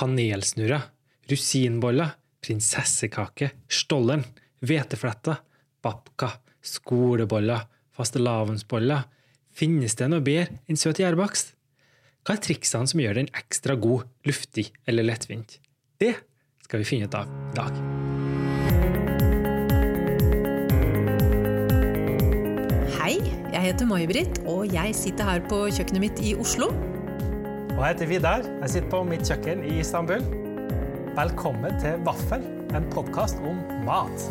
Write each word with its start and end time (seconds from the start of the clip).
kanelsnurrer, 0.00 0.86
rusinboller, 1.28 2.14
prinsessekake, 2.40 3.50
stollen, 3.68 4.24
hvetefletter, 4.64 5.42
babka, 5.84 6.32
skoleboller, 6.64 7.66
fastelavnsboller. 7.96 9.04
Finnes 9.52 9.96
det 9.98 10.08
noe 10.08 10.24
bedre 10.24 10.60
enn 10.70 10.80
søt 10.80 11.02
gjærbakst? 11.02 11.52
Hva 12.24 12.36
er 12.36 12.44
triksene 12.44 12.88
som 12.88 13.00
gjør 13.02 13.20
den 13.20 13.30
ekstra 13.36 13.76
god, 13.80 14.06
luftig 14.28 14.70
eller 14.88 15.04
lettvint? 15.04 15.58
Det 16.00 16.14
skal 16.64 16.80
vi 16.80 16.88
finne 16.88 17.08
ut 17.08 17.16
av 17.16 17.28
i 17.28 17.56
dag. 17.58 17.80
Hei, 23.00 23.16
jeg 23.52 23.66
heter 23.66 23.88
May-Britt, 23.88 24.40
og 24.48 24.64
jeg 24.72 24.96
sitter 24.96 25.28
her 25.28 25.44
på 25.50 25.66
kjøkkenet 25.68 26.04
mitt 26.08 26.24
i 26.24 26.36
Oslo. 26.40 26.70
Og 27.80 27.86
jeg 27.86 27.94
heter 27.94 28.08
Vidar. 28.10 28.42
Jeg 28.60 28.70
sitter 28.70 28.88
på 28.92 28.98
mitt 29.08 29.22
kjøkken 29.24 29.62
i 29.64 29.78
Istanbul. 29.80 30.20
Velkommen 31.16 31.78
til 31.80 32.02
Vaffel, 32.04 32.42
en 32.76 32.84
podkast 32.92 33.40
om 33.40 33.56
mat. 33.86 34.26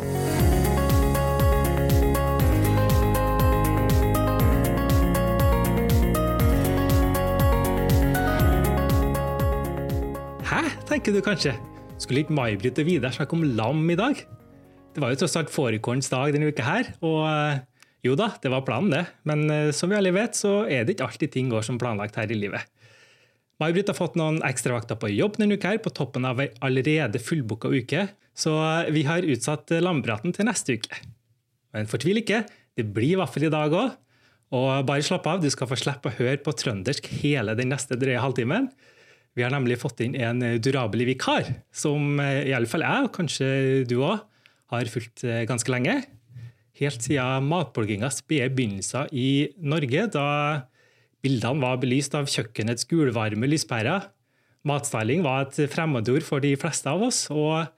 Hæ, 10.46 10.62
tenker 10.86 11.10
du 11.10 11.18
kanskje? 11.18 11.58
Skulle 11.98 12.22
ikke 12.22 12.38
May-Britt 12.38 12.78
og 12.78 12.86
Vidar 12.86 13.18
snakke 13.18 13.34
om 13.34 13.42
lam 13.42 13.82
i 13.90 13.98
dag? 13.98 14.14
Det 14.94 15.02
var 15.02 15.10
jo 15.10 15.24
tross 15.24 15.34
alt 15.42 15.50
fårikålens 15.50 16.14
dag 16.14 16.30
denne 16.38 16.54
uka 16.54 16.70
her, 16.70 16.94
og 17.02 17.24
eh, 17.26 17.64
jo 18.06 18.14
da, 18.14 18.30
det 18.38 18.54
var 18.54 18.62
planen 18.62 18.94
det. 18.94 19.08
Men 19.26 19.48
eh, 19.50 19.72
som 19.74 19.90
vi 19.90 19.98
alle 19.98 20.14
vet, 20.14 20.38
så 20.38 20.60
er 20.70 20.86
det 20.86 20.94
ikke 20.94 21.10
alltid 21.10 21.34
ting 21.34 21.50
går 21.50 21.66
som 21.66 21.82
planlagt 21.82 22.14
her 22.14 22.30
i 22.30 22.38
livet. 22.46 22.76
May-Britt 23.60 23.90
har 23.92 23.98
fått 23.98 24.16
noen 24.16 24.40
ekstravakter 24.46 24.96
på 25.00 25.10
jobb 25.12 25.36
denne 25.36 25.58
uka 25.58 25.74
her, 25.74 25.80
på 25.84 25.92
toppen 25.92 26.24
av 26.24 26.40
ei 26.40 26.48
allerede 26.64 27.20
fullbooka 27.20 27.68
uke, 27.68 28.06
så 28.36 28.54
eh, 28.64 28.92
vi 28.94 29.04
har 29.08 29.26
utsatt 29.26 29.74
landpraten 29.84 30.32
til 30.36 30.48
neste 30.48 30.78
uke. 30.80 31.02
Men 31.76 31.90
fortvil 31.90 32.22
ikke, 32.22 32.44
det 32.78 32.86
blir 32.94 33.20
vaffel 33.20 33.46
i 33.46 33.52
dag 33.52 33.74
òg. 33.76 33.98
Og 34.56 34.70
bare 34.82 35.04
slapp 35.06 35.28
av, 35.30 35.38
du 35.38 35.50
skal 35.52 35.68
få 35.70 35.76
slippe 35.78 36.10
å 36.10 36.16
høre 36.16 36.40
på 36.42 36.54
trøndersk 36.58 37.06
hele 37.20 37.54
den 37.54 37.70
neste 37.70 37.94
drøye 38.00 38.18
halvtimen. 38.18 38.66
Vi 39.38 39.44
har 39.44 39.52
nemlig 39.54 39.76
fått 39.78 40.00
inn 40.02 40.16
en 40.18 40.42
durabelig 40.58 41.06
vikar, 41.12 41.52
som 41.70 42.18
iallfall 42.18 42.48
i 42.48 42.56
alle 42.56 42.70
fall 42.72 42.86
jeg, 42.86 43.04
og 43.06 43.12
kanskje 43.14 43.50
du 43.86 44.00
òg, 44.00 44.24
har 44.74 44.90
fulgt 44.90 45.22
eh, 45.26 45.44
ganske 45.50 45.70
lenge. 45.70 46.00
Helt 46.80 47.04
siden 47.04 47.46
matbloggingas 47.50 48.22
spede 48.22 48.50
begynnelser 48.56 49.10
i 49.12 49.50
Norge, 49.60 50.06
da 50.14 50.26
bildene 51.24 51.62
var 51.62 51.80
belyst 51.82 52.16
av 52.16 52.28
kjøkkenets 52.30 52.88
gulvarme 52.90 53.48
lyspærer. 53.50 54.08
Matstyling 54.68 55.24
var 55.24 55.46
et 55.46 55.60
fremmedord 55.72 56.24
for 56.26 56.42
de 56.44 56.52
fleste 56.60 56.90
av 56.90 57.02
oss, 57.06 57.24
og 57.32 57.68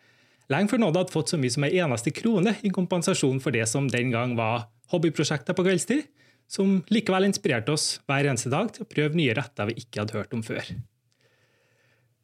lenge 0.51 0.73
før 0.73 0.83
noen 0.83 0.99
hadde 0.99 1.15
fått 1.15 1.33
så 1.33 1.39
mye 1.39 1.55
som 1.55 1.67
en 1.67 1.77
eneste 1.85 2.15
krone 2.15 2.57
i 2.67 2.73
kompensasjon 2.75 3.43
for 3.43 3.55
det 3.55 3.69
som 3.71 3.87
den 3.91 4.11
gang 4.15 4.35
var 4.39 4.67
hobbyprosjekter 4.93 5.57
på 5.57 5.67
kveldstid, 5.67 6.09
som 6.51 6.81
likevel 6.93 7.29
inspirerte 7.29 7.73
oss 7.73 8.01
hver 8.09 8.29
eneste 8.29 8.51
dag 8.53 8.73
til 8.75 8.85
å 8.85 8.91
prøve 8.91 9.17
nye 9.17 9.37
retter 9.39 9.71
vi 9.71 9.79
ikke 9.81 10.03
hadde 10.03 10.19
hørt 10.19 10.35
om 10.37 10.43
før. 10.45 10.67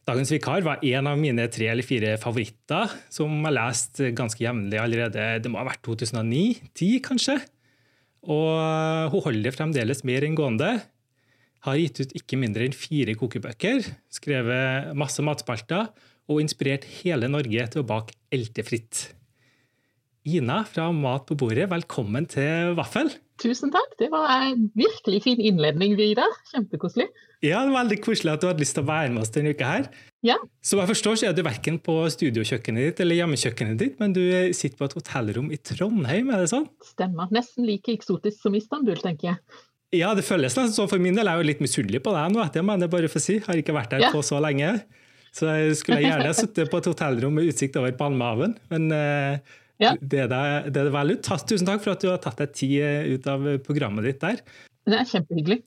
Dagens 0.09 0.31
vikar 0.33 0.65
var 0.65 0.85
en 0.89 1.09
av 1.11 1.19
mine 1.21 1.45
tre 1.53 1.67
eller 1.69 1.85
fire 1.85 2.15
favoritter, 2.21 2.93
som 3.13 3.33
jeg 3.45 3.55
leste 3.55 4.13
ganske 4.17 4.41
jevnlig 4.41 4.81
allerede. 4.81 5.25
Det 5.45 5.51
må 5.53 5.61
ha 5.61 5.67
vært 5.69 5.83
2009-10, 5.85 7.03
kanskje. 7.05 7.37
Og 8.25 9.13
hun 9.13 9.25
holder 9.27 9.51
det 9.51 9.57
fremdeles 9.57 10.01
mer 10.09 10.25
enn 10.25 10.39
gående. 10.39 10.79
Har 11.67 11.79
gitt 11.81 11.99
ut 11.99 12.13
ikke 12.15 12.39
mindre 12.39 12.69
enn 12.69 12.77
fire 12.77 13.17
kokebøker, 13.19 13.83
skrevet 14.15 14.93
masse 14.99 15.23
matspalter 15.27 15.89
og 16.31 16.43
inspirert 16.43 16.87
hele 17.01 17.31
Norge 17.33 17.65
til 17.73 17.83
å 17.83 17.89
bake 17.89 18.15
eltefritt. 18.35 19.09
Ina 20.29 20.61
fra 20.69 20.91
Mat 20.93 21.25
på 21.27 21.37
bordet, 21.41 21.67
velkommen 21.71 22.29
til 22.31 22.77
Vaffel. 22.79 23.11
Tusen 23.39 23.71
takk. 23.73 23.93
Det 24.01 24.09
var 24.11 24.29
en 24.35 24.67
virkelig 24.77 25.23
fin 25.25 25.41
innledning, 25.41 25.95
Vidar. 25.99 26.31
Kjempekoselig. 26.51 27.07
Ja, 27.39 27.63
det 27.63 27.71
var 27.71 27.85
veldig 27.85 27.99
koselig 28.03 28.33
at 28.33 28.43
du 28.43 28.49
hadde 28.49 28.63
lyst 28.63 28.75
til 28.77 28.83
å 28.83 28.89
være 28.89 29.13
med 29.15 29.23
oss 29.23 29.31
denne 29.35 29.55
uka 29.55 29.71
her. 29.71 29.87
Ja. 30.27 30.35
Som 30.63 30.83
jeg 30.83 30.91
forstår, 30.91 31.21
så 31.21 31.29
er 31.29 31.37
du 31.39 31.45
verken 31.47 31.79
på 31.83 31.95
studiokjøkkenet 32.11 32.91
ditt 32.91 33.03
eller 33.05 33.21
hjemmekjøkkenet 33.21 33.79
ditt, 33.79 33.97
men 34.03 34.15
du 34.17 34.23
sitter 34.59 34.77
på 34.81 34.89
et 34.91 34.99
hotellrom 34.99 35.53
i 35.55 35.61
Trondheim, 35.71 36.33
er 36.35 36.43
det 36.43 36.51
sånn? 36.51 36.67
Stemmer. 36.91 37.31
Nesten 37.35 37.67
like 37.69 37.95
eksotisk 37.95 38.43
som 38.43 38.59
Istanbul, 38.59 38.99
tenker 39.03 39.33
jeg. 39.33 39.63
Ja, 39.97 40.11
det 40.17 40.25
føles 40.27 40.53
nesten 40.53 40.75
sånn 40.75 40.89
for 40.91 41.01
min 41.01 41.17
del. 41.17 41.25
er 41.27 41.33
Jeg 41.33 41.41
er 41.41 41.45
jo 41.45 41.49
litt 41.49 41.63
misunnelig 41.65 42.01
på 42.05 42.13
deg 42.13 42.35
nå, 42.35 42.43
det 42.53 42.65
må 42.65 42.75
jeg 42.77 42.91
bare 42.93 43.09
få 43.09 43.21
si. 43.25 43.39
Jeg 43.39 43.47
har 43.47 43.61
ikke 43.63 43.77
vært 43.77 43.95
der 43.95 44.03
Ja. 44.05 44.11
på 44.13 44.21
så 44.27 44.41
lenge. 44.43 44.83
Så 45.33 45.47
jeg 45.49 45.77
skulle 45.81 46.03
gjerne 46.03 46.35
sittet 46.37 46.71
på 46.71 46.79
et 46.81 46.89
hotellrom 46.91 47.33
med 47.37 47.49
utsikt 47.49 47.77
over 47.77 47.93
Palmehaven, 47.93 48.57
men 48.73 48.91
uh, 48.93 49.39
Ja. 49.81 49.93
det, 50.01 50.25
er 50.27 50.29
det, 50.29 50.73
det 50.75 50.81
er 50.83 50.89
det 50.89 50.93
vel 50.93 51.13
ut. 51.15 51.23
Tusen 51.23 51.67
takk 51.69 51.81
for 51.85 51.93
at 51.95 52.01
du 52.03 52.09
har 52.11 52.19
tatt 52.19 52.41
deg 52.43 52.53
tid 52.53 52.81
eh, 52.83 53.13
ut 53.15 53.27
av 53.31 53.45
programmet 53.65 54.05
ditt 54.05 54.21
der. 54.21 54.41
Det 54.89 54.99
er 54.99 55.05
kjempehyggelig. 55.07 55.61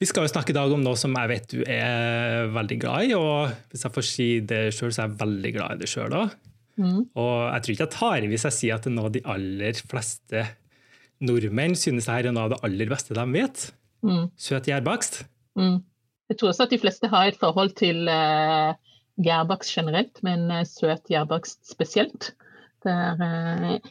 Vi 0.00 0.06
skal 0.08 0.24
jo 0.26 0.32
snakke 0.32 0.50
i 0.50 0.56
dag 0.56 0.72
om 0.74 0.80
noe 0.82 0.96
som 0.98 1.12
jeg 1.14 1.28
vet 1.30 1.44
du 1.52 1.60
er 1.68 2.48
veldig 2.50 2.78
glad 2.82 3.10
i, 3.10 3.12
og 3.14 3.52
hvis 3.70 3.84
jeg 3.86 3.94
får 3.94 4.06
si 4.08 4.26
det 4.40 4.62
sjøl, 4.74 4.90
så 4.90 5.04
er 5.04 5.10
jeg 5.12 5.20
veldig 5.20 5.52
glad 5.54 5.76
i 5.76 5.82
det 5.84 5.90
sjøl 5.92 6.16
òg. 6.18 6.32
Mm. 6.80 7.02
Og 7.20 7.36
jeg 7.52 7.62
tror 7.62 7.74
ikke 7.76 7.84
jeg 7.86 7.94
tar 7.98 8.24
i 8.24 8.30
hvis 8.32 8.46
jeg 8.48 8.56
sier 8.56 8.74
at 8.78 8.86
det 8.86 8.90
er 8.90 8.96
noe 8.96 9.12
de 9.12 9.22
aller 9.28 9.82
fleste 9.92 10.46
nordmenn 11.24 11.76
synes 11.78 12.08
det 12.08 12.14
her 12.14 12.28
er 12.28 12.34
noe 12.36 12.48
av 12.48 12.54
det 12.54 12.60
aller 12.66 12.90
beste 12.92 13.16
de 13.16 13.24
vet. 13.34 13.66
Mm. 14.02 14.28
Søt 14.36 14.68
gjærbakst. 14.70 15.22
Mm. 15.58 15.80
Jeg 16.30 16.38
tror 16.38 16.52
også 16.52 16.66
at 16.66 16.72
de 16.74 16.80
fleste 16.80 17.10
har 17.12 17.28
et 17.28 17.38
forhold 17.40 17.74
til 17.78 18.08
uh, 18.08 18.72
gjærbakst 19.22 19.74
generelt, 19.74 20.22
men 20.26 20.46
uh, 20.50 20.62
søt 20.68 21.04
gjærbakst 21.12 21.60
spesielt. 21.70 22.32
Det 22.82 22.90
er, 22.90 23.20
eh, 23.22 23.90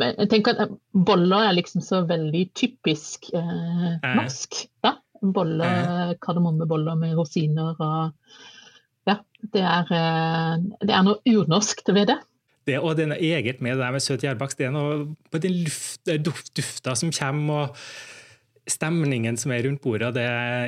jeg 0.00 0.28
tenker 0.32 0.56
at 0.64 0.70
Boller 0.96 1.50
er 1.50 1.56
liksom 1.58 1.82
så 1.84 2.00
veldig 2.08 2.46
typisk 2.56 3.28
uh, 3.34 3.98
Eh. 4.00 4.14
norsk. 4.16 4.62
Ja? 4.84 4.94
Boller, 5.20 6.14
Kardemommeboller 6.24 6.96
med 6.96 7.18
rosiner 7.18 7.76
og 7.76 8.12
Ja. 9.08 9.18
Det 9.52 9.60
er, 9.60 9.88
eh, 9.92 10.56
det 10.86 10.94
er 10.94 11.02
noe 11.04 11.20
urnorsk 11.28 11.82
ved 11.88 12.06
det. 12.12 12.18
Det, 12.70 12.78
og 12.78 12.94
det 12.96 13.04
er 13.04 13.12
noe 13.12 13.34
eget 13.34 13.60
med 13.64 13.76
det 13.76 13.82
der 13.82 13.96
med 13.96 14.04
søt 14.04 14.24
gjærbakst. 14.24 14.60
Det 14.60 14.70
er 14.70 14.74
noe 14.74 15.02
på 15.30 15.42
den 15.42 15.60
duft, 16.24 16.54
dufta 16.56 16.96
som 16.98 17.12
kommer, 17.14 17.66
og 17.66 18.70
stemningen 18.70 19.38
som 19.40 19.52
er 19.54 19.64
rundt 19.66 19.82
bordet. 19.82 20.12
Det, 20.16 20.24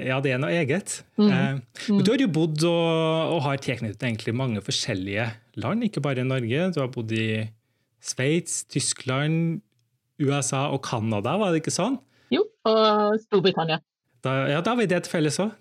ja, 0.08 0.18
det 0.24 0.34
er 0.34 0.41
noe 0.42 0.52
eget. 0.54 0.98
Mm. 1.20 1.28
Eh, 1.28 1.88
men 1.88 2.04
du 2.04 2.12
har 2.12 2.22
jo 2.22 2.30
bodd 2.32 2.64
og, 2.68 3.36
og 3.36 3.42
har 3.46 3.62
tilknyttet 3.62 4.02
egentlig 4.08 4.34
mange 4.36 4.62
forskjellige 4.64 5.28
land, 5.62 5.86
ikke 5.86 6.02
bare 6.04 6.24
i 6.24 6.28
Norge. 6.28 6.70
Du 6.74 6.80
har 6.82 6.91
bodd 6.92 7.12
i 7.14 7.46
Sveits, 8.02 8.64
Tyskland, 8.72 9.62
USA 10.22 10.66
og 10.74 10.82
Canada, 10.86 11.36
var 11.38 11.52
det 11.52 11.62
ikke 11.62 11.74
sånn? 11.74 11.98
Jo, 12.32 12.44
og 12.68 13.18
Storbritannia. 13.26 13.80
Da, 14.22 14.36
ja, 14.50 14.62
da 14.62 14.74
har 14.74 14.78
vi 14.78 14.88
det 14.91 15.02
til 15.04 15.16
felles 15.16 15.38
òg. 15.42 15.54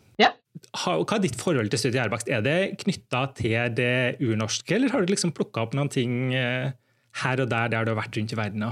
Hva 0.72 1.02
er 1.18 1.24
ditt 1.24 1.40
forhold 1.40 1.72
til 1.72 1.82
søt 1.82 1.98
gjærbakst? 1.98 2.30
Er 2.32 2.44
det 2.46 2.60
knytta 2.84 3.26
til 3.36 3.74
det 3.76 4.22
urnorske, 4.24 4.78
eller 4.78 4.94
har 4.94 5.04
du 5.04 5.12
liksom 5.12 5.34
plukka 5.36 5.66
opp 5.66 5.76
noen 5.76 5.92
ting 5.92 6.32
eh, 6.38 6.72
her 7.24 7.44
og 7.44 7.52
der 7.52 7.74
der 7.74 7.86
du 7.86 7.92
har 7.92 8.00
vært 8.00 8.18
rundt 8.18 8.32
i 8.32 8.40
verden? 8.40 8.64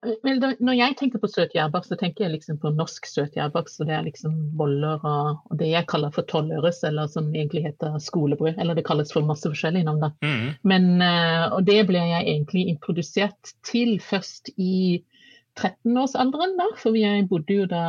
Da, 0.00 0.54
når 0.64 0.76
jeg 0.78 0.94
tenker 0.96 1.20
på 1.20 1.28
søt 1.28 1.52
gjærbakst, 1.52 1.90
så 1.92 1.96
tenker 2.00 2.24
jeg 2.24 2.32
liksom 2.38 2.56
på 2.62 2.70
norsk 2.72 3.04
søt 3.04 3.34
gjærbakst. 3.36 3.82
Det 3.84 3.92
er 3.92 4.06
liksom 4.06 4.36
boller 4.56 5.02
og, 5.04 5.42
og 5.50 5.58
det 5.60 5.68
jeg 5.74 5.88
kaller 5.92 6.14
for 6.14 6.24
tolvøres, 6.30 6.80
eller 6.88 7.10
som 7.12 7.28
egentlig 7.34 7.66
heter 7.66 7.98
skolebrød. 8.00 8.54
Eller 8.56 8.78
det 8.78 8.86
kalles 8.86 9.12
for 9.12 9.26
masse 9.28 9.44
forskjellige 9.44 9.84
navn, 9.90 10.06
da. 10.06 10.10
Mm. 10.24 10.46
Men, 10.72 10.88
eh, 11.04 11.44
og 11.52 11.66
det 11.68 11.82
ble 11.90 12.00
jeg 12.00 12.28
egentlig 12.32 12.64
introdusert 12.72 13.52
til 13.66 13.98
først 14.00 14.54
i 14.56 15.02
13-årsalderen, 15.58 16.56
da. 16.58 16.66
For 16.80 16.96
jeg 16.96 17.26
bodde 17.30 17.56
jo 17.62 17.66
da 17.70 17.82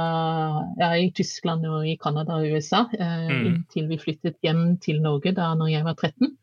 ja, 0.79 0.91
i 0.97 1.11
Tyskland 1.15 1.65
og 1.69 1.85
i 1.87 1.97
Canada 2.01 2.39
og 2.39 2.47
USA 2.55 2.85
eh, 2.97 3.27
Mm. 3.31 3.45
inntil 3.51 3.87
vi 3.87 3.97
flyttet 4.01 4.37
hjem 4.43 4.77
til 4.83 5.01
Norge 5.01 5.33
da 5.37 5.53
når 5.55 5.71
jeg 5.71 5.83
var 5.85 5.95
13. 5.95 6.35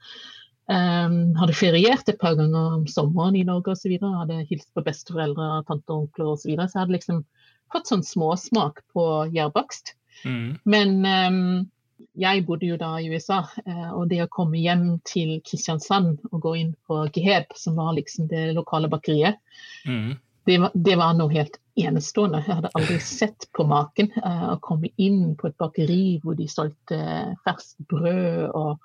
Um, 0.69 1.35
hadde 1.41 1.55
feriert 1.57 2.09
et 2.13 2.19
par 2.21 2.35
ganger 2.37 2.75
om 2.77 2.87
sommeren 2.87 3.37
i 3.37 3.43
Norge 3.45 3.73
osv. 3.73 3.95
Hadde 4.03 4.43
hilst 4.51 4.69
på 4.77 4.85
besteforeldre, 4.85 5.65
tante 5.67 5.89
og 5.95 6.03
onkler 6.05 6.35
osv. 6.35 6.43
Så, 6.43 6.49
videre. 6.51 6.69
så 6.69 6.77
jeg 6.79 6.83
hadde 6.85 6.97
liksom 6.99 7.25
fått 7.73 7.89
sånn 7.89 8.05
småsmak 8.05 8.83
på 8.93 9.07
gjærbakst. 9.33 9.95
Mm. 10.29 10.59
Men 10.69 10.95
um, 11.09 11.71
jeg 12.19 12.45
bodde 12.47 12.67
jo 12.69 12.77
da 12.81 12.95
i 13.01 13.09
USA, 13.11 13.41
eh, 13.65 13.91
og 13.95 14.09
det 14.11 14.21
å 14.25 14.31
komme 14.33 14.59
hjem 14.61 14.99
til 15.09 15.39
Kristiansand 15.47 16.19
og 16.33 16.41
gå 16.45 16.55
inn 16.61 16.73
på 16.89 17.01
Geheb, 17.15 17.53
som 17.57 17.77
var 17.79 17.95
liksom 17.99 18.29
det 18.31 18.53
lokale 18.59 18.89
bakeriet, 18.93 19.41
Mm. 19.87 20.17
Det 20.49 20.57
var, 20.63 20.71
det 20.75 20.95
var 20.97 21.17
noe 21.19 21.31
helt 21.35 21.59
enestående. 21.79 22.41
Jeg 22.47 22.57
hadde 22.59 22.71
aldri 22.79 22.99
sett 23.05 23.49
på 23.55 23.67
maken. 23.69 24.09
eh, 24.17 24.47
Å 24.55 24.59
komme 24.65 24.89
inn 24.97 25.35
på 25.39 25.51
et 25.51 25.59
bakeri 25.61 26.19
hvor 26.25 26.39
de 26.39 26.47
solgte 26.51 26.99
ferskt 27.45 27.77
brød 27.91 28.49
og 28.57 28.79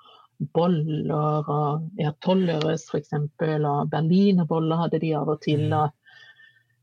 boller 0.54 1.48
og 1.48 1.84
ja, 2.00 2.10
tolvøres 2.24 2.84
f.eks. 2.90 3.14
Og 3.16 3.88
berlinerboller 3.92 4.82
hadde 4.84 5.00
de 5.02 5.12
av 5.16 5.30
og 5.34 5.40
til. 5.46 5.66
og 5.72 5.90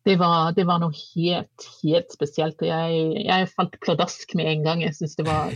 det 0.08 0.16
var, 0.18 0.52
det 0.58 0.66
var 0.66 0.80
noe 0.82 0.96
helt, 0.98 1.68
helt 1.84 2.12
spesielt. 2.16 2.58
og 2.64 2.68
Jeg, 2.72 3.24
jeg 3.28 3.50
falt 3.54 3.76
pladask 3.86 4.34
med 4.40 4.50
en 4.50 4.64
gang. 4.66 4.82
Jeg 4.82 4.96
syns 4.98 5.14
det 5.20 5.28
var 5.28 5.52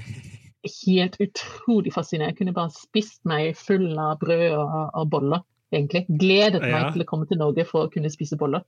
helt 0.85 1.17
utrolig 1.23 1.93
fascinerende. 1.95 2.33
Jeg 2.35 2.39
kunne 2.43 2.53
bare 2.57 2.73
spist 2.75 3.23
meg 3.25 3.55
full 3.57 3.87
av 3.97 4.19
brød 4.21 4.51
og, 4.59 4.75
og 5.01 5.09
boller, 5.09 5.41
egentlig. 5.73 6.05
Gledet 6.09 6.61
meg 6.61 6.77
Ja. 6.77 6.91
til 6.93 7.01
å 7.05 7.09
komme 7.09 7.25
til 7.29 7.41
Norge 7.41 7.65
for 7.65 7.87
å 7.87 7.91
kunne 7.93 8.11
spise 8.13 8.37
boller. 8.37 8.61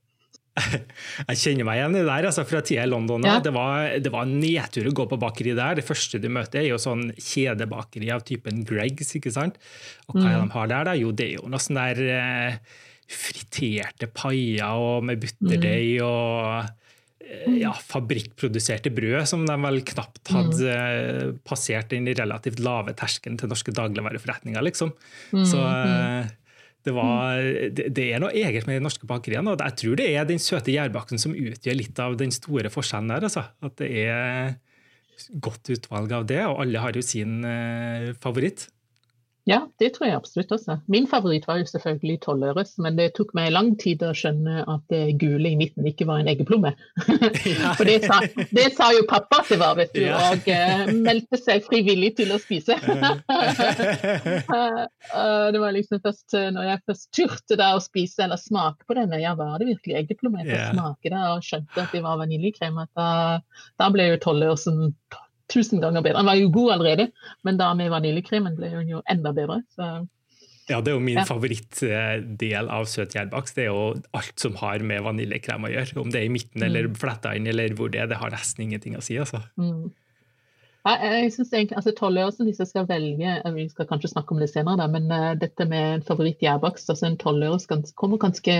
Jeg 1.28 1.38
kjenner 1.42 1.66
meg 1.68 1.78
igjen 1.80 1.96
i 1.96 2.00
det 2.02 2.08
der 2.08 2.28
altså, 2.30 2.44
fra 2.48 2.60
tida 2.64 2.84
i 2.86 2.90
London. 2.90 3.24
Ja. 3.28 3.38
Det, 3.44 3.52
var, 3.54 3.94
det 4.02 4.12
var 4.14 4.26
en 4.26 4.36
nedtur 4.42 4.88
å 4.90 4.94
gå 4.98 5.06
på 5.10 5.18
bakeri 5.22 5.54
der. 5.58 5.78
Det 5.78 5.86
første 5.86 6.20
du 6.22 6.28
møter, 6.32 6.60
er 6.62 6.70
jo 6.72 6.80
sånn 6.82 7.08
kjedebakeri 7.16 8.10
av 8.14 8.24
typen 8.28 8.64
Greggs. 8.68 9.14
ikke 9.18 9.32
sant? 9.34 9.58
Og 10.08 10.18
hva 10.20 10.28
Mm. 10.28 10.48
de 10.48 10.52
har 10.56 10.66
der? 10.74 10.84
da? 10.90 10.96
Jo, 10.98 11.12
det 11.12 11.26
er 11.30 11.34
jo 11.38 11.48
noe 11.50 11.60
sånn 11.62 11.78
der 11.80 12.02
eh, 12.18 12.58
friterte 13.08 14.08
paier 14.12 14.76
og 14.78 15.06
med 15.08 15.20
butterdeig 15.22 16.02
og 16.04 16.66
eh, 17.24 17.58
ja, 17.62 17.72
fabrikkproduserte 17.72 18.92
brød, 18.94 19.22
som 19.30 19.46
de 19.48 19.56
vel 19.64 19.80
knapt 19.88 20.32
hadde 20.34 20.74
eh, 20.74 21.30
passert 21.48 21.90
den 21.94 22.08
relativt 22.18 22.60
lave 22.64 22.92
terskelen 22.98 23.38
til 23.40 23.48
norske 23.52 23.72
dagligvareforretninger, 23.76 24.60
liksom. 24.68 24.92
Så 25.32 25.62
eh, 25.64 26.28
det, 26.86 26.94
var, 26.94 27.42
det, 27.74 27.88
det 27.96 28.06
er 28.14 28.22
noe 28.22 28.32
eget 28.36 28.68
med 28.68 28.78
de 28.78 28.84
norske 28.86 29.08
bakeriene, 29.08 29.52
og 29.52 29.62
jeg 29.64 29.76
tror 29.80 29.98
det 29.98 30.08
er 30.12 30.28
den 30.28 30.40
søte 30.42 30.72
gjærbakken 30.72 31.20
som 31.20 31.34
utgjør 31.36 31.76
litt 31.76 32.00
av 32.02 32.16
den 32.20 32.32
store 32.34 32.70
forskjellen 32.72 33.12
der. 33.12 33.26
Altså. 33.28 33.44
At 33.66 33.76
det 33.82 33.90
er 34.04 34.56
godt 35.42 35.70
utvalg 35.74 36.14
av 36.14 36.26
det, 36.30 36.40
og 36.46 36.62
alle 36.62 36.82
har 36.82 36.96
jo 36.96 37.04
sin 37.04 37.42
eh, 37.46 38.12
favoritt. 38.22 38.68
Ja, 39.48 39.62
det 39.80 39.94
tror 39.94 40.08
jeg 40.10 40.16
absolutt 40.18 40.50
også. 40.52 40.78
Min 40.92 41.06
favoritt 41.08 41.46
var 41.48 41.56
jo 41.62 41.68
selvfølgelig 41.70 42.18
tolvøres, 42.26 42.74
men 42.84 42.98
det 42.98 43.14
tok 43.16 43.30
meg 43.36 43.52
lang 43.54 43.70
tid 43.80 44.02
å 44.04 44.10
skjønne 44.16 44.64
at 44.68 44.82
det 44.92 45.16
gule 45.22 45.54
i 45.54 45.56
midten 45.56 45.86
ikke 45.88 46.04
var 46.08 46.20
en 46.20 46.28
eggeplomme. 46.28 46.74
For 47.78 47.88
det 47.88 48.02
sa, 48.04 48.20
det 48.52 48.66
sa 48.76 48.90
jo 48.92 49.06
pappa 49.08 49.40
at 49.40 49.52
det 49.52 49.60
var, 49.62 49.78
vet 49.78 49.94
du, 49.96 50.04
og 50.12 50.50
uh, 50.52 50.92
meldte 50.92 51.40
seg 51.40 51.64
frivillig 51.64 52.12
til 52.20 52.34
å 52.34 52.40
spise. 52.42 52.76
Eh, 54.58 54.82
eh, 54.82 55.46
det 55.52 55.60
var 55.60 55.72
liksom 55.74 56.00
først 56.02 56.34
eh, 56.36 56.48
når 56.54 56.66
jeg 56.66 56.80
først 56.88 57.08
turte 57.14 57.56
da 57.58 57.68
å 57.76 57.82
spise 57.82 58.24
eller 58.24 58.40
smake 58.40 58.86
på 58.88 58.96
denne, 58.96 59.20
ja, 59.22 59.34
var 59.38 59.58
det 59.60 59.68
virkelig 59.68 59.96
eggeplomme? 60.02 60.44
Jeg 60.46 60.72
smake 60.72 61.12
det 61.12 61.22
og 61.32 61.44
skjønte 61.44 61.84
at 61.84 61.94
det 61.94 62.02
var 62.04 62.18
vaniljekrem. 62.20 62.78
At 62.82 62.90
da, 62.98 63.08
da 63.80 63.88
ble 63.94 64.08
jo 64.10 64.20
tolvøresen 64.24 64.92
tusen 65.48 65.80
ganger 65.80 66.02
bedre. 66.04 66.18
Den 66.20 66.26
var 66.28 66.36
jo 66.40 66.50
god 66.52 66.72
allerede, 66.76 67.08
men 67.44 67.56
da 67.60 67.72
med 67.74 67.90
vaniljekremen 67.90 68.56
ble 68.58 68.70
hun 68.76 68.88
jo 68.96 69.02
enda 69.08 69.32
bedre. 69.36 69.62
Så 69.76 70.06
Ja, 70.68 70.82
det 70.84 70.90
er 70.92 70.98
jo 70.98 71.00
min 71.00 71.16
Ja. 71.16 71.24
favorittdel 71.24 72.68
av 72.68 72.84
søt 72.84 73.14
gjærbakst. 73.16 73.54
Det 73.56 73.64
er 73.64 73.70
jo 73.72 73.94
alt 74.12 74.38
som 74.40 74.54
har 74.60 74.78
med 74.84 75.00
vaniljekrem 75.02 75.64
å 75.64 75.70
gjøre. 75.72 75.96
Om 76.02 76.10
det 76.12 76.20
er 76.20 76.26
i 76.26 76.32
midten 76.34 76.62
eller 76.62 76.88
fletta 76.92 77.34
inn 77.36 77.46
eller 77.48 77.72
hvor 77.78 77.88
det 77.90 78.02
er, 78.02 78.06
det 78.10 78.18
har 78.20 78.30
nesten 78.30 78.66
ingenting 78.66 78.96
å 78.98 79.00
si. 79.02 79.16
altså. 79.16 79.40
Mm. 79.56 79.88
Jeg, 80.88 81.00
jeg 81.22 81.32
synes 81.32 81.52
egentlig, 81.52 81.76
altså 81.76 81.92
Tolvøresen, 81.96 82.46
hvis 82.48 82.58
jeg 82.62 82.68
skal 82.70 82.86
velge 82.88 83.32
eh, 83.44 83.52
Vi 83.52 83.64
skal 83.68 83.86
kanskje 83.90 84.08
snakke 84.12 84.32
om 84.32 84.38
det 84.40 84.48
senere, 84.52 84.76
da, 84.78 84.86
men 84.86 85.10
uh, 85.12 85.34
dette 85.36 85.66
med 85.68 85.94
en 85.98 86.04
favoritt-gjærbakst 86.06 86.88
altså 86.92 87.06
En 87.10 87.16
tolvøres 87.20 87.66
gans- 87.68 87.92
kommer 87.98 88.16
ganske 88.22 88.54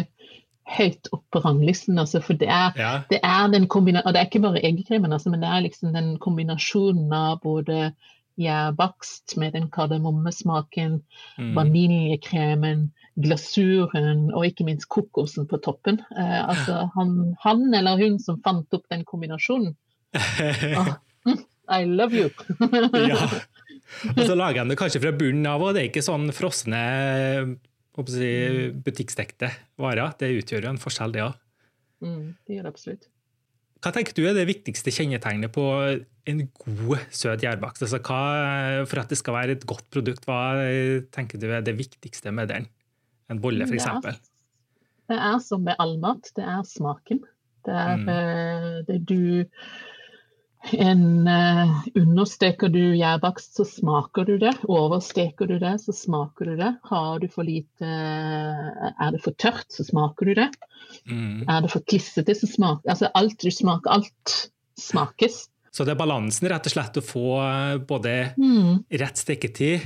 høyt 0.68 1.08
opp 1.16 1.24
på 1.32 1.40
ranglisten. 1.44 1.98
Altså, 1.98 2.20
for 2.22 2.34
det 2.38 2.48
er, 2.48 2.72
Ja. 2.76 2.92
det 3.10 3.20
er 3.24 3.48
den 3.52 3.66
kombinasjonen 3.68 4.06
og 4.06 4.14
det 4.14 4.20
er 4.20 4.26
ikke 4.28 4.42
bare 4.44 4.60
eggekrimen, 4.64 5.12
altså, 5.12 5.30
men 5.32 5.40
det 5.40 5.48
er 5.48 5.64
liksom 5.64 5.92
den 5.94 6.18
kombinasjonen 6.18 7.12
av 7.12 7.40
både 7.42 7.92
gjærbakst 8.38 9.36
med 9.36 9.52
den 9.56 9.68
kardemommesmaken, 9.74 11.00
Mm. 11.38 11.54
vaniljekremen, 11.56 12.84
glasuren 13.18 14.28
og 14.34 14.44
ikke 14.46 14.64
minst 14.64 14.88
kokosen 14.88 15.48
på 15.50 15.58
toppen. 15.64 15.98
Eh, 16.16 16.48
altså 16.48 16.88
han, 16.94 17.34
han 17.42 17.74
eller 17.74 17.96
hun 17.98 18.18
som 18.22 18.38
fant 18.44 18.72
opp 18.74 18.84
den 18.90 19.04
kombinasjonen. 19.04 19.74
Mm, 21.26 21.38
I 21.68 21.84
love 21.84 22.14
you! 22.14 22.30
ja. 23.08 23.18
Og 24.16 24.20
så 24.24 24.34
lager 24.36 24.62
de 24.64 24.70
det 24.70 24.78
kanskje 24.78 25.00
fra 25.02 25.10
bunnen 25.12 25.46
av, 25.50 25.60
og 25.64 25.74
det 25.74 25.82
er 25.82 25.88
ikke 25.90 26.04
sånn 26.04 26.28
frosne 26.32 26.78
si, 28.06 28.70
butikkstekte 28.84 29.50
varer. 29.78 30.12
Det 30.18 30.30
utgjør 30.44 30.62
jo 30.62 30.68
en 30.70 30.78
forskjell, 30.78 31.12
det 31.12 31.22
òg. 31.22 31.34
Mm, 32.04 32.36
det 32.46 32.54
gjør 32.56 32.62
det 32.62 32.72
absolutt. 32.72 33.08
Hva 33.82 33.92
tenker 33.94 34.14
du 34.14 34.24
er 34.26 34.34
det 34.34 34.46
viktigste 34.46 34.90
kjennetegnet 34.90 35.50
på 35.54 35.64
en 36.26 36.48
god 36.64 36.98
søt 37.10 37.40
gjærbakst? 37.42 37.82
Altså, 37.82 37.98
hva- 37.98 38.86
for 38.86 38.98
at 39.00 39.08
det 39.08 39.18
skal 39.18 39.34
være 39.34 39.50
et 39.56 39.66
godt 39.66 39.88
produkt, 39.90 40.24
hva 40.26 40.54
tenker 41.14 41.38
du 41.38 41.46
er 41.50 41.60
det 41.62 41.76
viktigste 41.78 42.32
med 42.34 42.48
den? 42.48 42.66
En 43.30 43.38
bolle, 43.40 43.66
Det 43.66 43.74
f.eks.? 43.80 43.86
er, 43.86 44.18
det 45.08 45.18
er 45.18 45.38
som 45.38 45.62
med 45.62 45.74
all 45.78 45.96
mat, 45.98 46.30
det 46.34 46.44
er 46.44 46.62
smaken. 46.62 47.20
Det 47.64 47.74
er 47.74 47.96
Mm. 47.96 48.08
eh, 48.08 48.82
det 48.86 49.06
du 49.06 49.44
en, 50.74 51.26
uh, 51.28 51.82
Understeker 51.96 52.68
du 52.72 52.80
gjærbakst, 52.96 53.54
så 53.56 53.64
smaker 53.66 54.24
du 54.28 54.38
det. 54.42 54.52
Oversteker 54.68 55.46
du 55.48 55.58
det, 55.58 55.74
så 55.80 55.92
smaker 55.96 56.50
du 56.52 56.56
det. 56.60 56.72
Har 56.90 57.18
du 57.22 57.28
for 57.32 57.46
lite 57.46 57.84
Er 57.88 59.12
det 59.14 59.22
for 59.24 59.32
tørt, 59.38 59.66
så 59.72 59.84
smaker 59.86 60.26
du 60.30 60.34
det. 60.34 60.48
Mm. 61.08 61.44
Er 61.48 61.62
det 61.64 61.70
for 61.72 61.80
klissete, 61.88 62.34
så 62.36 62.48
smaker 62.50 62.90
Altså 62.90 63.10
alt 63.14 63.38
du 63.40 63.50
smaker, 63.50 63.90
alt 64.00 64.50
smakes. 64.78 65.46
Så 65.72 65.84
det 65.84 65.92
er 65.94 66.00
balansen, 66.00 66.48
rett 66.50 66.66
og 66.66 66.72
slett, 66.72 66.96
å 66.98 67.04
få 67.04 67.24
eh, 67.44 67.78
både 67.86 68.12
Mm, 68.40 68.84
rett 68.98 69.18
steketid, 69.20 69.80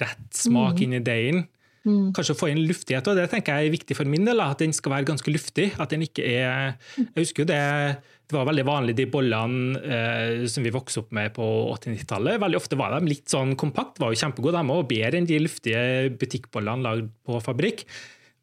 rett 0.00 0.30
smak 0.34 0.78
Mm. 0.78 0.82
inn 0.82 0.92
i 0.94 1.02
deigen. 1.04 1.42
mm, 1.84 2.12
Kanskje 2.14 2.34
få 2.36 2.48
inn 2.50 2.66
luftighet, 2.66 3.06
og 3.08 3.16
det 3.16 3.30
tenker 3.30 3.56
jeg 3.60 3.68
er 3.68 3.76
viktig 3.76 3.96
for 3.96 4.04
min 4.04 4.24
del. 4.24 4.40
At 4.40 4.58
den 4.58 4.72
skal 4.72 4.92
være 4.92 5.04
ganske 5.12 5.30
luftig. 5.32 5.72
At 5.78 5.90
den 5.90 6.02
ikke 6.02 6.24
er 6.24 6.76
Jeg 6.96 7.06
husker 7.16 7.42
jo 7.44 7.52
det 7.52 7.96
det 8.30 8.38
var 8.38 8.48
veldig 8.48 8.64
vanlig 8.68 8.94
de 8.98 9.06
bollene 9.10 9.80
eh, 9.80 10.46
som 10.50 10.64
vi 10.66 10.72
vokste 10.74 11.02
opp 11.02 11.10
med 11.16 11.32
på 11.36 11.44
80-90-tallet. 11.74 12.40
Veldig 12.42 12.58
ofte 12.60 12.78
var 12.78 12.94
de 12.94 13.10
litt 13.10 13.28
sånn 13.32 13.56
kompakt, 13.60 14.00
var 14.02 14.14
jo 14.14 14.20
kjempegode, 14.20 14.60
de 14.60 14.74
òg. 14.76 14.88
Bedre 14.90 15.20
enn 15.20 15.28
de 15.28 15.42
luftige 15.42 15.84
butikkbollene 16.20 16.86
lagd 16.86 17.12
på 17.26 17.40
fabrikk. 17.44 17.84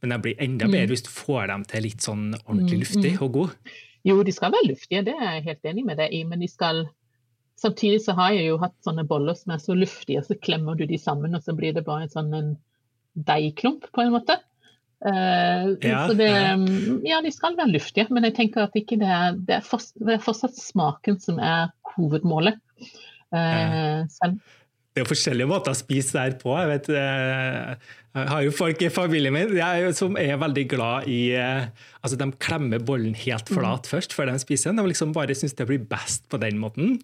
Men 0.04 0.13
de 0.13 0.19
blir 0.22 0.44
enda 0.44 0.68
Mm. 0.68 0.72
bedre 0.75 0.94
hvis 0.94 1.06
du 1.07 1.10
får 1.10 1.48
dem 1.48 1.63
til 1.66 1.84
litt 1.88 2.06
sånn 2.06 2.36
ordentlig 2.45 2.78
Mm, 2.78 2.84
luftig 2.86 3.13
mm. 3.16 3.22
og 3.25 3.31
god. 3.34 3.50
Jo, 4.06 4.24
de 4.24 4.31
skal 4.31 4.51
være 4.54 4.69
luftige, 4.69 5.04
det 5.04 5.16
er 5.18 5.34
jeg 5.39 5.44
helt 5.44 5.63
enig 5.66 5.86
med 5.86 5.98
deg 5.98 6.13
i, 6.13 6.24
men 6.24 6.39
de 6.39 6.48
skal 6.48 6.88
Samtidig 7.57 8.04
så 8.04 8.13
har 8.13 8.36
jeg 8.36 8.51
jo 8.51 8.60
hatt 8.62 8.75
sånne 8.86 9.01
boller 9.10 9.34
som 9.34 9.56
er 9.56 9.57
så 9.57 9.74
luftige, 9.74 10.22
så 10.22 10.36
klemmer 10.38 10.78
du 10.78 10.86
de 10.86 11.00
sammen, 11.01 11.34
og 11.34 11.42
så 11.42 11.56
blir 11.57 11.74
det 11.74 11.81
bare 11.88 12.04
en 12.06 12.12
sånn 12.13 12.57
deigklump, 13.18 13.88
på 13.92 14.04
en 14.04 14.12
måte. 14.13 14.36
Eh, 15.06 15.68
Ja, 15.86 16.08
så 16.10 16.16
det, 16.18 16.32
ja. 16.32 16.56
ja, 17.06 17.22
de 17.22 17.32
skal 17.34 17.58
være 17.58 17.76
luftige, 17.76 18.08
men 18.10 18.26
jeg 18.26 18.38
tenker 18.40 18.66
at 18.66 18.74
det 18.74 18.98
er 18.98 19.38
Det 19.38 19.60
er, 19.60 19.66
fortsatt, 19.66 20.00
det 20.02 20.18
er 20.18 20.24
fortsatt 20.24 20.58
smaken 20.58 21.20
som 21.22 21.40
er 21.40 21.70
hovedmålet. 21.96 22.58
Eh, 23.36 24.06
selv. 24.10 24.40
Det 24.96 25.04
er 25.04 25.10
forskjellige 25.12 25.50
måter 25.50 25.76
å 25.76 25.78
spise 25.78 26.16
der 26.16 26.38
på. 26.42 26.56
Jeg, 26.58 26.70
vet, 26.72 26.88
eh, 26.90 27.76
jeg 28.18 28.30
har 28.32 28.42
jo 28.48 28.54
folk 28.56 28.82
i 28.82 28.90
familien 28.90 29.36
min 29.36 29.54
er 29.62 29.92
som 29.94 30.18
er 30.18 30.39
veldig 30.42 30.63
glad 30.72 31.06
i 31.12 31.36
eh, 31.38 31.68
altså 32.01 32.18
De 32.18 32.32
klemmer 32.42 32.82
bollen 32.82 33.13
helt 33.13 33.51
flat 33.54 33.86
først 33.86 34.16
før 34.18 34.32
de 34.32 34.39
spiser 34.42 34.72
den. 34.72 34.82
De 34.82 34.89
liksom 34.89 35.13
bare 35.13 35.38
syns 35.38 35.54
det 35.60 35.68
blir 35.70 35.86
best 35.86 36.25
på 36.32 36.42
den 36.42 36.58
måten. 36.58 36.98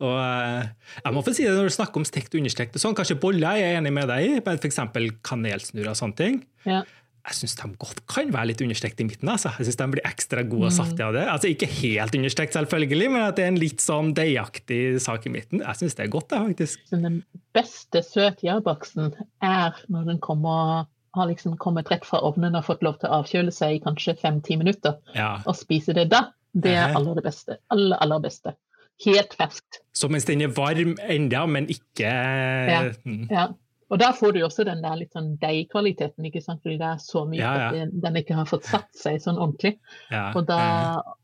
Og 0.00 0.16
eh, 0.16 0.70
jeg 1.04 1.14
må 1.14 1.22
få 1.22 1.34
si 1.36 1.44
det 1.44 1.54
Når 1.54 1.68
du 1.68 1.76
snakker 1.76 2.00
om 2.00 2.08
stekt 2.08 2.34
og 2.34 2.40
understekt, 2.40 2.74
og 2.74 2.82
sånn, 2.82 2.96
kanskje 2.98 3.20
boller 3.20 3.60
jeg 3.60 3.68
er 3.68 3.78
enig 3.78 3.92
med 3.94 4.10
deg 4.10 4.26
i, 4.26 4.32
men 4.46 4.58
f.eks. 4.58 4.80
kanelsnurrer 5.28 5.92
og 5.92 6.00
sånne 6.00 6.18
ting. 6.18 6.40
Ja. 6.66 6.82
Jeg 7.20 7.36
syns 7.36 7.56
de 7.58 7.68
godt 7.80 7.98
kan 8.08 8.30
være 8.32 8.50
litt 8.50 8.62
understekt 8.64 9.02
i 9.02 9.06
midten. 9.06 9.28
Altså. 9.28 9.52
Jeg 9.58 9.68
synes 9.68 9.80
de 9.80 9.88
blir 9.94 10.08
ekstra 10.08 10.44
gode 10.48 10.70
og 10.70 10.72
saftige 10.74 11.08
av 11.08 11.16
det. 11.16 11.24
Altså 11.28 11.50
Ikke 11.52 11.68
helt 11.68 12.16
understekt, 12.16 12.56
selvfølgelig, 12.56 13.10
men 13.12 13.26
at 13.26 13.36
det 13.36 13.44
er 13.44 13.52
en 13.52 13.60
litt 13.60 13.84
sånn 13.84 14.14
deigaktig 14.16 14.80
sak 15.04 15.28
i 15.28 15.34
midten. 15.34 15.64
Jeg 15.64 15.82
syns 15.82 15.98
det 15.98 16.06
er 16.06 16.14
godt, 16.14 16.30
det, 16.32 16.40
faktisk. 16.48 16.86
Den 16.94 17.20
beste 17.56 18.02
søtgjærbaksten 18.06 19.12
er 19.44 19.84
når 19.92 20.08
den 20.08 20.22
kommer 20.24 20.88
har 21.16 21.26
liksom 21.26 21.56
kommet 21.58 21.90
rett 21.90 22.04
fra 22.06 22.20
ovnen 22.22 22.54
og 22.54 22.66
fått 22.68 22.84
lov 22.86 23.00
til 23.00 23.10
å 23.10 23.20
avkjøle 23.20 23.52
seg 23.54 23.76
i 23.76 23.80
kanskje 23.82 24.14
fem-ti 24.20 24.56
minutter. 24.60 24.98
Ja. 25.16 25.40
Å 25.42 25.54
spise 25.58 25.94
det 25.96 26.06
da, 26.12 26.28
det 26.54 26.76
er 26.78 26.94
aller 26.98 27.18
det 27.18 27.24
beste. 27.26 27.58
Aller, 27.74 27.98
aller 28.02 28.22
beste. 28.22 28.54
Helt 29.04 29.34
ferskt. 29.38 29.80
Så 29.96 30.10
mens 30.12 30.28
den 30.28 30.44
er 30.44 30.52
varm 30.54 30.94
enda, 31.08 31.46
men 31.50 31.66
ikke 31.72 32.10
ja. 32.10 32.80
Ja. 33.32 33.48
Og 33.90 33.98
da 33.98 34.12
får 34.14 34.32
du 34.36 34.40
også 34.46 34.62
den 34.68 34.82
der 34.84 34.94
litt 35.00 35.10
sånn 35.16 35.32
deigkvaliteten, 35.42 36.22
ikke 36.28 36.42
sant? 36.44 36.60
fordi 36.62 36.76
det 36.78 36.86
er 36.86 37.00
så 37.02 37.24
mye 37.26 37.40
Ja, 37.40 37.54
ja. 37.58 37.82
at 37.86 37.94
den- 38.04 38.18
ikke 38.20 38.36
har 38.38 38.46
fått 38.46 38.68
satt 38.68 38.86
seg 38.94 39.16
sånn 39.20 39.38
ordentlig. 39.40 39.72
ja. 40.12 40.30
Og, 40.38 40.46
da, 40.46 40.58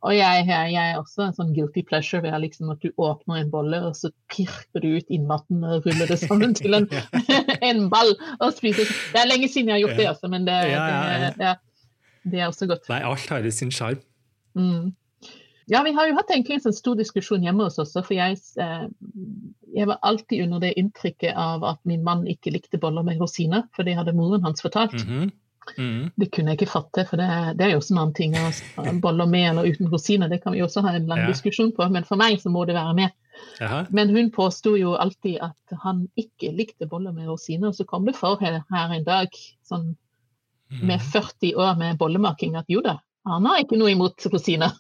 og 0.03 0.13
jeg, 0.17 0.47
jeg, 0.49 0.73
jeg 0.75 0.93
er 0.95 0.99
også 0.99 1.29
en 1.29 1.37
sånn 1.37 1.55
guilty 1.55 1.85
pleasure 1.87 2.23
ved 2.23 2.35
liksom 2.43 2.73
at 2.75 2.81
du 2.83 2.91
åpner 2.99 3.41
en 3.45 3.51
bolle, 3.51 3.83
og 3.87 3.95
så 3.95 4.11
pirker 4.35 4.83
du 4.83 4.97
ut 4.97 5.07
innmaten 5.15 5.63
og 5.63 5.87
ruller 5.87 6.11
det 6.11 6.19
sammen 6.19 6.55
til 6.59 6.75
en, 6.75 6.89
en 7.71 7.89
ball 7.93 8.15
og 8.41 8.53
spiser. 8.59 8.91
Det 9.15 9.23
er 9.23 9.31
lenge 9.31 9.49
siden 9.49 9.71
jeg 9.71 9.79
har 9.79 9.85
gjort 9.87 9.97
det, 10.03 10.09
altså, 10.11 10.29
men 10.29 10.45
det, 10.49 10.59
det, 11.39 11.47
ja, 11.47 11.55
det 12.27 12.41
er 12.41 12.47
også 12.51 12.67
godt. 12.67 12.89
Nei, 12.91 13.03
alt 13.07 13.31
har 13.31 13.51
sin 13.55 13.71
sjarm. 13.71 14.03
Mm. 14.59 14.91
Ja, 15.69 15.83
vi 15.83 15.93
har 15.97 16.07
jo 16.09 16.15
hatt 16.15 16.31
egentlig 16.31 16.55
en 16.61 16.67
sånn 16.69 16.77
stor 16.77 16.95
diskusjon 16.99 17.43
hjemme 17.43 17.65
hos 17.67 17.79
oss 17.83 17.91
også, 17.97 18.05
for 18.07 18.15
jeg, 18.15 18.39
eh, 18.63 18.85
jeg 19.75 19.89
var 19.91 19.99
alltid 20.07 20.45
under 20.45 20.61
det 20.63 20.75
inntrykket 20.79 21.35
av 21.35 21.65
at 21.67 21.81
min 21.85 22.05
mann 22.07 22.23
ikke 22.31 22.53
likte 22.55 22.79
boller 22.79 23.03
med 23.07 23.19
rosiner, 23.21 23.65
for 23.75 23.83
det 23.87 23.97
hadde 23.99 24.15
moren 24.15 24.45
hans 24.47 24.63
fortalt. 24.63 24.95
Mhm. 25.03 25.33
Mhm. 25.77 26.13
Det 26.17 26.29
kunne 26.31 26.53
jeg 26.55 26.61
ikke 26.61 26.71
fatte, 26.71 27.03
for 27.09 27.19
det, 27.19 27.57
det 27.59 27.67
er 27.67 27.71
jo 27.73 27.81
også 27.81 27.91
en 27.97 27.99
annen 27.99 28.15
ting. 28.15 28.37
Altså, 28.39 28.63
boller 29.03 29.27
med 29.27 29.49
eller 29.51 29.67
uten 29.67 29.89
rosiner, 29.91 30.29
det 30.31 30.43
kan 30.45 30.53
vi 30.55 30.63
også 30.63 30.83
ha 30.87 30.95
en 30.95 31.09
lang 31.11 31.25
Ja. 31.25 31.27
diskusjon 31.33 31.73
på, 31.75 31.89
men 31.91 32.05
for 32.05 32.17
meg 32.17 32.39
så 32.39 32.53
må 32.55 32.63
det 32.67 32.77
være 32.79 32.95
med. 32.95 33.11
Aha. 33.61 33.87
Men 33.91 34.15
hun 34.15 34.31
påsto 34.31 34.77
jo 34.79 34.95
alltid 34.95 35.39
at 35.43 35.75
han 35.83 36.07
ikke 36.17 36.55
likte 36.57 36.87
boller 36.89 37.13
med 37.13 37.27
rosiner. 37.27 37.69
Og 37.69 37.75
så 37.75 37.85
kom 37.85 38.07
det 38.07 38.15
for 38.17 38.39
her, 38.41 38.63
her 38.71 38.95
en 38.95 39.05
dag, 39.05 39.29
sånn 39.67 39.97
med 40.83 41.01
40 41.01 41.53
år 41.57 41.77
med 41.79 41.99
bollemaking, 41.99 42.57
at 42.57 42.65
jo 42.69 42.81
da, 42.81 42.97
han 43.27 43.47
har 43.51 43.63
ikke 43.63 43.79
noe 43.81 43.93
imot 43.93 44.27
rosiner. 44.33 44.73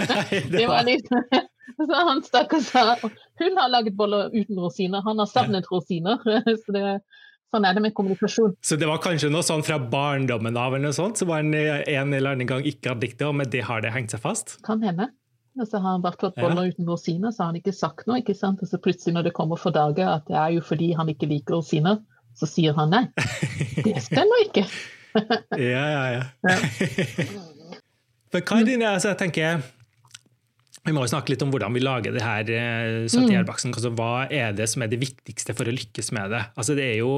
det 0.54 0.68
var 0.68 0.86
litt 0.86 1.08
Så 1.74 1.88
han 1.96 2.20
stakk 2.22 2.52
og 2.54 2.62
sa 2.62 2.94
hun 3.40 3.56
har 3.58 3.70
laget 3.72 3.96
boller 3.98 4.30
uten 4.34 4.60
rosiner, 4.60 5.02
han 5.02 5.18
har 5.18 5.26
savnet 5.26 5.66
rosiner. 5.72 6.20
Så 6.62 6.74
det, 6.76 6.84
sånn 7.50 7.66
er 7.66 7.74
det 7.74 7.82
med 7.86 7.94
kommunikasjon. 7.96 8.54
Så 8.62 8.78
det 8.78 8.86
var 8.90 9.00
kanskje 9.02 9.32
noe 9.32 9.42
sånn 9.46 9.64
fra 9.66 9.80
barndommen 9.80 10.56
av 10.60 10.76
eller 10.76 10.90
noe 10.90 10.96
sånt, 10.96 11.18
så 11.18 11.26
var 11.30 11.42
han 11.42 11.54
en 11.56 12.14
eller 12.14 12.36
annen 12.36 12.50
gang 12.50 12.66
ikke 12.66 12.92
hadde 12.92 13.06
likt 13.08 13.20
det, 13.22 13.28
og 13.30 13.38
med 13.40 13.50
det 13.54 13.64
har 13.66 13.82
det 13.82 13.94
hengt 13.94 14.14
seg 14.14 14.22
fast? 14.22 14.58
Kan 14.66 14.84
hende. 14.84 15.08
Og 15.54 15.68
så 15.70 15.78
har 15.78 15.96
han 15.96 16.02
bare 16.02 16.18
fått 16.18 16.38
boller 16.38 16.70
uten 16.74 16.88
rosiner, 16.90 17.30
så 17.30 17.44
har 17.44 17.52
han 17.52 17.60
ikke 17.60 17.74
sagt 17.74 18.08
noe. 18.10 18.20
ikke 18.22 18.34
sant? 18.36 18.62
Og 18.62 18.70
så 18.70 18.80
plutselig 18.82 19.14
når 19.16 19.28
det 19.28 19.36
kommer 19.38 19.60
for 19.60 19.74
dager 19.74 20.10
at 20.16 20.26
det 20.30 20.38
er 20.38 20.56
jo 20.56 20.64
fordi 20.66 20.92
han 20.98 21.10
ikke 21.10 21.30
liker 21.30 21.58
rosiner, 21.58 22.02
så 22.34 22.50
sier 22.50 22.74
han 22.74 22.90
nei. 22.90 23.04
Det 23.86 23.96
stemmer 24.02 24.46
ikke. 24.48 24.66
ja, 25.62 25.84
ja, 25.94 26.04
ja. 26.18 27.53
For 28.34 28.42
hva 28.42 28.60
er 28.64 28.66
dine, 28.66 28.90
altså 28.90 29.12
jeg 29.12 29.20
tenker 29.22 29.62
vi 30.84 30.92
må 30.92 31.00
jo 31.00 31.08
snakke 31.08 31.32
litt 31.32 31.40
om 31.40 31.48
hvordan 31.48 31.72
vi 31.72 31.80
lager 31.80 32.12
det 32.12 32.20
her 32.20 32.44
satirbaksen. 32.44 33.22
70-gjærbaksten. 33.24 33.72
Altså, 33.72 33.90
hva 33.96 34.26
er 34.28 34.50
det 34.52 34.66
som 34.68 34.82
er 34.84 34.90
det 34.92 34.98
viktigste 35.00 35.54
for 35.56 35.70
å 35.70 35.72
lykkes 35.72 36.10
med 36.12 36.34
det? 36.34 36.42
Altså, 36.60 36.76
det 36.76 36.84
er 36.90 36.98
jo, 36.98 37.14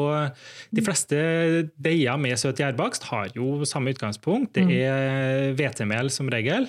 de 0.70 0.84
fleste 0.86 1.18
deiger 1.74 2.20
med 2.22 2.38
søt 2.38 2.62
gjærbakst 2.62 3.08
har 3.10 3.32
jo 3.34 3.66
samme 3.66 3.90
utgangspunkt. 3.96 4.54
Det 4.54 4.84
er 4.86 5.56
hvetemel 5.58 6.12
som 6.14 6.30
regel. 6.30 6.68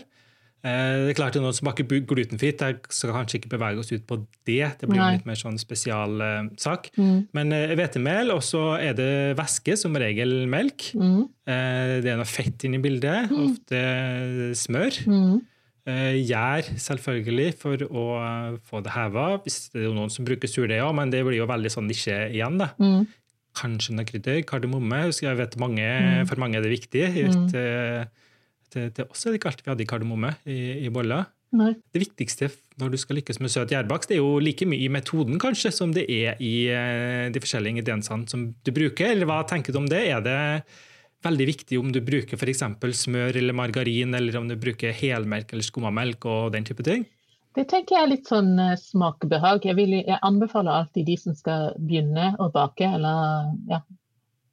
Eh, 0.66 1.06
det 1.06 1.12
er 1.12 1.18
klart 1.18 1.36
er 1.38 1.44
noen 1.44 1.56
som 1.56 1.68
baker 1.70 1.86
glutenfritt. 2.10 2.64
Skal 2.90 3.14
kanskje 3.16 3.40
ikke 3.40 3.52
bevege 3.54 3.82
oss 3.82 3.92
ut 3.94 4.06
på 4.10 4.20
det. 4.48 4.64
Det 4.82 4.90
blir 4.90 5.00
Nei. 5.00 5.12
litt 5.18 5.28
mer 5.30 5.38
sånn 5.40 5.60
spesialsak. 5.62 6.90
Uh, 6.96 7.04
mm. 7.04 7.20
Men 7.38 7.54
hvetemel, 7.78 8.32
uh, 8.32 8.40
og 8.40 8.46
så 8.46 8.64
er 8.80 8.98
det 8.98 9.12
væske, 9.38 9.78
som 9.80 9.98
regel 10.00 10.48
melk. 10.50 10.90
Mm. 10.98 11.28
Uh, 11.48 11.94
det 12.04 12.12
er 12.12 12.18
noe 12.20 12.30
fett 12.30 12.66
inne 12.68 12.82
i 12.82 12.84
bildet, 12.84 13.32
ofte 13.38 13.84
smør. 14.58 15.04
Mm. 15.06 15.38
Gjær, 15.88 16.68
selvfølgelig, 16.84 17.54
for 17.62 17.80
å 17.88 18.08
få 18.68 18.82
det 18.84 18.92
heva. 18.92 19.38
Hvis 19.46 19.70
det 19.72 19.86
er 19.86 19.94
noen 19.96 20.12
som 20.12 20.26
bruker 20.28 20.50
surdeig 20.52 20.82
òg, 20.84 20.92
men 20.98 21.14
det 21.14 21.22
blir 21.24 21.40
jo 21.40 21.48
veldig 21.48 21.72
sånn 21.72 21.88
nisje 21.88 22.26
igjen. 22.34 22.58
da. 22.60 22.74
Mm. 22.82 23.06
Kanskje 23.56 23.96
noe 23.96 24.04
krydder. 24.10 24.42
Kardemomme. 24.50 25.06
Jeg 25.16 25.40
vet 25.40 25.56
mange, 25.62 25.88
For 26.28 26.44
mange 26.44 26.60
er 26.60 26.66
det 26.66 26.74
viktig. 26.74 27.06
Jeg 27.16 28.10
til, 28.74 28.92
til 28.96 29.10
oss 29.10 29.26
er 29.26 29.34
det 29.34 29.42
ikke 29.42 29.52
alltid 29.52 29.66
vi 29.66 29.74
hadde 29.74 29.90
kardemomme 29.90 30.34
i, 30.46 30.60
i 30.88 30.94
boller. 30.94 31.28
Nei. 31.56 31.72
Det 31.96 32.02
viktigste 32.04 32.50
når 32.82 32.92
du 32.94 32.98
skal 33.00 33.18
lykkes 33.20 33.40
med 33.40 33.52
søt 33.54 33.72
gjærbakst, 33.72 34.12
er 34.12 34.20
jo 34.20 34.36
like 34.44 34.68
mye 34.68 34.84
i 34.84 34.92
metoden 34.92 35.40
kanskje, 35.42 35.72
som 35.74 35.94
det 35.96 36.06
er 36.12 36.42
i 36.44 36.68
uh, 36.70 37.32
de 37.34 37.42
forskjellige 37.42 37.78
ingrediensene 37.78 38.28
som 38.30 38.50
du 38.52 38.72
bruker. 38.76 39.14
Eller 39.14 39.30
hva 39.30 39.42
tenker 39.48 39.74
du 39.74 39.80
om 39.82 39.88
det? 39.90 40.04
Er 40.12 40.24
det 40.26 40.40
veldig 41.26 41.48
viktig 41.50 41.80
om 41.80 41.92
du 41.94 42.02
bruker 42.06 42.38
f.eks. 42.38 42.66
smør 43.02 43.40
eller 43.40 43.56
margarin, 43.58 44.14
eller 44.18 44.38
om 44.38 44.50
du 44.50 44.58
bruker 44.60 44.94
helmelk 44.94 45.54
eller 45.54 45.66
skummamelk 45.66 46.28
og 46.30 46.52
den 46.54 46.68
type 46.68 46.86
ting? 46.86 47.08
Det 47.58 47.66
tenker 47.72 47.96
jeg 47.96 48.06
er 48.06 48.12
litt 48.12 48.28
sånn 48.30 48.52
smakbehag. 48.54 48.84
smakebehag. 48.84 49.64
Jeg, 49.66 49.76
vil, 49.80 49.96
jeg, 50.04 50.20
anbefaler 50.22 50.76
alltid 50.84 51.08
de 51.08 51.16
som 51.18 51.34
skal 51.34 51.72
begynne 51.82 52.36
å 52.38 52.52
bake, 52.54 52.86
eller 52.86 53.48
ja, 53.72 53.80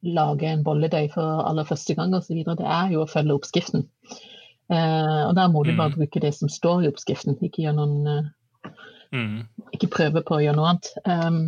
lage 0.05 0.47
en 0.49 0.63
bolledeig 0.65 1.11
for 1.15 1.43
aller 1.45 1.67
første 1.67 1.95
gang 1.97 2.13
osv., 2.15 2.41
det 2.45 2.67
er 2.77 2.93
jo 2.93 3.03
å 3.03 3.09
følge 3.09 3.35
oppskriften. 3.35 3.85
Eh, 4.73 5.21
og 5.27 5.35
der 5.37 5.51
må 5.53 5.63
du 5.63 5.75
bare 5.75 5.93
mm. 5.93 5.99
bruke 5.99 6.21
det 6.23 6.33
som 6.37 6.49
står 6.49 6.85
i 6.85 6.89
oppskriften, 6.89 7.37
ikke 7.41 7.65
gjøre 7.65 7.77
noen 7.79 8.11
eh, 8.11 8.71
mm. 9.13 9.35
Ikke 9.77 9.91
prøve 9.93 10.23
på 10.25 10.37
å 10.37 10.41
gjøre 10.43 10.57
noe 10.57 10.71
annet. 10.73 10.91
Um, 11.05 11.43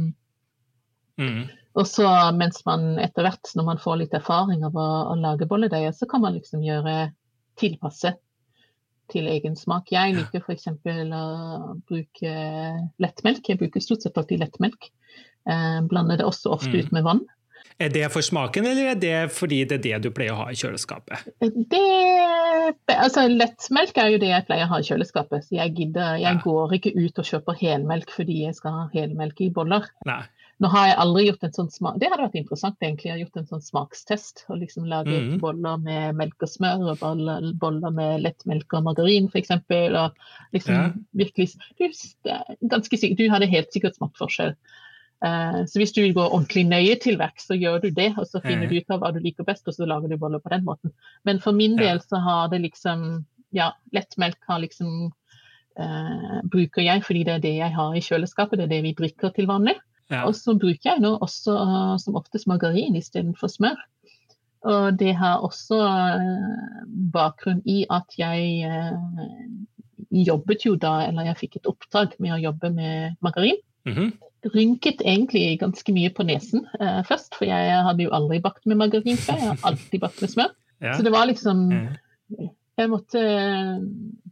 mm. 1.22 1.42
Og 1.78 1.90
så 1.90 2.10
mens 2.38 2.64
man 2.66 2.96
etter 3.02 3.26
hvert, 3.26 3.54
når 3.58 3.68
man 3.72 3.82
får 3.82 4.00
litt 4.02 4.16
erfaring 4.18 4.64
av 4.66 4.78
å, 4.78 4.88
å 5.14 5.18
lage 5.22 5.50
bolledeiger, 5.50 5.94
så 5.94 6.10
kan 6.10 6.24
man 6.24 6.38
liksom 6.38 6.66
gjøre 6.66 7.12
tilpasse 7.58 8.14
til 9.12 9.30
egen 9.32 9.56
smak. 9.56 9.92
Jeg 9.94 10.18
liker 10.18 10.44
f.eks. 10.44 10.68
å 10.68 11.24
bruke 11.88 12.34
lettmelk. 13.02 13.50
Jeg 13.50 13.62
bruker 13.62 13.84
stort 13.84 14.04
sett 14.04 14.18
alltid 14.20 14.44
lettmelk. 14.44 14.90
Eh, 15.48 15.80
blander 15.88 16.20
det 16.20 16.28
også 16.28 16.52
ofte 16.58 16.74
mm. 16.74 16.80
ut 16.82 16.96
med 16.98 17.06
vann. 17.08 17.24
Er 17.77 17.91
det 17.93 18.07
for 18.10 18.25
smaken, 18.25 18.65
eller 18.65 18.88
er 18.91 18.96
det 18.98 19.17
fordi 19.36 19.60
det 19.69 19.77
er 19.77 19.84
det 19.84 19.98
du 20.07 20.10
pleier 20.15 20.34
å 20.34 20.39
ha 20.39 20.48
i 20.50 20.57
kjøleskapet? 20.57 21.27
Det, 21.69 21.81
altså 22.96 23.27
Lettmelk 23.29 24.00
er 24.01 24.15
jo 24.15 24.22
det 24.24 24.31
jeg 24.31 24.46
pleier 24.48 24.65
å 24.65 24.72
ha 24.72 24.79
i 24.81 24.88
kjøleskapet. 24.88 25.46
så 25.46 25.60
Jeg, 25.60 25.75
gidder, 25.77 26.15
jeg 26.17 26.39
ja. 26.39 26.41
går 26.41 26.74
ikke 26.79 26.96
ut 26.98 27.22
og 27.22 27.29
kjøper 27.29 27.60
helmelk 27.60 28.15
fordi 28.15 28.39
jeg 28.48 28.57
skal 28.57 28.79
ha 28.79 28.88
helmelk 28.96 29.43
i 29.46 29.51
boller. 29.53 29.86
Nei. 30.10 30.24
Nå 30.57 30.72
har 30.74 30.88
jeg 30.89 30.98
aldri 31.03 31.27
gjort 31.27 31.46
en 31.46 31.53
sånn 31.53 31.69
smak... 31.69 32.00
Det 32.01 32.10
hadde 32.10 32.24
vært 32.24 32.39
interessant 32.39 32.81
egentlig, 32.81 33.12
jeg 33.12 33.13
har 33.13 33.22
gjort 33.22 33.38
en 33.43 33.50
sånn 33.51 33.62
smakstest. 33.62 34.41
og 34.50 34.57
liksom 34.63 34.88
Lage 34.89 35.13
mm. 35.13 35.36
boller 35.43 35.77
med 35.84 36.17
melk 36.17 36.48
og 36.48 36.50
smør, 36.50 36.81
og 36.96 37.03
boller, 37.03 37.51
boller 37.62 37.93
med 37.93 38.24
lettmelk 38.25 38.74
og 38.74 38.88
margarin 38.89 39.29
f.eks. 39.29 39.53
Og 39.53 40.57
liksom 40.57 40.74
ja. 40.74 40.89
virkelig 41.22 41.51
du, 41.77 41.86
ganske 42.74 42.98
sikkert, 42.98 43.22
du 43.22 43.29
hadde 43.36 43.53
helt 43.53 43.69
sikkert 43.75 44.01
smakt 44.01 44.17
forskjell. 44.17 44.57
Uh, 45.25 45.65
så 45.65 45.81
hvis 45.81 45.95
du 45.95 46.03
vil 46.03 46.13
gå 46.13 46.21
ordentlig 46.21 46.67
nøye 46.69 46.97
til 47.01 47.17
verks, 47.17 47.47
så 47.50 47.57
gjør 47.57 47.81
du 47.86 47.89
det. 47.89 48.12
Og 48.17 48.27
så 48.29 48.41
finner 48.43 48.69
du 48.69 48.77
ut 48.77 48.93
av 48.93 49.01
hva 49.01 49.13
du 49.15 49.19
liker 49.24 49.47
best, 49.47 49.65
og 49.67 49.74
så 49.74 49.88
lager 49.89 50.12
du 50.12 50.17
boller 50.21 50.43
på 50.43 50.53
den 50.53 50.65
måten. 50.67 50.93
Men 51.25 51.41
for 51.41 51.57
min 51.57 51.77
del 51.79 52.01
så 52.05 52.21
har 52.24 52.53
det 52.53 52.63
liksom 52.65 53.25
Ja, 53.55 53.69
lettmelk 53.95 54.41
har 54.43 54.59
liksom 54.59 55.05
uh, 55.79 56.39
bruker 56.51 56.83
jeg 56.83 57.03
fordi 57.07 57.21
det 57.24 57.33
er 57.38 57.43
det 57.45 57.53
jeg 57.55 57.71
har 57.71 57.93
i 57.95 58.01
kjøleskapet, 58.03 58.59
det 58.59 58.65
er 58.65 58.74
det 58.74 58.81
vi 58.83 58.97
drikker 58.97 59.31
til 59.33 59.47
vanlig. 59.47 59.77
Ja. 60.12 60.25
Og 60.27 60.36
så 60.36 60.57
bruker 60.59 60.89
jeg 60.89 61.00
nå 61.00 61.13
også 61.15 61.55
uh, 61.55 61.93
som 61.95 62.19
oftest 62.19 62.47
margarin 62.51 63.00
istedenfor 63.00 63.47
smør. 63.47 63.79
Og 64.67 65.00
det 65.00 65.13
har 65.15 65.45
også 65.47 65.79
bakgrunn 67.13 67.62
i 67.63 67.86
at 67.93 68.17
jeg 68.19 68.65
jobbet 70.12 70.65
jo 70.65 70.75
da, 70.75 71.05
eller 71.07 71.29
jeg 71.29 71.39
fikk 71.39 71.55
et 71.59 71.69
oppdrag 71.71 72.17
med 72.19 72.36
å 72.36 72.41
jobbe 72.41 72.74
med 72.74 73.15
margarin. 73.24 73.62
Mm 73.88 73.98
-hmm 73.98 74.10
rynket 74.53 75.01
egentlig 75.01 75.60
ganske 75.62 75.94
mye 75.96 76.12
på 76.13 76.25
nesen 76.27 76.65
eh, 76.79 77.01
først, 77.08 77.36
for 77.38 77.50
jeg 77.50 77.79
hadde 77.88 78.06
jo 78.06 78.13
aldri 78.15 78.39
bakt 78.44 78.67
med 78.70 78.79
margarin 78.79 79.20
før. 79.20 79.39
Jeg 79.41 79.53
har 79.53 79.72
alltid 79.72 80.03
bakt 80.03 80.24
med 80.24 80.36
smør. 80.36 80.56
Ja. 80.77 80.91
Så 80.94 81.01
det 81.01 81.10
var 81.10 81.25
liksom 81.25 81.72
Jeg 82.77 82.89
måtte 82.91 83.17
eh, 83.17 83.79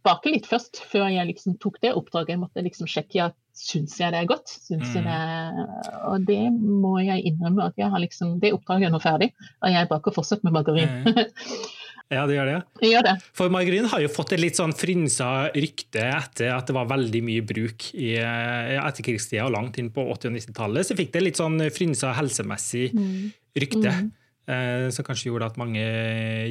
bake 0.06 0.30
litt 0.30 0.46
først, 0.46 0.78
før 0.92 1.08
jeg 1.10 1.26
liksom 1.26 1.56
tok 1.58 1.80
det 1.82 1.96
oppdraget. 1.98 2.36
Jeg 2.36 2.42
måtte 2.44 2.62
liksom 2.62 2.86
sjekke 2.86 3.18
ja, 3.18 3.32
syns 3.58 3.96
jeg 3.98 4.14
det 4.14 4.20
er 4.20 4.28
godt. 4.30 4.54
Syns 4.54 4.92
mm. 4.94 5.00
jeg 5.00 5.08
det 5.08 5.96
Og 6.12 6.28
det 6.28 6.38
må 6.54 7.00
jeg 7.02 7.26
innrømme 7.32 7.66
at 7.66 7.82
jeg 7.82 7.90
har 7.90 8.04
liksom 8.04 8.36
Det 8.44 8.54
oppdraget 8.54 8.92
er 8.92 8.94
nå 8.94 9.02
ferdig, 9.02 9.32
og 9.66 9.74
jeg 9.74 9.90
baker 9.90 10.14
fortsatt 10.20 10.46
med 10.46 10.54
margarin. 10.54 10.94
Mm. 11.02 11.18
Ja, 12.14 12.26
det 12.30 12.36
gjør 12.36 12.50
det. 12.52 12.58
det 12.82 12.90
gjør 12.92 13.06
det. 13.08 13.14
For 13.34 13.54
margarin 13.54 13.88
har 13.90 14.04
jo 14.04 14.12
fått 14.14 14.36
et 14.36 14.42
litt 14.44 14.60
sånn 14.60 14.76
frynsa 14.78 15.30
rykte 15.56 16.04
etter 16.06 16.52
at 16.54 16.68
det 16.70 16.76
var 16.78 16.92
veldig 16.92 17.22
mye 17.26 17.46
bruk 17.48 17.88
i 17.98 18.12
etterkrigstida 18.22 19.48
og 19.48 19.56
langt 19.56 19.80
inn 19.82 19.90
på 19.94 20.06
80- 20.14 20.30
og 20.30 20.38
90-tallet. 20.38 20.86
Så 20.86 20.98
fikk 21.00 21.16
det 21.16 21.24
litt 21.24 21.42
sånn 21.42 21.58
frynsa 21.74 22.14
helsemessig 22.18 22.92
mm. 22.94 23.18
rykte. 23.58 23.96
Mm. 24.04 24.14
Eh, 24.46 24.88
som 24.94 25.06
kanskje 25.06 25.32
gjorde 25.32 25.48
at 25.50 25.56
mange 25.58 25.82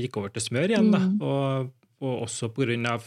gikk 0.02 0.16
over 0.18 0.32
til 0.34 0.42
smør 0.42 0.72
igjen. 0.72 0.90
Da, 0.90 1.00
mm. 1.04 1.20
og, 1.22 1.68
og 2.02 2.24
også 2.26 2.50
pga. 2.54 2.98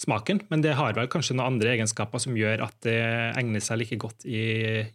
smaken. 0.00 0.40
Men 0.48 0.62
det 0.64 0.72
har 0.78 0.94
vel 0.96 1.10
kanskje 1.12 1.36
noen 1.36 1.58
andre 1.58 1.74
egenskaper 1.74 2.22
som 2.22 2.36
gjør 2.38 2.64
at 2.64 2.76
det 2.86 3.00
egner 3.36 3.60
seg 3.60 3.82
like 3.82 3.98
godt 4.00 4.24
i 4.24 4.40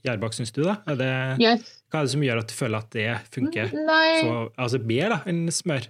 gjærbak, 0.01 0.33
syns 0.33 0.55
du? 0.55 0.63
da? 0.65 0.79
Er 0.89 0.97
det, 0.97 1.11
yes. 1.43 1.75
Hva 1.91 2.01
er 2.01 2.07
det 2.07 2.15
som 2.15 2.25
gjør 2.25 2.41
at 2.41 2.49
du 2.49 2.55
føler 2.57 2.81
at 2.81 2.95
det 2.95 3.11
funker 3.35 3.69
så, 3.69 4.33
altså 4.57 4.81
bedre 4.81 5.21
enn 5.29 5.45
smør? 5.53 5.85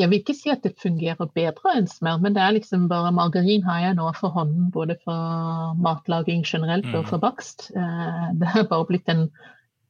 Jeg 0.00 0.08
vil 0.10 0.20
ikke 0.20 0.34
si 0.36 0.50
at 0.52 0.64
det 0.64 0.74
fungerer 0.82 1.28
bedre 1.36 1.74
enn 1.78 1.88
smør, 1.90 2.18
men 2.22 2.34
det 2.36 2.42
er 2.42 2.54
liksom 2.56 2.88
bare 2.90 3.12
margarin 3.14 3.64
har 3.66 3.82
jeg 3.84 3.96
nå 3.98 4.08
for 4.18 4.34
hånden, 4.34 4.70
både 4.74 4.96
for 5.04 5.76
matlaging 5.82 6.44
generelt 6.46 6.88
og 6.92 7.04
mm. 7.04 7.08
for 7.10 7.22
bakst. 7.22 7.68
Eh, 7.76 8.26
det 8.40 8.52
er 8.52 8.68
bare 8.70 8.88
blitt 8.88 9.10
en, 9.12 9.26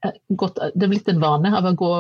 eh, 0.05 0.17
godt, 0.29 0.61
det 0.75 0.87
er 0.87 0.93
blitt 0.93 1.11
en 1.13 1.23
vane 1.23 1.53
av 1.57 1.69
å 1.73 1.77
gå 1.77 1.97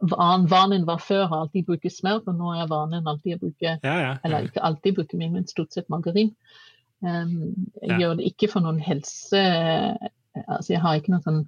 Vanen 0.00 0.86
var 0.88 0.96
før 1.04 1.26
å 1.26 1.38
alltid 1.42 1.66
bruke 1.68 1.90
smør, 1.92 2.22
og 2.24 2.36
nå 2.38 2.54
er 2.56 2.68
vanen 2.70 3.08
alltid 3.10 3.34
å 3.34 3.40
bruke 3.42 3.74
ja, 3.74 3.96
ja, 4.00 4.14
Eller 4.24 4.46
ikke 4.46 4.62
alltid 4.64 4.96
bruke 4.96 5.18
min, 5.20 5.34
men 5.34 5.44
stort 5.44 5.76
sett 5.76 5.90
margarin. 5.92 6.30
Um, 7.04 7.68
jeg 7.82 8.00
gjør 8.00 8.14
det 8.16 8.30
ikke 8.30 8.48
for 8.48 8.64
noen 8.64 8.80
helse 8.84 9.40
Altså 10.36 10.74
jeg 10.74 10.82
har 10.84 10.98
ikke 10.98 11.14
noe 11.14 11.24
sånn 11.24 11.38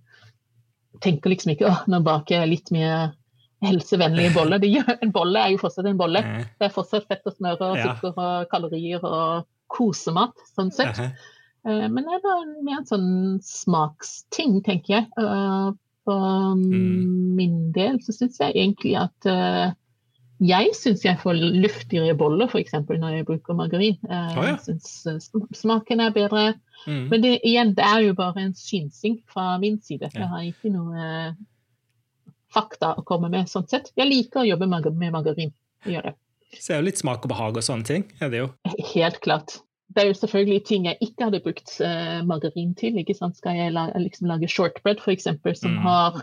Tenker 1.05 1.33
liksom 1.33 1.53
ikke 1.53 1.69
å, 1.69 1.75
nå 1.93 2.01
baker 2.05 2.39
jeg 2.39 2.51
litt 2.51 2.71
mer 2.73 3.13
helsevennlige 3.63 4.35
boller. 4.39 4.67
En 4.99 5.15
bolle 5.15 5.45
er 5.45 5.55
jo 5.55 5.63
fortsatt 5.63 5.89
en 5.91 6.01
bolle. 6.01 6.25
Det 6.59 6.69
er 6.69 6.75
fortsatt 6.75 7.09
fett 7.11 7.29
og 7.29 7.37
smør 7.37 7.63
og 7.69 7.79
sukker 7.83 8.17
og 8.17 8.51
kalorier 8.53 9.05
og 9.07 9.47
kosemat, 9.73 10.37
sånn 10.57 10.73
sett. 10.75 11.01
Eh, 11.67 11.87
men 11.89 12.03
det 12.09 12.19
er 12.19 12.49
mer 12.65 12.81
en 12.81 12.89
sånn 12.89 13.13
smaksting, 13.47 14.61
tenker 14.67 14.99
jeg. 14.99 15.07
Eh, 15.21 15.71
for 16.03 16.57
mm. 16.59 17.37
min 17.39 17.71
del 17.75 18.01
så 18.03 18.15
syns 18.17 18.41
jeg 18.43 18.57
egentlig 18.57 18.97
at 18.99 19.29
eh, 19.31 19.71
Jeg 20.43 20.73
syns 20.75 21.05
jeg 21.07 21.21
får 21.23 21.39
luftigere 21.39 22.17
boller 22.19 22.51
f.eks. 22.51 22.75
når 22.89 23.13
jeg 23.15 23.27
bruker 23.29 23.55
margarin. 23.55 23.99
Eh. 24.11 24.33
Jeg 24.41 24.59
syns 24.65 24.91
eh, 25.07 25.21
smaken 25.55 26.03
er 26.03 26.15
bedre. 26.17 26.49
Mm. 26.89 27.05
Men 27.13 27.23
det, 27.23 27.37
igjen, 27.47 27.77
det 27.79 27.87
er 27.87 28.03
jo 28.09 28.17
bare 28.19 28.43
en 28.43 28.57
synsing 28.59 29.21
fra 29.31 29.55
min 29.63 29.79
side. 29.87 30.11
Jeg 30.11 30.27
har 30.27 30.43
ikke 30.49 30.73
noe 30.75 30.99
eh, 30.99 31.31
fakta 32.55 32.95
å 32.99 33.05
komme 33.09 33.31
med 33.33 33.49
sånn 33.51 33.67
sett. 33.71 33.91
Jeg 33.99 34.09
liker 34.11 34.43
å 34.43 34.49
jobbe 34.49 34.69
med 34.69 35.13
margarin. 35.13 35.53
Gjør 35.89 36.11
det. 36.11 36.15
Så 36.61 36.75
er 36.75 36.83
jo 36.83 36.87
litt 36.91 37.01
smak 37.01 37.25
og 37.25 37.31
behag 37.33 37.57
og 37.57 37.65
sånne 37.65 37.85
ting. 37.89 38.05
er 38.21 38.29
det 38.33 38.43
jo. 38.43 38.49
Helt 38.95 39.21
klart. 39.25 39.61
Det 39.93 40.03
er 40.03 40.09
jo 40.09 40.17
selvfølgelig 40.17 40.65
ting 40.69 40.85
jeg 40.89 40.97
ikke 41.05 41.27
hadde 41.29 41.41
brukt 41.45 41.73
eh, 41.85 42.21
margarin 42.25 42.75
til. 42.77 42.97
ikke 43.01 43.17
sant? 43.17 43.37
Skal 43.37 43.57
jeg 43.57 43.73
la, 43.73 43.87
liksom 44.01 44.29
lage 44.31 44.49
shortbread 44.49 45.01
f.eks., 45.05 45.25
som 45.61 45.73
Mm. 45.77 45.83
har 45.85 46.23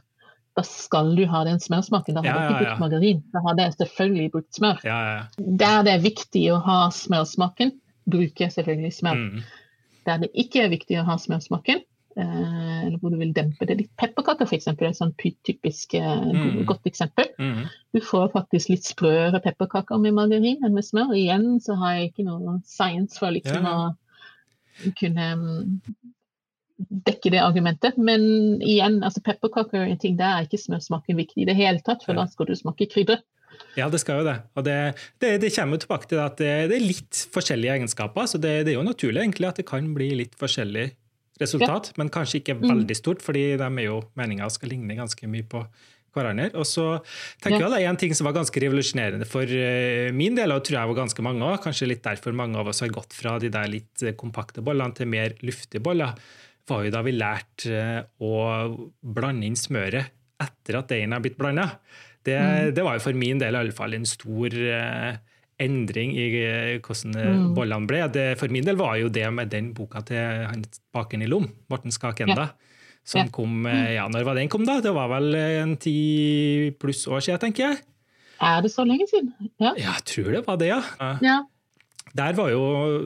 Da 0.58 0.64
skal 0.66 1.14
du 1.16 1.22
ha 1.30 1.44
den 1.46 1.60
smørsmaken. 1.62 2.16
Da 2.18 2.22
hadde 2.22 2.30
Ja, 2.30 2.40
jeg 2.42 2.50
ikke 2.50 2.64
ja, 2.64 2.70
brukt 2.70 2.82
margarin. 2.82 3.20
Da 3.32 3.40
hadde 3.46 3.64
jeg 3.64 3.74
selvfølgelig 3.78 4.32
brukt 4.34 4.54
smør. 4.58 4.80
Ja, 4.84 4.98
ja, 5.06 5.14
ja. 5.20 5.46
Der 5.62 5.84
det 5.86 5.94
er 5.94 6.02
viktig 6.04 6.42
å 6.52 6.58
ha 6.66 6.80
smørsmaken, 6.90 7.72
bruker 8.10 8.46
jeg 8.48 8.52
selvfølgelig 8.58 8.94
smør. 8.98 9.16
Mm. 9.22 9.44
Der 10.10 10.18
det 10.26 10.30
ikke 10.34 10.64
er 10.66 10.70
viktig 10.74 10.98
å 11.00 11.06
ha 11.06 11.16
smørsmaken, 11.22 11.84
eller 12.26 12.98
hvor 13.02 13.12
du 13.14 13.18
vil 13.22 13.32
dempe 13.34 13.66
det 13.70 13.78
litt 13.80 13.92
Pepperkaker 14.00 14.46
f.eks. 14.50 14.68
er 14.68 14.84
et 14.90 14.98
sånn 15.00 15.14
typisk 15.18 15.94
eh, 16.00 16.22
Mm. 16.30 16.66
godt 16.70 16.86
eksempel. 16.90 17.30
Mm. 17.40 17.66
Du 17.94 18.00
får 18.02 18.32
faktisk 18.34 18.70
litt 18.74 18.84
sprøere 18.86 19.42
pepperkaker 19.44 19.98
med 20.02 20.14
margarin 20.18 20.64
enn 20.66 20.74
med 20.74 20.84
smør. 20.84 21.16
Igjen 21.16 21.60
så 21.64 21.76
har 21.80 21.96
jeg 21.98 22.12
ikke 22.14 22.26
noe 22.30 22.60
science 22.66 23.18
for 23.20 23.32
liksom 23.32 23.64
Ja. 23.64 23.76
å 24.86 24.94
kunne 25.00 25.28
mm, 25.36 25.82
dekke 27.10 27.32
det 27.34 27.42
argumentet. 27.44 27.98
Men 27.98 28.22
igjen, 28.62 29.02
altså 29.04 29.22
pepperkaker 29.26 29.82
er 29.82 29.90
en 29.92 29.98
ting, 30.00 30.16
der 30.20 30.38
er 30.40 30.48
ikke 30.48 30.62
smørsmaken 30.62 31.18
viktig 31.20 31.44
i 31.44 31.50
det 31.50 31.56
hele 31.60 31.82
tatt, 31.84 32.04
for 32.06 32.14
Ja. 32.16 32.24
da 32.24 32.32
skal 32.32 32.46
du 32.48 32.56
smake 32.56 32.88
krydder. 32.92 33.22
Ja, 33.76 33.90
det 33.90 34.00
skal 34.00 34.22
jo 34.22 34.26
det. 34.30 34.38
Og 34.56 34.64
det, 34.64 34.96
det, 35.20 35.42
det 35.42 35.50
kommer 35.56 35.78
tilbake 35.82 36.08
til 36.08 36.20
at 36.24 36.38
det, 36.38 36.70
det 36.70 36.78
er 36.78 36.86
litt 36.86 37.26
forskjellige 37.34 37.74
egenskaper. 37.76 38.26
Så 38.30 38.40
det, 38.40 38.66
det 38.66 38.72
er 38.74 38.78
jo 38.80 38.86
naturlig 38.88 39.20
egentlig 39.26 39.50
at 39.50 39.58
det 39.60 39.66
kan 39.68 39.94
bli 39.94 40.12
litt 40.16 40.36
forskjellig 40.40 40.92
resultat, 41.40 41.94
men 41.98 42.10
kanskje 42.10 42.42
ikke 42.42 42.56
Mm. 42.60 42.70
veldig 42.70 42.96
stort, 42.96 43.22
fordi 43.22 43.58
de 43.58 43.64
er 43.64 43.86
jo 43.86 44.02
meninga 44.18 44.50
skal 44.52 44.70
ligne 44.70 44.96
ganske 44.96 45.28
mye 45.28 45.44
på 45.48 45.66
hverandre. 46.16 46.50
Og 46.56 46.66
så 46.66 47.02
tenker 47.42 47.60
Ja. 47.62 47.70
jeg 47.70 47.72
det 47.78 47.86
er 47.86 47.90
en 47.90 47.98
ting 47.98 48.14
som 48.16 48.26
var 48.26 48.34
ganske 48.34 48.60
revolusjonerende 48.60 49.26
for 49.28 49.44
eh, 49.44 50.12
min 50.12 50.36
del, 50.36 50.52
og 50.52 50.64
tror 50.64 50.80
jeg 50.80 50.88
var 50.96 51.06
ganske 51.06 51.22
mange 51.22 51.42
òg. 51.42 51.62
Kanskje 51.64 51.88
litt 51.88 52.02
derfor 52.04 52.34
mange 52.34 52.58
av 52.58 52.68
oss 52.68 52.80
har 52.82 52.90
gått 52.90 53.14
fra 53.14 53.38
de 53.40 53.50
der 53.50 53.68
litt 53.68 54.02
eh, 54.04 54.14
kompakte 54.14 54.64
bollene 54.64 54.94
til 54.96 55.08
mer 55.08 55.30
luftige 55.42 55.82
boller. 55.82 56.16
var 56.68 56.84
jo 56.86 56.92
da 56.92 57.02
vi 57.02 57.12
lærte 57.18 57.72
eh, 57.72 58.04
å 58.22 58.90
blande 59.04 59.44
inn 59.46 59.56
smøret 59.56 60.10
etter 60.40 60.78
at 60.78 60.88
deigen 60.88 61.14
er 61.14 61.20
blitt 61.20 61.38
blanda. 61.38 61.72
Det, 62.24 62.38
Mm. 62.38 62.74
det 62.76 62.84
var 62.84 62.94
jo 62.94 63.00
for 63.00 63.14
min 63.14 63.40
del 63.40 63.56
i 63.56 63.58
alle 63.58 63.72
fall 63.72 63.94
en 63.94 64.06
stor 64.06 64.50
eh, 64.54 65.18
endring 65.60 66.16
i 66.16 66.26
eh, 66.44 66.80
hvordan 66.80 67.16
eh, 67.20 67.30
Mm. 67.30 67.54
bollene 67.58 67.88
ble. 67.90 68.02
Det, 68.14 68.26
for 68.40 68.52
min 68.54 68.66
del 68.66 68.80
var 68.80 68.98
jo 68.98 69.10
det 69.10 69.28
med 69.34 69.52
den 69.52 69.74
boka 69.74 70.02
til 70.08 70.18
han 70.48 70.64
bakeren 70.94 71.24
i 71.26 71.30
Lom, 71.30 71.50
Morten 71.70 71.92
Skakenda, 71.92 72.52
som 73.04 73.22
Ja. 73.22 73.26
Mm. 73.26 73.32
kom 73.32 73.66
eh, 73.66 73.94
Ja, 73.96 74.08
når 74.08 74.26
var 74.26 74.36
den 74.36 74.50
kom, 74.50 74.66
da? 74.66 74.80
Det 74.82 74.94
var 74.94 75.10
vel 75.10 75.36
en 75.36 75.78
ti 75.78 76.72
pluss 76.80 77.08
år 77.08 77.22
siden, 77.22 77.40
tenker 77.40 77.70
jeg. 77.70 77.78
Er 78.42 78.62
det 78.64 78.72
så 78.72 78.86
lenge 78.88 79.08
siden? 79.10 79.34
Ja. 79.60 79.74
Ja, 79.76 79.94
jeg 80.00 80.06
tror 80.06 80.32
det 80.32 80.46
var 80.48 80.58
det, 80.58 80.68
ja. 80.72 80.82
Ja. 81.00 81.18
ja. 81.22 81.40
Der 82.16 82.34
var 82.34 82.50
jo 82.50 82.62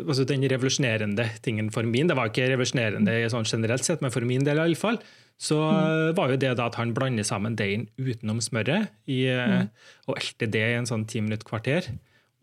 altså, 0.07 0.23
den 0.23 0.45
revolusjonerende 0.47 1.25
tingen 1.43 1.71
for 1.71 1.83
min, 1.83 2.07
det 2.07 2.15
var 2.15 2.29
ikke 2.29 2.47
revolusjonerende 2.53 3.29
sånn 3.33 3.43
generelt 3.49 3.83
sett, 3.83 4.01
men 4.01 4.13
for 4.13 4.23
min 4.23 4.45
del 4.45 4.61
i 4.61 4.63
alle 4.63 4.79
fall, 4.79 4.99
så 5.41 5.57
mm. 5.59 6.15
var 6.15 6.31
jo 6.31 6.37
det 6.39 6.53
da 6.55 6.69
at 6.69 6.77
han 6.79 6.93
blander 6.95 7.25
sammen 7.27 7.57
deigen 7.59 7.89
utenom 7.97 8.39
smøret 8.39 8.93
i, 9.09 9.25
mm. 9.27 9.67
og 10.07 10.21
elter 10.21 10.47
det 10.53 10.63
i 10.69 10.77
en 10.77 10.87
sånn 10.87 11.03
ti 11.09 11.19
minutter 11.19 11.49
kvarter, 11.49 11.89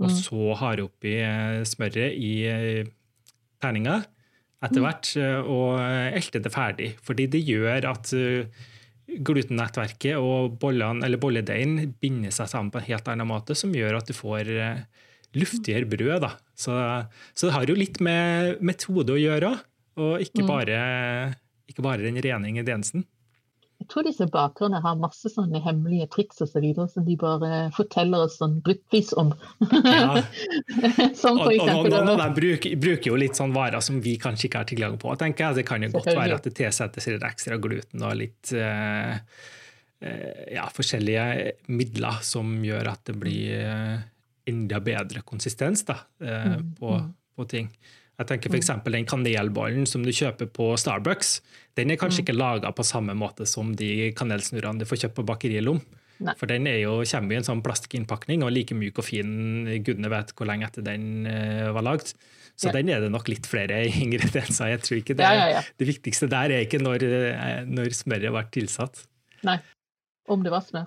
og 0.01 0.13
så 0.17 0.55
har 0.61 0.81
oppi 0.83 1.19
eh, 1.21 1.61
smøret 1.69 2.17
i 2.17 2.33
eh, 2.49 2.89
terninga 3.61 4.01
etter 4.65 4.85
hvert, 4.85 5.11
eh, 5.21 5.41
og 5.41 5.81
elter 5.81 6.43
det 6.45 6.53
ferdig. 6.53 6.91
Fordi 7.05 7.29
det 7.33 7.43
gjør 7.45 7.89
at 7.91 8.13
glutennettverket 9.11 10.21
og 10.21 10.57
bollene, 10.63 11.05
eller 11.07 11.21
bolledeigen 11.21 11.95
binder 12.01 12.33
seg 12.35 12.49
sammen 12.51 12.73
på 12.73 12.81
en 12.81 12.89
helt 12.89 13.09
annen 13.11 13.29
måte, 13.29 13.57
som 13.59 13.75
gjør 13.75 13.99
at 13.99 14.09
du 14.09 14.17
får 14.17 14.53
luftigere 15.37 15.89
brød. 15.89 16.21
Da. 16.25 16.35
Så, 16.57 16.77
så 17.35 17.49
det 17.49 17.57
har 17.57 17.73
jo 17.73 17.79
litt 17.79 18.01
med 18.05 18.61
metode 18.65 19.17
å 19.17 19.21
gjøre 19.21 19.55
og 20.01 20.23
ikke 20.23 20.47
bare, 20.47 20.79
ikke 21.69 21.85
bare 21.85 22.07
den 22.07 22.21
rene 22.23 22.49
ingrediensen. 22.49 23.05
Jeg 23.81 23.89
tror 23.89 24.05
disse 24.05 24.27
bakerne 24.29 24.79
har 24.85 24.99
masse 25.01 25.31
sånne 25.33 25.63
hemmelige 25.65 26.07
triks 26.13 26.43
videre, 26.53 26.85
som 26.93 27.07
de 27.07 27.15
bare 27.19 27.61
forteller 27.73 28.27
oss 28.27 28.37
sånn 28.37 28.59
dryppvis 28.67 29.15
om. 29.19 29.33
Ja. 29.89 30.21
som 31.21 31.41
for 31.41 31.55
og 31.55 31.89
noen 31.89 32.11
av 32.13 32.21
dem 32.21 32.35
bruker, 32.37 32.75
bruker 32.81 33.09
jo 33.09 33.17
litt 33.21 33.41
sånn 33.41 33.55
varer 33.57 33.81
som 33.85 34.03
vi 34.05 34.19
kanskje 34.21 34.51
ikke 34.51 34.61
har 34.61 34.69
tilgang 34.69 34.99
på. 35.01 35.15
tenker 35.21 35.49
jeg. 35.49 35.61
Det 35.63 35.65
kan 35.71 35.87
jo 35.87 35.95
godt 35.95 36.13
være 36.13 36.37
at 36.37 36.49
det 36.49 36.53
tilsettes 36.61 37.09
litt 37.09 37.25
ekstra 37.25 37.57
gluten 37.63 38.05
og 38.05 38.19
litt 38.21 38.53
uh, 38.53 39.17
uh, 39.17 40.43
ja, 40.53 40.67
forskjellige 40.77 41.25
midler 41.73 42.21
som 42.27 42.59
gjør 42.67 42.93
at 42.93 43.03
det 43.09 43.17
blir 43.21 43.65
eh, 43.65 43.97
enda 44.51 44.83
bedre 44.85 45.25
konsistens 45.25 45.87
da, 45.89 46.03
uh, 46.21 46.53
Mm, 46.53 46.77
på, 46.77 46.99
på 47.41 47.49
ting. 47.49 47.73
Jeg 48.21 48.29
tenker 48.29 48.53
f.eks. 48.53 48.75
den 48.85 49.09
kanelbollen 49.09 49.89
som 49.89 50.05
du 50.05 50.13
kjøper 50.13 50.51
på 50.53 50.75
Starbucks. 50.77 51.39
Den 51.77 51.91
er 51.91 51.97
Mm. 51.97 52.01
kanskje 52.03 52.25
ikke 52.25 52.37
laga 52.37 52.73
på 52.73 52.85
samme 52.85 53.15
måte 53.15 53.47
som 53.47 53.75
de 53.77 54.13
kanelsnurrene 54.13 54.79
du 54.81 54.85
får 54.85 55.05
kjøpt 55.05 55.15
på 55.21 55.27
bakeriet 55.27 55.63
Lom. 55.63 55.81
Nei. 56.21 56.35
For 56.37 56.47
den 56.47 56.67
er 56.67 56.81
jo, 56.83 57.03
kommer 57.05 57.33
i 57.33 57.37
en 57.37 57.45
sånn 57.47 57.63
plastikinnpakning 57.63 58.43
og 58.45 58.53
like 58.53 58.75
myk 58.75 58.99
og 58.99 59.05
fin. 59.05 59.65
Gudene 59.83 60.11
vet 60.11 60.35
hvor 60.37 60.47
lenge 60.47 60.67
etter 60.67 60.83
den 60.85 61.27
uh, 61.27 61.73
var 61.73 61.83
lagd. 61.83 62.13
Så 62.61 62.67
Ja. 62.69 62.73
den 62.73 62.91
er 62.91 63.01
det 63.01 63.11
nok 63.11 63.27
litt 63.29 63.47
flere 63.47 63.87
ingredienser. 64.05 64.69
Jeg 64.69 64.81
tror 64.83 64.99
ikke 65.01 65.17
det, 65.17 65.25
Ja, 65.25 65.33
ja, 65.33 65.49
ja. 65.57 65.63
det 65.79 65.87
viktigste 65.89 66.29
der 66.29 66.51
er 66.53 66.67
ikke 66.67 66.83
når, 66.83 67.03
eh, 67.03 67.65
når 67.65 67.89
smøret 67.97 68.29
ble 68.35 68.43
tilsatt. 68.53 69.07
Nei, 69.43 69.57
om 70.29 70.43
det 70.43 70.53
var 70.53 70.61
smør. 70.61 70.87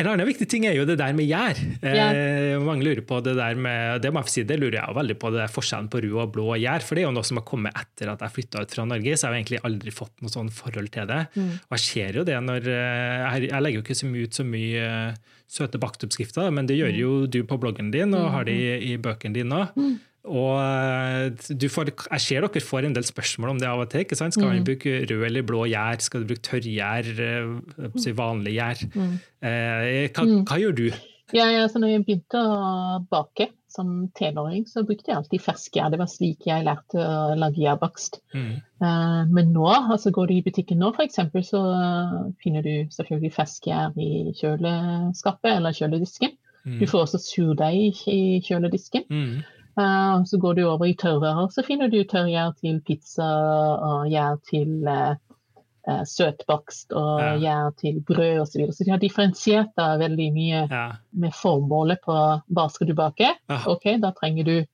En 0.00 0.08
annen 0.08 0.24
viktig 0.24 0.46
ting 0.48 0.64
er 0.64 0.72
jo 0.72 0.86
det 0.88 0.94
der 0.96 1.12
med 1.12 1.26
gjær. 1.28 1.58
Yeah. 1.84 2.16
Eh, 2.16 2.62
mange 2.64 2.86
lurer 2.86 3.02
på 3.04 3.18
det 3.24 3.34
der 3.36 3.58
med, 3.60 4.00
det 4.00 4.08
må 4.14 4.22
jeg 4.22 4.32
si, 4.32 4.44
det 4.48 4.56
lurer 4.56 4.78
jeg 4.78 4.96
veldig 4.96 5.16
på, 5.20 5.32
det 5.34 5.42
er 5.44 5.52
forskjellen 5.52 5.90
på 5.92 6.00
rød 6.00 6.14
og 6.22 6.30
blå 6.32 6.46
og 6.54 6.62
gjær. 6.62 6.86
For 6.86 6.96
det 6.96 7.02
er 7.02 7.10
jo 7.10 7.16
noe 7.18 7.28
som 7.28 7.40
har 7.42 7.44
kommet 7.48 7.76
etter 7.76 8.08
at 8.14 8.24
jeg 8.24 8.34
flytta 8.38 8.62
ut 8.64 8.72
fra 8.72 8.86
Norge, 8.88 9.18
så 9.18 9.26
jeg 9.26 9.28
har 9.28 9.38
egentlig 9.42 9.60
aldri 9.68 9.92
fått 9.92 10.14
noe 10.24 10.32
sånn 10.32 10.48
forhold 10.54 10.88
til 10.94 11.10
det. 11.10 11.20
Mm. 11.36 11.50
Og 11.66 11.76
jeg 11.76 11.84
ser 11.84 12.20
jo 12.22 12.24
det 12.24 12.38
når 12.40 12.70
eh, 12.72 13.26
Jeg, 13.42 13.60
legger 13.66 13.78
jo 13.78 13.84
ikke 13.84 13.98
så 14.00 14.08
mye 14.08 14.30
ut 14.30 14.40
så 14.40 14.46
mye 14.48 14.86
eh, 14.86 15.36
søte 15.52 15.82
bakeoppskrifter, 15.82 16.48
men 16.56 16.70
det 16.70 16.78
gjør 16.80 16.96
jo 16.96 17.12
du 17.28 17.42
på 17.44 17.60
bloggen 17.60 17.92
din, 17.92 18.16
og 18.16 18.32
har 18.32 18.48
det 18.48 18.56
i, 18.56 18.94
i 18.94 18.96
bøkene 18.96 19.36
dine 19.36 19.60
òg. 19.66 19.76
Og 20.22 20.52
eh, 20.62 21.54
du 21.58 21.66
får, 21.72 21.90
jeg 22.06 22.22
ser 22.22 22.44
dere 22.46 22.62
får 22.62 22.86
en 22.86 22.94
del 22.94 23.06
spørsmål 23.06 23.56
om 23.56 23.62
det 23.62 23.70
av 23.70 23.82
og 23.82 23.88
til. 23.90 24.04
ikke 24.04 24.18
sant? 24.18 24.36
Skal 24.36 24.52
man 24.52 24.66
bruke 24.66 25.00
rød 25.10 25.24
eller 25.26 25.46
blå 25.46 25.64
gjær? 25.70 26.02
Skal 26.04 26.22
du 26.22 26.30
bruke 26.30 26.46
tørrgjær? 26.46 27.08
eh, 27.26 28.12
vanlig 28.18 28.54
gjær? 28.58 28.84
Eh, 28.92 30.12
hva, 30.14 30.28
hva 30.46 30.60
gjør 30.62 30.78
du? 30.78 30.86
Ja, 31.32 31.48
ja, 31.48 31.64
så 31.70 31.80
når 31.80 31.94
jeg 31.94 32.04
begynte 32.04 32.38
å 32.38 33.02
bake 33.10 33.48
som 33.72 33.92
tenåring, 34.18 34.66
så 34.68 34.82
brukte 34.84 35.08
jeg 35.08 35.16
alltid 35.16 35.42
ferskgjær. 35.42 35.88
Det 35.92 36.00
var 36.02 36.10
slik 36.12 36.44
jeg 36.46 36.66
lærte 36.66 37.00
å 37.00 37.36
lage 37.40 37.62
gjærbakst. 37.62 38.20
Mm. 38.36 38.52
Eh, 38.84 39.22
men 39.32 39.50
nå, 39.54 39.64
altså 39.70 40.12
går 40.14 40.28
du 40.28 40.34
i 40.36 40.44
butikken 40.44 40.82
nå 40.82 40.92
f.eks., 40.92 41.22
så 41.48 41.62
eh, 41.78 42.14
finner 42.44 42.66
du 42.66 42.92
selvfølgelig 42.92 43.32
ferskgjær 43.38 43.96
i 43.96 44.12
kjøleskapet 44.38 45.56
eller 45.56 45.76
kjøledisken. 45.78 46.36
Du 46.62 46.84
får 46.86 47.08
også 47.08 47.18
surdeig 47.18 48.04
i 48.06 48.38
kjøledisken. 48.46 49.08
Mm. 49.10 49.40
Eh, 49.78 50.24
så 50.28 50.38
går 50.38 50.54
du 50.58 50.62
over 50.68 50.84
i 50.90 50.94
tørrvarer, 51.00 51.48
så 51.54 51.64
finner 51.64 51.88
du 51.88 52.02
tørrgjær 52.04 52.54
til 52.60 52.80
pizza 52.84 53.28
og 53.80 54.08
gjær 54.12 54.36
til 54.50 54.82
uh, 54.88 55.14
søtbakst 56.06 56.92
og 56.94 57.20
Ja. 57.20 57.30
gjær 57.42 57.70
til 57.80 58.00
brød 58.06 58.40
osv. 58.42 58.50
Så, 58.52 58.58
videre. 58.58 58.72
så 58.76 58.84
de 58.84 58.90
har 58.90 58.98
differensiert 59.02 59.70
da 59.76 59.96
veldig 59.98 60.28
mye 60.32 60.60
Ja. 60.70 60.84
med 61.12 61.32
formålet 61.34 61.98
på 62.04 62.14
hva 62.52 62.68
skal 62.70 62.86
du 62.86 62.94
bake. 62.94 63.32
Ja. 63.48 63.62
Ok, 63.66 63.88
da 64.00 64.12
trenger 64.12 64.44
du 64.44 64.64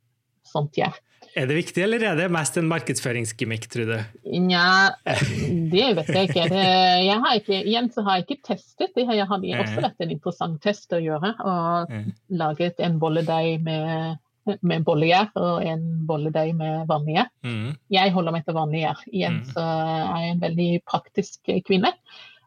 sånt 0.45 0.73
gjær. 0.77 0.93
Er 1.37 1.47
det 1.47 1.57
viktig, 1.57 1.83
eller 1.85 2.03
er 2.03 2.17
det 2.17 2.31
mest 2.33 2.57
en 2.57 2.67
markedsføringsgimmick, 2.69 3.69
tror 3.71 3.87
du? 3.87 3.99
Nja, 4.41 4.91
det 5.05 5.97
vet 5.97 6.09
jeg 6.09 6.29
ikke. 6.31 6.49
Det, 6.49 6.65
jeg 7.05 7.19
har 7.21 7.35
ikke. 7.39 7.59
Igjen 7.69 7.91
så 7.93 8.03
har 8.03 8.17
jeg 8.19 8.27
ikke 8.27 8.47
testet. 8.55 8.95
Det 8.97 9.05
har 9.07 9.15
jeg 9.15 9.27
hadde 9.29 9.59
også 9.61 9.83
vært 9.85 10.01
en 10.01 10.11
interessant 10.15 10.61
test 10.65 10.93
å 10.97 11.01
gjøre. 11.03 11.35
Og 11.45 11.93
laget 12.31 12.81
en 12.81 12.99
bolledeig 12.99 13.61
med, 13.63 14.17
med 14.63 14.85
bollegjær 14.87 15.29
og 15.37 15.63
en 15.67 15.85
bolledeig 16.09 16.55
med 16.57 16.87
vanlig 16.91 17.15
gjær. 17.19 17.29
Mm. 17.45 17.69
Jeg 17.95 18.13
holder 18.15 18.33
meg 18.33 18.45
til 18.47 18.55
vanlig 18.57 18.81
gjær. 18.85 19.05
Igjen 19.13 19.39
Mm. 19.43 19.45
så 19.53 19.65
er 19.67 20.19
jeg 20.25 20.31
en 20.35 20.41
veldig 20.47 20.71
praktisk 20.89 21.53
kvinne. 21.67 21.93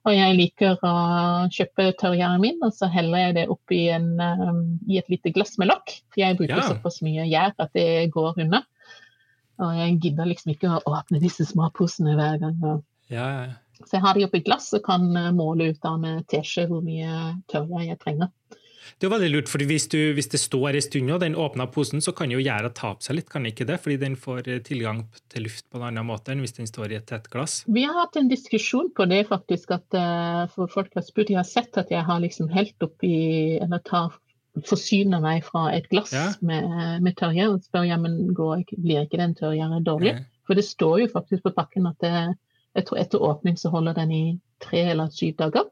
Og 0.04 0.16
jeg 0.18 0.34
liker 0.36 0.80
å 0.82 0.92
kjøpe 1.54 1.92
tørrgjæren 2.00 2.42
min, 2.42 2.58
og 2.66 2.72
så 2.74 2.88
heller 2.90 3.18
jeg 3.28 3.36
det 3.36 3.44
oppi 3.54 3.84
en, 3.94 4.08
um, 4.20 4.80
i 4.90 4.98
et 4.98 5.10
lite 5.14 5.30
glass 5.36 5.60
med 5.62 5.70
lokk. 5.70 5.92
For 6.10 6.22
jeg 6.24 6.38
bruker 6.40 6.58
Ja. 6.58 6.70
såpass 6.74 7.02
mye 7.06 7.28
gjær 7.30 7.54
at 7.60 7.74
det 7.74 8.10
går 8.12 8.40
unna. 8.42 8.64
Og 9.60 9.76
jeg 9.78 10.00
gidder 10.02 10.26
liksom 10.26 10.56
ikke 10.56 10.72
å 10.74 10.82
åpne 10.90 11.20
disse 11.22 11.46
småposene 11.46 12.16
hver 12.18 12.40
gang. 12.42 12.82
Ja, 13.10 13.28
ja. 13.46 13.54
Så 13.86 13.94
jeg 13.98 14.02
har 14.02 14.14
de 14.14 14.26
oppi 14.26 14.40
glass 14.46 14.74
og 14.74 14.84
kan 14.84 15.02
måle 15.36 15.70
ut 15.70 15.80
da 15.82 15.96
med 15.98 16.26
teskje 16.28 16.68
hvor 16.70 16.82
mye 16.86 17.36
tørrgjær 17.50 17.86
jeg 17.88 18.00
trenger. 18.00 18.30
Det 19.00 19.08
er 19.08 19.14
veldig 19.14 19.30
lurt, 19.32 19.50
fordi 19.52 19.68
hvis, 19.70 19.88
du, 19.92 19.98
hvis 20.18 20.30
det 20.32 20.40
står 20.42 20.78
en 20.78 20.86
stund 20.86 21.14
og 21.14 21.22
den 21.24 21.38
åpner 21.40 21.70
posen, 21.74 22.02
så 22.04 22.14
kan 22.18 22.32
jo 22.34 22.42
gjæra 22.42 22.72
tape 22.78 23.06
seg 23.06 23.20
litt, 23.20 23.30
kan 23.32 23.46
ikke 23.50 23.68
det? 23.70 23.78
Fordi 23.84 23.98
den 24.02 24.18
får 24.20 24.50
eh, 24.50 24.62
tilgang 24.66 25.04
til 25.32 25.48
luft 25.48 25.68
på 25.70 25.80
en 25.80 25.88
annen 25.90 26.08
måte 26.08 26.34
enn 26.34 26.44
hvis 26.44 26.58
den 26.58 26.70
står 26.70 26.94
i 26.94 27.00
et 27.00 27.08
tett 27.10 27.30
glass. 27.34 27.62
Vi 27.70 27.86
har 27.88 27.98
hatt 27.98 28.20
en 28.20 28.32
diskusjon 28.32 28.92
på 28.98 29.08
det, 29.12 29.24
faktisk. 29.30 29.74
at 29.78 29.98
uh, 29.98 30.46
for 30.54 30.72
folk 30.72 30.94
har 30.98 31.06
spurt, 31.06 31.30
Jeg 31.30 31.40
har 31.40 31.48
sett 31.48 31.78
at 31.78 31.92
jeg 31.94 32.04
har 32.06 32.20
liksom 32.22 32.50
helt 32.52 32.84
oppi 32.84 33.58
Eller 33.62 33.82
tar 33.86 34.18
forsyner 34.68 35.22
meg 35.24 35.46
fra 35.48 35.70
et 35.72 35.88
glass 35.90 36.12
ja. 36.12 36.28
med, 36.42 36.68
med 37.02 37.16
tørrgjær. 37.20 37.56
Og 37.56 37.66
spør 37.66 37.88
ja, 37.88 37.98
men 38.02 38.34
går, 38.36 38.66
blir 38.78 39.06
ikke 39.06 39.22
den 39.22 39.36
tørrgjæren 39.38 39.86
dårlig? 39.88 40.16
Nei. 40.18 40.26
For 40.48 40.58
det 40.58 40.66
står 40.68 41.06
jo 41.06 41.12
faktisk 41.14 41.46
på 41.46 41.54
pakken 41.56 41.88
at 41.88 42.02
det, 42.04 42.36
jeg 42.76 42.88
tror 42.88 43.00
etter 43.00 43.24
åpning 43.24 43.56
så 43.60 43.72
holder 43.72 43.96
den 44.02 44.12
i 44.12 44.24
tre 44.64 44.90
eller 44.92 45.14
syv 45.16 45.38
dager 45.40 45.70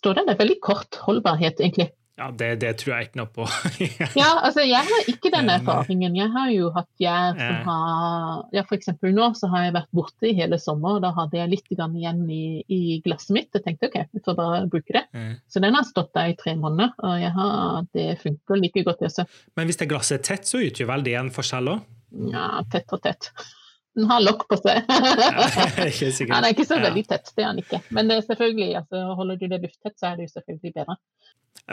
står 0.00 0.16
den 0.16 0.28
Det 0.28 0.34
er 0.34 0.44
veldig 0.44 0.60
kort 0.64 1.00
holdbarhet, 1.04 1.60
egentlig. 1.60 1.90
Ja, 2.20 2.26
det, 2.36 2.48
det, 2.60 2.74
tror 2.76 2.92
jeg 2.92 3.06
ikke 3.08 3.18
noe 3.22 3.30
på. 3.32 3.46
ja, 4.20 4.28
altså 4.44 4.60
Jeg 4.66 4.84
har 4.84 5.06
ikke 5.08 5.30
den 5.32 5.48
erfaringen. 5.54 6.18
Jeg 6.18 6.28
har 6.34 6.50
jo 6.52 6.68
hatt 6.74 6.90
gjær 7.00 7.38
som 7.38 7.70
har 7.70 8.42
ja, 8.52 8.64
F.eks. 8.66 8.90
nå 9.00 9.28
så 9.38 9.48
har 9.54 9.64
jeg 9.64 9.76
vært 9.78 9.88
borte 9.96 10.28
i 10.28 10.34
hele 10.36 10.58
sommer, 10.60 10.98
og 10.98 11.06
da 11.06 11.14
hadde 11.16 11.38
jeg 11.40 11.52
litt 11.54 11.72
igjen 11.72 12.20
i, 12.28 12.42
i, 12.68 12.80
glasset 13.06 13.32
mitt. 13.38 13.48
Jeg 13.56 13.64
tenkte 13.64 13.88
OK, 13.88 13.96
vi 14.12 14.24
får 14.26 14.36
bare 14.36 14.60
bruke 14.68 14.98
det. 14.98 15.06
Mm. 15.16 15.32
Så 15.48 15.64
den 15.64 15.78
har 15.78 15.86
stått 15.88 16.12
der 16.18 16.34
i 16.34 16.36
tre 16.36 16.54
måneder, 16.60 16.92
og 17.00 17.24
har, 17.38 17.88
det 17.96 18.10
funker 18.20 18.60
like 18.60 18.84
godt. 18.84 19.06
Også. 19.08 19.24
Men 19.56 19.70
hvis 19.70 19.80
det 19.80 19.88
glasset 19.88 20.18
er 20.18 20.26
tett, 20.34 20.50
så 20.50 20.60
utgjør 20.60 20.92
vel 20.92 21.06
det 21.08 21.16
en 21.22 21.32
forskjell 21.32 21.72
òg? 21.72 21.88
Ja, 22.34 22.50
tett 22.68 22.92
og 22.92 23.00
tett. 23.06 23.32
Den 23.98 24.06
har 24.06 24.22
lokk 24.22 24.44
på 24.50 24.58
seg. 24.60 24.86
han 24.86 26.44
er 26.46 26.52
ikke 26.52 26.66
så 26.68 26.78
veldig 26.78 27.02
tett, 27.10 27.32
det 27.34 27.42
er 27.42 27.48
han 27.48 27.62
ikke. 27.62 27.80
Men 27.90 28.10
det 28.10 28.20
er 28.20 28.26
selvfølgelig, 28.28 28.68
altså, 28.82 29.02
holder 29.18 29.40
du 29.40 29.46
det 29.50 29.62
lufttett, 29.64 29.96
så 29.98 30.12
er 30.12 30.18
det 30.18 30.28
jo 30.28 30.34
selvfølgelig 30.36 30.74
bedre. 30.76 30.96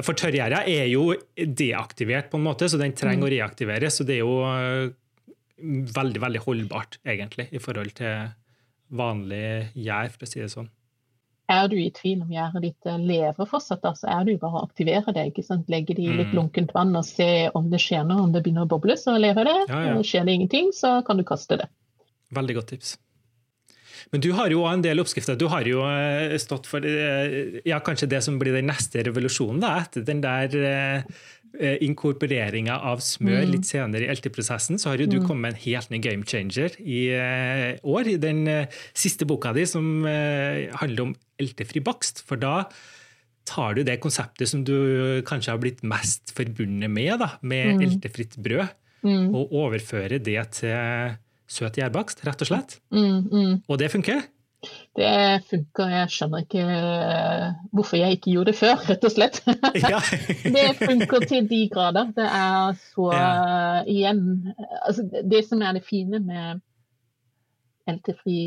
For 0.06 0.17
tørrgjæra 0.17 0.63
er 0.69 0.88
jo 0.91 1.12
deaktivert 1.38 2.32
på 2.32 2.39
en 2.39 2.47
måte, 2.47 2.69
så 2.69 2.80
den 2.82 2.95
trenger 2.97 3.21
mm. 3.21 3.27
å 3.27 3.34
reaktiveres. 3.36 3.99
Så 3.99 4.06
det 4.08 4.17
er 4.17 4.23
jo 4.25 4.39
eh, 4.49 4.89
veldig, 5.97 6.23
veldig 6.25 6.41
holdbart, 6.45 6.99
egentlig, 7.06 7.47
i 7.53 7.62
forhold 7.62 7.93
til 7.97 8.34
vanlig 8.97 9.69
gjær, 9.77 10.12
for 10.13 10.25
å 10.25 10.32
si 10.32 10.41
det 10.41 10.51
sånn. 10.53 10.69
Er 11.47 11.69
du 11.71 11.77
i 11.80 11.88
tvil 11.95 12.25
om 12.25 12.32
gjæret 12.32 12.63
ditt 12.65 12.89
eh, 12.89 12.99
lever 12.99 13.47
fortsatt, 13.47 13.86
så 13.95 14.10
er 14.12 14.25
det 14.27 14.36
jo 14.36 14.41
bare 14.41 14.60
å 14.60 14.65
aktivere 14.67 15.13
det. 15.15 15.30
ikke 15.32 15.45
sant? 15.45 15.69
Legge 15.71 15.95
det 15.95 16.03
i 16.03 16.12
litt 16.12 16.34
mm. 16.34 16.38
lunkent 16.41 16.73
vann 16.75 16.91
og 16.97 17.06
se 17.08 17.47
om 17.56 17.69
det 17.71 17.80
skjer 17.84 18.03
noe. 18.10 18.25
Om 18.25 18.34
det 18.36 18.43
begynner 18.43 18.67
å 18.67 18.71
boble, 18.73 18.97
så 18.99 19.15
lever 19.21 19.47
det. 19.47 19.60
Ja, 19.69 19.84
ja. 19.93 19.97
Skjer 20.03 20.27
det 20.27 20.36
ingenting, 20.38 20.73
så 20.75 20.97
kan 21.08 21.21
du 21.21 21.25
kaste 21.27 21.62
det. 21.62 21.69
Veldig 22.35 22.57
godt 22.59 22.73
tips. 22.75 22.97
Men 24.13 24.23
du 24.23 24.29
har 24.37 24.51
jo 24.53 24.63
en 24.69 24.83
del 24.83 25.01
oppskrifter. 25.01 25.37
Du 25.39 25.47
har 25.51 25.67
jo 25.67 25.83
eh, 25.87 26.35
stått 26.41 26.69
for 26.69 26.85
eh, 26.85 27.59
ja, 27.67 27.79
kanskje 27.83 28.09
det 28.11 28.21
som 28.25 28.37
blir 28.41 28.55
den 28.55 28.69
neste 28.69 29.03
revolusjonen, 29.07 29.61
da, 29.63 29.73
etter 29.83 30.05
den 30.07 30.21
der 30.23 30.57
eh, 30.61 31.77
inkorporeringa 31.83 32.75
av 32.85 33.01
smør 33.03 33.47
mm. 33.47 33.53
litt 33.55 33.69
senere 33.69 34.05
i 34.05 34.13
LT-prosessen, 34.13 34.79
så 34.79 34.91
har 34.91 35.01
jo 35.01 35.09
du 35.09 35.19
mm. 35.21 35.25
kommet 35.25 35.43
med 35.47 35.55
en 35.55 35.63
helt 35.63 35.93
ny 35.93 36.01
game 36.03 36.27
changer 36.27 36.75
i 36.83 37.01
år. 37.81 38.11
I 38.13 38.19
den 38.21 38.43
siste 38.91 39.25
boka 39.27 39.55
di 39.57 39.65
som 39.65 40.05
handler 40.05 41.07
om 41.07 41.15
LT-fri 41.41 41.81
bakst. 41.81 42.21
For 42.27 42.37
da 42.37 42.67
tar 43.47 43.77
du 43.77 43.81
det 43.87 43.97
konseptet 44.03 44.51
som 44.51 44.61
du 44.67 45.23
kanskje 45.25 45.55
har 45.55 45.63
blitt 45.63 45.81
mest 45.87 46.35
forbundet 46.37 46.91
med, 46.93 47.15
da, 47.23 47.31
med 47.41 47.79
mm. 47.79 47.85
LT-fritt 47.95 48.37
brød, 48.43 48.75
mm. 49.07 49.31
og 49.31 49.55
overfører 49.63 50.19
det 50.21 50.43
til 50.59 51.17
søt 51.47 51.79
gjærbakst, 51.79 52.25
rett 52.27 52.43
og 52.43 52.49
slett. 52.49 52.79
Mm, 52.91 53.21
mm. 53.31 53.53
Og 53.67 53.79
det 53.79 53.91
funker? 53.93 54.25
Det 54.97 55.43
funker. 55.47 55.91
Jeg 55.93 56.12
skjønner 56.12 56.43
ikke 56.43 56.63
eh, 56.65 57.57
hvorfor 57.75 57.99
jeg 57.99 58.17
ikke 58.17 58.33
gjorde 58.33 58.51
det 58.51 58.60
før, 58.60 58.75
rett 58.89 59.07
og 59.07 59.13
slett. 59.13 59.41
det 60.57 60.67
funker 60.81 61.27
til 61.29 61.49
de 61.49 61.62
grader. 61.73 62.13
Det 62.17 62.27
er 62.27 62.77
så 62.81 63.10
ja. 63.13 63.27
uh, 63.27 63.81
igjen 63.89 64.23
altså, 64.81 65.05
Det 65.23 65.43
som 65.47 65.62
er 65.62 65.77
det 65.77 65.86
fine 65.88 66.21
med 66.23 66.63
LT-fri 67.88 68.39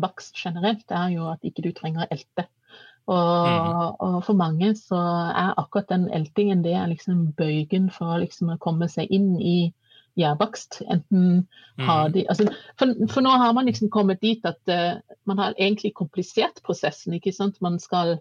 bakst 0.00 0.36
generelt, 0.38 0.86
er 0.90 1.08
jo 1.16 1.30
at 1.32 1.42
ikke 1.44 1.64
du 1.66 1.72
trenger 1.76 2.06
elte. 2.10 2.46
Og, 3.06 3.48
mm. 3.48 3.98
og, 4.02 4.16
for 4.26 4.34
mange 4.34 4.72
så 4.78 4.98
er 4.98 5.54
akkurat 5.60 5.90
den 5.92 6.08
eltingen 6.10 6.64
det 6.64 6.74
er 6.74 6.88
liksom 6.90 7.28
bøygen 7.38 7.86
for 7.94 8.18
liksom 8.18 8.50
å 8.50 8.60
komme 8.62 8.88
seg 8.90 9.12
inn 9.14 9.36
i 9.38 9.58
gjærbakst. 10.16 10.80
Enten 10.92 11.46
har 11.78 12.08
mm. 12.08 12.12
de 12.12 12.24
altså, 12.28 12.48
for, 12.78 12.94
for, 13.12 13.24
nå 13.24 13.36
har 13.42 13.52
man 13.56 13.68
liksom 13.68 13.90
kommet 13.92 14.22
dit 14.24 14.44
at 14.48 14.60
uh, 14.72 14.98
man 15.28 15.38
har 15.42 15.56
egentlig 15.58 15.94
komplisert 15.94 16.62
prosessen. 16.66 17.14
ikke 17.16 17.34
sant? 17.36 17.60
Man 17.64 17.78
skal 17.82 18.16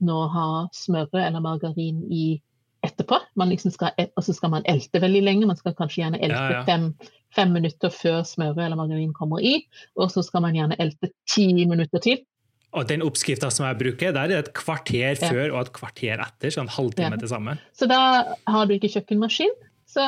nå 0.00 0.20
ha 0.32 0.46
smøret 0.76 1.20
eller 1.26 1.44
margarin 1.44 2.04
i 2.08 2.40
etterpå. 2.86 3.18
Man 3.36 3.52
liksom 3.52 3.72
skal, 3.74 3.92
og 4.16 4.24
så 4.24 4.34
skal 4.36 4.52
man 4.54 4.66
elte 4.68 5.02
veldig 5.02 5.22
lenge. 5.24 5.48
Man 5.48 5.58
skal 5.58 5.76
kanskje 5.76 6.02
gjerne 6.04 6.20
elte 6.20 6.40
ja, 6.40 6.58
ja. 6.60 6.64
Fem, 6.68 6.90
fem, 7.36 7.52
minutter 7.56 7.92
før 7.92 8.22
smøret 8.28 8.62
eller 8.64 8.80
margarin 8.80 9.14
kommer 9.16 9.42
i. 9.44 9.58
Og 10.00 10.12
så 10.12 10.24
skal 10.26 10.44
man 10.46 10.56
gjerne 10.56 10.78
elte 10.80 11.12
ti 11.28 11.50
minutter 11.60 12.04
til. 12.04 12.22
Og 12.70 12.86
den 12.86 13.02
oppskrifta 13.02 13.48
som 13.50 13.66
jeg 13.66 13.80
bruker, 13.80 14.12
der 14.14 14.22
er 14.22 14.30
det 14.30 14.38
et 14.44 14.52
kvarter 14.54 15.16
ja. 15.16 15.18
før 15.18 15.56
og 15.56 15.64
et 15.64 15.72
kvarter 15.74 16.22
etter. 16.22 16.54
Så 16.54 16.62
en 16.62 16.70
halvtime 16.70 17.18
til 17.18 17.32
sammen. 17.32 17.60
Så 17.76 17.88
da 17.90 18.00
har 18.46 18.68
du 18.68 18.76
ikke 18.76 18.92
kjøkkenmaskin 18.94 19.52
så 19.90 20.04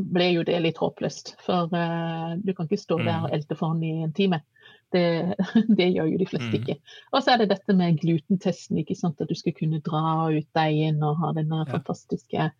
ble 0.00 0.30
jo 0.34 0.44
det 0.46 0.58
litt 0.64 0.80
håpløst. 0.80 1.36
For 1.44 1.70
uh, 1.70 2.36
du 2.42 2.54
kan 2.56 2.66
ikke 2.66 2.80
stå 2.80 2.98
der 3.02 3.20
mm. 3.20 3.28
og 3.28 3.36
elte 3.36 3.58
for 3.58 3.74
han 3.74 3.84
i 3.86 3.92
en 4.04 4.14
time. 4.16 4.42
Det, 4.90 5.04
det, 5.78 5.90
gjør 5.94 6.10
jo 6.10 6.20
de 6.20 6.26
fleste 6.26 6.50
mm. 6.50 6.56
ikke. 6.60 6.78
Og 7.14 7.22
så 7.22 7.34
er 7.34 7.42
det 7.42 7.50
dette 7.52 7.76
med 7.78 8.00
glutentesten, 8.02 8.80
ikke 8.82 8.98
sant? 8.98 9.22
at 9.22 9.30
du 9.30 9.38
skal 9.38 9.54
kunne 9.56 9.82
dra 9.86 10.30
ut 10.34 10.48
deigen 10.58 11.02
og 11.06 11.20
ha 11.22 11.34
denne 11.36 11.62
ja. 11.62 11.68
fantastiske 11.70 12.50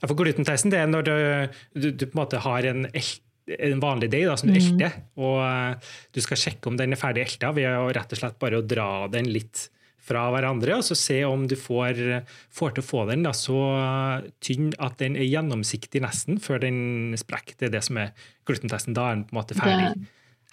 ja, 0.00 0.08
for 0.08 0.16
Glutentesten 0.16 0.72
det 0.72 0.80
er 0.80 0.88
når 0.88 1.04
du, 1.04 1.16
du, 1.76 1.90
du 1.92 2.06
på 2.06 2.14
en 2.14 2.22
måte 2.22 2.40
har 2.40 2.68
en, 2.70 2.86
en 2.88 3.82
vanlig 3.82 4.08
deig 4.12 4.30
som 4.40 4.48
du 4.48 4.56
mm. 4.56 4.60
elter, 4.62 4.96
og 5.20 5.42
uh, 5.44 5.92
du 6.14 6.22
skal 6.24 6.40
sjekke 6.40 6.70
om 6.70 6.78
den 6.80 6.96
er 6.96 7.00
ferdig 7.00 7.26
elta 7.26 7.52
ved 7.56 7.68
å 7.68 7.90
rett 7.92 8.16
og 8.16 8.22
slett 8.22 8.38
bare 8.40 8.60
å 8.60 8.64
dra 8.66 8.88
den 9.12 9.28
litt 9.32 9.68
fra 10.10 10.26
hverandre, 10.34 10.76
og 10.80 10.86
så 10.86 10.98
se 10.98 11.22
om 11.26 11.46
du 11.50 11.56
får, 11.58 12.00
får 12.54 12.76
til 12.76 12.84
å 12.84 12.88
få 12.90 13.06
den 13.10 13.24
da, 13.26 13.34
så 13.36 13.58
tynn 14.44 14.72
at 14.82 14.98
den 15.00 15.18
er 15.18 15.28
gjennomsiktig 15.30 16.02
nesten 16.04 16.42
før 16.42 16.62
den 16.66 16.80
sprekker. 17.20 17.56
Det 17.60 17.70
er 17.70 17.76
det 17.78 17.84
som 17.86 18.00
er 18.02 18.14
glutentesten. 18.48 18.96
Da 18.98 19.08
er 19.08 19.20
den 19.20 19.28
på 19.28 19.36
en 19.36 19.40
måte 19.42 19.58
ferdig 19.58 19.92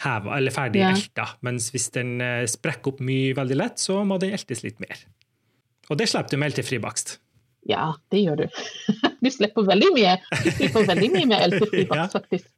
heva, 0.04 0.38
eller 0.38 0.54
ferdig 0.54 0.82
ja. 0.82 0.92
elta. 0.94 1.30
Mens 1.46 1.72
hvis 1.74 1.90
den 1.96 2.18
eh, 2.24 2.44
sprekker 2.50 2.94
opp 2.94 3.04
mye 3.06 3.36
veldig 3.38 3.58
lett, 3.58 3.82
så 3.82 4.04
må 4.08 4.20
den 4.22 4.36
eltes 4.38 4.64
litt 4.66 4.82
mer. 4.84 5.00
Og 5.88 6.00
det 6.00 6.10
slipper 6.12 6.36
du 6.36 6.42
med 6.42 6.52
eltefri 6.52 6.80
bakst. 6.84 7.18
Ja, 7.68 7.92
det 8.14 8.24
gjør 8.26 8.46
du. 8.46 8.48
Du 9.18 9.32
slipper 9.34 9.66
veldig 9.66 9.88
mye 9.96 10.12
Du 10.44 10.52
slipper 10.54 10.84
veldig 10.86 11.08
mye 11.10 11.28
med 11.32 11.40
eltefri 11.48 11.88
bakst, 11.90 12.14
faktisk. 12.20 12.50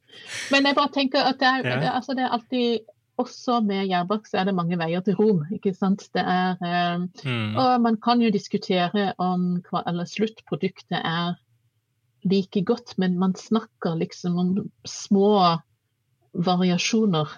Men 0.52 0.68
jeg 0.68 0.76
bare 0.76 0.92
tenker 0.92 1.24
at 1.24 1.38
det 1.40 1.48
er, 1.48 1.68
ja. 1.70 1.94
altså 1.96 2.14
det 2.18 2.26
er 2.26 2.34
alltid 2.36 2.90
også 3.20 3.60
med 3.64 3.88
gjærbakst 3.90 4.34
er 4.34 4.48
det 4.48 4.56
mange 4.56 4.78
veier 4.80 5.04
til 5.04 5.18
Rom. 5.18 5.44
ikke 5.54 5.74
sant? 5.76 6.06
Det 6.14 6.24
er, 6.24 6.56
eh, 6.64 7.04
mm. 7.24 7.56
Og 7.56 7.80
man 7.86 8.00
kan 8.02 8.22
jo 8.22 8.32
diskutere 8.34 9.12
om 9.18 9.62
eller 9.86 10.08
sluttproduktet 10.08 10.98
er 11.00 11.36
like 12.24 12.64
godt, 12.64 12.96
men 12.98 13.18
man 13.18 13.34
snakker 13.34 13.96
liksom 13.96 14.38
om 14.38 14.56
små 14.84 15.60
variasjoner. 16.32 17.28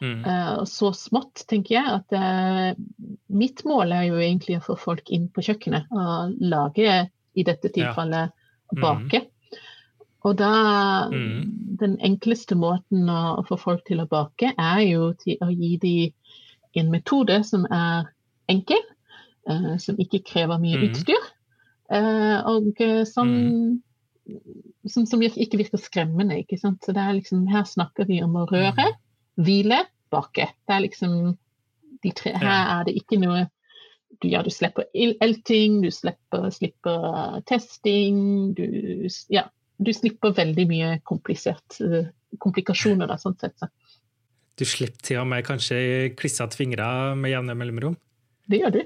Mm. 0.00 0.22
Uh, 0.22 0.64
så 0.64 0.92
smått, 0.94 1.42
tenker 1.50 1.74
jeg, 1.74 1.96
at 1.98 2.14
uh, 2.14 3.08
mitt 3.26 3.64
mål 3.66 3.92
er 3.96 4.04
jo 4.06 4.20
egentlig 4.22 4.60
å 4.60 4.66
få 4.68 4.76
folk 4.78 5.10
inn 5.10 5.26
på 5.34 5.42
kjøkkenet 5.42 5.90
og 5.90 6.36
lage, 6.38 7.08
i 7.38 7.44
dette 7.46 7.70
tilfellet, 7.70 8.32
ja. 8.32 8.80
mm. 9.22 9.26
Og 10.26 10.34
da 10.38 10.52
mm. 11.12 11.40
Den 11.78 11.94
enkleste 12.02 12.56
måten 12.58 13.06
å, 13.06 13.44
få 13.46 13.58
folk 13.60 13.84
til 13.86 14.02
å 14.02 14.08
bake, 14.10 14.50
er 14.58 14.80
jo 14.82 15.12
til 15.20 15.38
å 15.44 15.50
gi 15.52 15.76
dem 15.78 16.80
en 16.80 16.88
metode 16.90 17.36
som 17.46 17.66
er 17.70 18.08
enkel, 18.50 18.80
uh, 19.50 19.76
som 19.78 19.98
ikke 20.02 20.24
krever 20.26 20.58
mye 20.58 20.80
mm. 20.80 20.86
utstyr, 20.88 21.28
uh, 21.94 22.50
og 22.50 22.82
som, 23.06 23.30
mm. 23.30 24.40
som, 24.90 25.06
som, 25.06 25.22
ikke 25.22 25.60
virker 25.62 25.78
skremmende. 25.78 26.40
ikke 26.42 26.58
sant? 26.58 26.82
Så 26.82 26.94
det 26.96 27.04
er 27.04 27.14
liksom, 27.20 27.46
Her 27.50 27.62
snakker 27.68 28.10
vi 28.10 28.18
om 28.26 28.34
å 28.42 28.48
røre, 28.50 28.88
mm. 28.90 28.98
hvile, 29.46 29.84
bake. 30.10 30.48
Det 30.66 30.74
er 30.74 30.82
liksom 30.82 31.14
de 32.02 32.12
tre, 32.16 32.34
Her 32.42 32.74
er 32.80 32.88
det 32.88 32.96
ikke 32.98 33.20
noe 33.22 33.46
du, 34.18 34.28
ja, 34.32 34.42
du 34.42 34.50
slipper 34.50 34.88
elting, 34.94 35.78
du 35.84 35.92
slipper, 35.94 36.48
slipper 36.50 37.38
testing, 37.46 38.54
du 38.58 39.06
Ja, 39.30 39.46
du 39.78 39.92
slipper 39.94 40.34
veldig 40.34 40.66
mye 40.70 40.90
komplisert, 41.06 41.78
eh, 41.84 42.10
komplikasjoner. 42.42 43.08
Da, 43.10 43.18
sånn 43.20 43.38
sett. 43.40 43.68
Du 44.58 44.66
slipper 44.66 45.04
til 45.06 45.20
og 45.22 45.28
med 45.30 45.46
kanskje 45.46 45.78
klissete 46.18 46.58
fingre 46.58 47.14
med 47.18 47.32
jevne 47.32 47.54
mellomrom? 47.58 47.96
Det 48.50 48.62
gjør 48.62 48.74
du. 48.74 48.82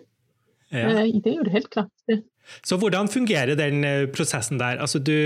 Ja. 0.73 0.91
Eh, 0.91 1.17
det 1.25 1.35
gjør 1.35 1.49
du 1.49 1.55
helt 1.55 1.73
klart. 1.73 2.21
Så 2.67 2.77
hvordan 2.81 3.09
fungerer 3.09 3.57
den 3.57 3.85
eh, 3.87 4.07
prosessen 4.13 4.61
der? 4.61 4.81
Altså 4.83 5.03
du 5.03 5.17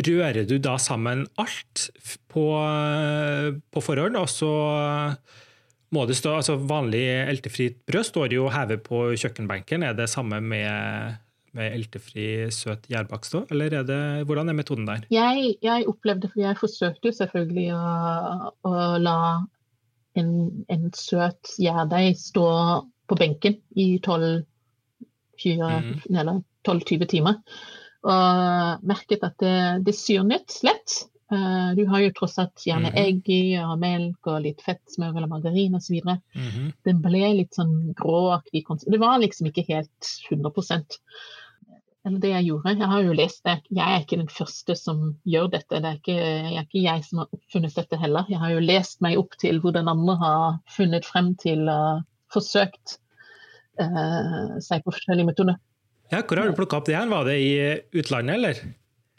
Rører 0.00 0.46
du 0.48 0.54
da 0.62 0.78
sammen 0.80 1.26
alt 1.36 1.90
på, 2.30 2.44
på 3.74 3.80
forhånd, 3.84 4.16
og 4.16 4.30
så 4.32 4.52
må 5.92 6.04
det 6.08 6.16
stå 6.16 6.38
altså 6.38 6.54
Vanlig 6.56 7.02
eltefritt 7.26 7.82
brød 7.90 8.06
står 8.08 8.32
jo 8.32 8.46
hevet 8.54 8.80
på 8.86 9.10
kjøkkenbenken. 9.18 9.84
Er 9.84 9.98
det 9.98 10.08
samme 10.08 10.38
med 10.40 11.18
med 11.56 11.74
eltefri 11.74 12.26
søt 12.54 12.86
gjærbakst 12.90 13.34
òg, 13.38 13.50
eller 13.54 13.80
er 13.80 13.86
det, 13.88 14.00
hvordan 14.28 14.48
er 14.48 14.58
metoden 14.58 14.86
der? 14.88 15.06
Jeg, 15.10 15.56
jeg 15.64 15.88
opplevde, 15.90 16.30
for 16.30 16.42
jeg 16.42 16.58
forsøkte 16.60 17.10
jo 17.10 17.16
selvfølgelig 17.16 17.68
å, 17.74 18.52
å 18.70 18.74
la 19.02 19.18
en, 20.18 20.30
en 20.70 20.88
søt 20.96 21.54
gjærdeig 21.58 22.16
stå 22.18 22.48
på 23.10 23.18
benken 23.18 23.58
i 23.78 23.98
12-20 23.98 24.44
mm. 26.14 27.06
timer. 27.10 27.40
Og 28.00 28.84
merket 28.86 29.24
at 29.26 29.36
det, 29.42 29.84
det 29.86 29.94
syrnet 29.96 30.60
lett. 30.66 31.02
Uh, 31.30 31.70
du 31.78 31.84
har 31.86 32.02
jo 32.02 32.10
tross 32.16 32.40
alt 32.42 32.64
gjerne 32.66 32.90
mm 32.90 32.94
-hmm. 32.94 33.04
egg 33.06 33.28
i, 33.30 33.58
og 33.62 33.78
melk 33.78 34.26
og 34.26 34.40
litt 34.42 34.62
fett, 34.62 34.82
smør 34.90 35.14
eller 35.16 35.30
margarin 35.30 35.74
osv. 35.74 36.00
Mm 36.02 36.18
-hmm. 36.34 36.72
Den 36.84 37.02
ble 37.02 37.34
litt 37.34 37.54
sånn 37.54 37.94
gråaktig 37.94 38.64
Det 38.86 38.98
var 38.98 39.18
liksom 39.18 39.46
ikke 39.46 39.64
helt 39.68 40.06
100 40.30 40.50
Eller 42.08 42.20
det 42.22 42.30
jeg 42.30 42.46
gjorde. 42.48 42.72
Jeg 42.80 42.88
har 42.88 43.02
jo 43.04 43.16
lest 43.16 43.42
det. 43.44 43.56
Jeg 43.76 43.84
er 43.84 44.02
ikke 44.02 44.18
den 44.22 44.32
første 44.32 44.76
som 44.78 45.02
gjør 45.28 45.50
dette. 45.52 45.80
Det 45.82 45.88
er 45.90 45.98
ikke, 45.98 46.16
er 46.16 46.62
ikke 46.62 46.84
jeg 46.86 47.04
som 47.04 47.20
har 47.20 47.34
oppfunnet 47.36 47.76
dette 47.76 47.98
heller. 48.00 48.30
Jeg 48.32 48.40
har 48.40 48.54
jo 48.54 48.62
lest 48.64 49.02
meg 49.04 49.20
opp 49.20 49.36
til 49.40 49.60
hvordan 49.60 49.90
andre 49.92 50.16
har 50.22 50.46
funnet 50.72 51.08
frem 51.08 51.34
til 51.40 51.68
og 51.68 52.00
forsøkt 52.32 52.96
uh, 53.82 54.56
seg 54.64 54.86
på 54.86 54.94
forskjellige 54.96 55.28
metoder. 55.28 55.60
Ja, 56.10 56.22
hvor 56.24 56.40
har 56.40 56.48
du 56.48 56.56
plukka 56.56 56.80
opp 56.80 56.88
det 56.88 56.96
her? 56.96 57.10
Var 57.10 57.28
det 57.28 57.36
i 57.36 57.52
utlandet, 58.00 58.38
eller? 58.38 58.64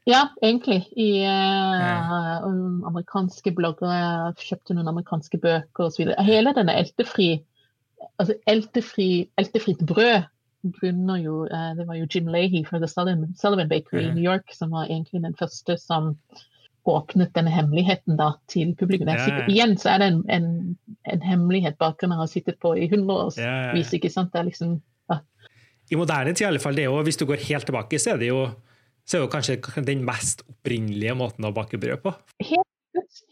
Ja, 0.09 0.23
egentlig. 0.41 0.81
I 0.97 1.11
uh, 1.29 2.49
amerikanske 2.89 3.53
blogger. 3.53 3.93
Jeg 3.93 4.49
kjøpte 4.49 4.73
noen 4.73 4.89
amerikanske 4.89 5.37
bøker 5.43 5.91
osv. 5.91 6.15
Hele 6.25 6.57
denne 6.57 6.79
eltefri 6.81 7.35
altså 8.21 8.35
eltefri, 8.49 9.09
eltefritt 9.37 9.81
brød 9.87 10.25
grunner 10.63 11.19
jo 11.21 11.41
uh, 11.49 11.71
Det 11.77 11.87
var 11.87 11.97
jo 11.97 12.07
Jim 12.09 12.29
Leahy 12.31 12.63
fra 12.67 12.79
The 12.81 12.89
Sullivan, 12.89 13.35
Sullivan 13.39 13.69
Bakery 13.71 14.05
i 14.05 14.13
New 14.13 14.23
York 14.23 14.53
som 14.55 14.73
var 14.75 14.89
egentlig 14.89 15.23
den 15.25 15.37
første 15.39 15.77
som 15.81 16.15
åpnet 16.89 17.29
denne 17.37 17.51
hemmeligheten 17.53 18.17
da, 18.17 18.31
til 18.49 18.71
publikum. 18.77 19.09
Ja, 19.11 19.27
ja. 19.29 19.43
Igjen 19.45 19.75
så 19.77 19.91
er 19.93 20.01
det 20.01 20.07
en, 20.09 20.21
en, 20.33 20.47
en 21.13 21.21
hemmelighet 21.21 21.77
bakgrunnen 21.81 22.17
har 22.17 22.29
sittet 22.31 22.57
på 22.61 22.73
i 22.73 22.87
hundreårsvis. 22.89 23.43
Ja, 23.45 23.99
ikke 23.99 24.09
sant? 24.09 24.33
Det 24.33 24.41
er 24.41 24.47
liksom, 24.49 24.79
I 25.91 25.99
moderne 25.99 26.33
tid, 26.33 26.45
i 26.45 26.49
alle 26.49 26.63
fall, 26.63 26.73
det 26.77 26.87
er 26.87 26.89
jo, 26.89 27.03
hvis 27.05 27.21
du 27.21 27.27
går 27.29 27.43
helt 27.51 27.69
tilbake, 27.69 28.01
så 28.01 28.15
er 28.15 28.21
det 28.23 28.31
jo 28.31 28.41
så 29.05 29.17
er 29.17 29.25
det 29.25 29.31
kanskje 29.33 29.85
den 29.85 30.03
mest 30.07 30.43
opprinnelige 30.47 31.15
måten 31.17 31.47
å 31.47 31.53
bake 31.55 31.79
brød 31.81 32.03
på. 32.03 32.13
Helt, 32.45 32.70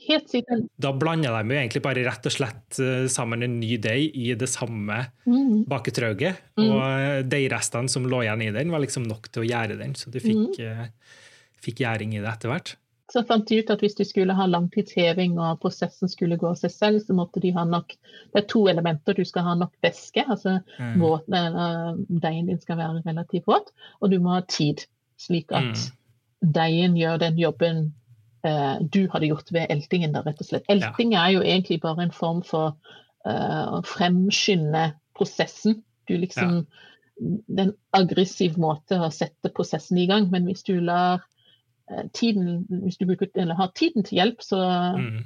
helt 0.10 0.32
sikkert. 0.32 0.66
Da 0.82 0.92
blander 0.96 1.36
de 1.36 1.54
jo 1.54 1.60
egentlig 1.60 1.84
bare 1.86 2.04
rett 2.08 2.28
og 2.30 2.34
slett 2.34 2.80
eh, 2.84 3.06
sammen 3.12 3.46
en 3.46 3.60
ny 3.62 3.78
deig 3.82 4.18
i 4.18 4.34
det 4.40 4.50
samme 4.52 5.02
mm. 5.30 5.66
baketrauget. 5.70 6.44
Mm. 6.60 6.68
Og 6.68 6.84
eh, 6.84 7.22
deigrestene 7.30 7.92
som 7.92 8.08
lå 8.10 8.24
igjen 8.26 8.46
i 8.48 8.52
den, 8.56 8.74
var 8.74 8.84
liksom 8.84 9.08
nok 9.10 9.32
til 9.32 9.46
å 9.46 9.50
gjære 9.50 9.80
den, 9.82 9.96
så 10.00 10.12
du 10.14 10.20
fikk, 10.24 10.60
mm. 10.60 10.94
fikk 11.66 11.84
gjæring 11.86 12.18
i 12.18 12.24
det 12.24 12.32
etter 12.32 12.54
hvert. 12.54 12.76
Så 13.10 13.24
fant 13.26 13.48
de 13.50 13.58
ut 13.58 13.72
at 13.74 13.82
hvis 13.82 13.98
de 13.98 14.06
skulle 14.06 14.36
ha 14.38 14.46
langtidsheving 14.46 15.40
og 15.42 15.62
prosessen 15.64 16.12
skulle 16.12 16.38
gå 16.38 16.52
av 16.52 16.60
seg 16.60 16.74
selv, 16.74 17.02
så 17.02 17.16
måtte 17.18 17.42
de 17.42 17.50
ha 17.56 17.64
nok 17.66 17.96
Det 18.30 18.44
er 18.44 18.46
to 18.52 18.68
elementer. 18.70 19.18
Du 19.18 19.26
skal 19.26 19.48
ha 19.48 19.56
nok 19.58 19.74
væske, 19.82 20.22
altså 20.30 20.60
mm. 20.78 21.02
deigen 22.22 22.52
din 22.52 22.62
skal 22.62 22.78
være 22.78 23.02
relativt 23.08 23.50
våt, 23.50 23.74
og 24.00 24.14
du 24.14 24.20
må 24.22 24.36
ha 24.38 24.44
tid 24.46 24.86
slik 25.20 25.50
at 25.52 25.74
mm. 25.74 26.52
deigen 26.56 26.98
gjør 27.00 27.18
den 27.26 27.40
jobben 27.42 27.88
uh, 28.46 28.78
du 28.82 29.08
hadde 29.14 29.30
gjort 29.32 29.52
ved 29.56 29.70
eltingen. 29.74 30.14
Da, 30.16 30.24
rett 30.26 30.42
og 30.42 30.50
slett. 30.50 30.68
Elting 30.72 31.14
ja. 31.16 31.26
er 31.26 31.38
jo 31.38 31.46
egentlig 31.46 31.80
bare 31.84 32.06
en 32.06 32.16
form 32.16 32.44
for 32.48 32.76
uh, 33.28 33.66
å 33.78 33.82
fremskynde 33.88 34.92
prosessen. 35.18 35.82
Du 36.10 36.16
liksom 36.18 36.62
ja. 36.62 36.86
Det 37.20 37.60
er 37.60 37.66
en 37.66 37.74
aggressiv 37.92 38.54
måte 38.56 38.96
å 38.96 39.10
sette 39.12 39.50
prosessen 39.52 39.98
i 40.00 40.06
gang, 40.08 40.30
men 40.32 40.46
hvis 40.48 40.62
du 40.64 40.78
lar 40.80 41.26
uh, 41.92 42.06
tiden 42.16 42.62
hvis 42.86 42.96
du 42.96 43.04
bruker, 43.10 43.28
eller 43.36 43.60
har 43.60 43.74
tiden 43.76 44.06
til 44.08 44.22
hjelp, 44.22 44.40
så 44.40 44.60
mm. 44.96 45.18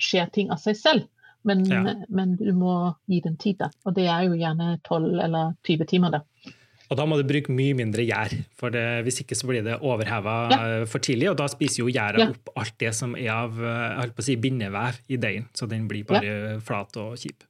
skjer 0.00 0.30
ting 0.32 0.48
av 0.54 0.62
seg 0.62 0.78
selv. 0.80 1.04
Men, 1.44 1.66
ja. 1.68 1.82
men, 2.08 2.32
du 2.40 2.48
må 2.56 2.94
gi 3.12 3.20
den 3.24 3.36
tid, 3.36 3.58
da. 3.60 3.68
Og 3.84 3.94
det 3.96 4.06
er 4.08 4.24
jo 4.24 4.40
gjerne 4.40 4.78
12 4.88 5.20
eller 5.26 5.52
20 5.68 5.90
timer. 5.92 6.16
da. 6.16 6.54
Og 6.88 6.96
da 6.96 7.04
må 7.04 7.18
du 7.18 7.26
bruke 7.28 7.52
mye 7.52 7.74
mindre 7.76 8.04
gjær, 8.06 8.32
for 8.56 8.72
det, 8.72 8.84
hvis 9.04 9.20
ikke 9.20 9.36
så 9.36 9.48
blir 9.50 9.64
det 9.66 9.76
overheva 9.84 10.36
ja. 10.48 10.60
for 10.88 11.04
tidlig. 11.04 11.28
Og 11.32 11.36
da 11.36 11.48
spiser 11.52 11.82
jo 11.82 11.92
gjæra 11.92 12.22
ja. 12.22 12.30
opp 12.32 12.52
alt 12.56 12.78
det 12.80 12.94
som 12.96 13.12
er 13.18 13.28
av 13.34 13.60
jeg 13.60 14.14
på 14.16 14.24
å 14.24 14.26
si, 14.30 14.38
bindevev 14.40 15.02
i 15.12 15.20
deigen, 15.20 15.50
så 15.52 15.68
den 15.68 15.84
blir 15.90 16.08
bare 16.08 16.32
ja. 16.32 16.56
flat 16.64 16.96
og 17.00 17.18
kjip. 17.20 17.44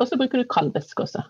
Og 0.00 0.08
så 0.08 0.16
bruker 0.20 0.40
du 0.40 0.46
kaldvæske 0.50 1.02
også. 1.02 1.26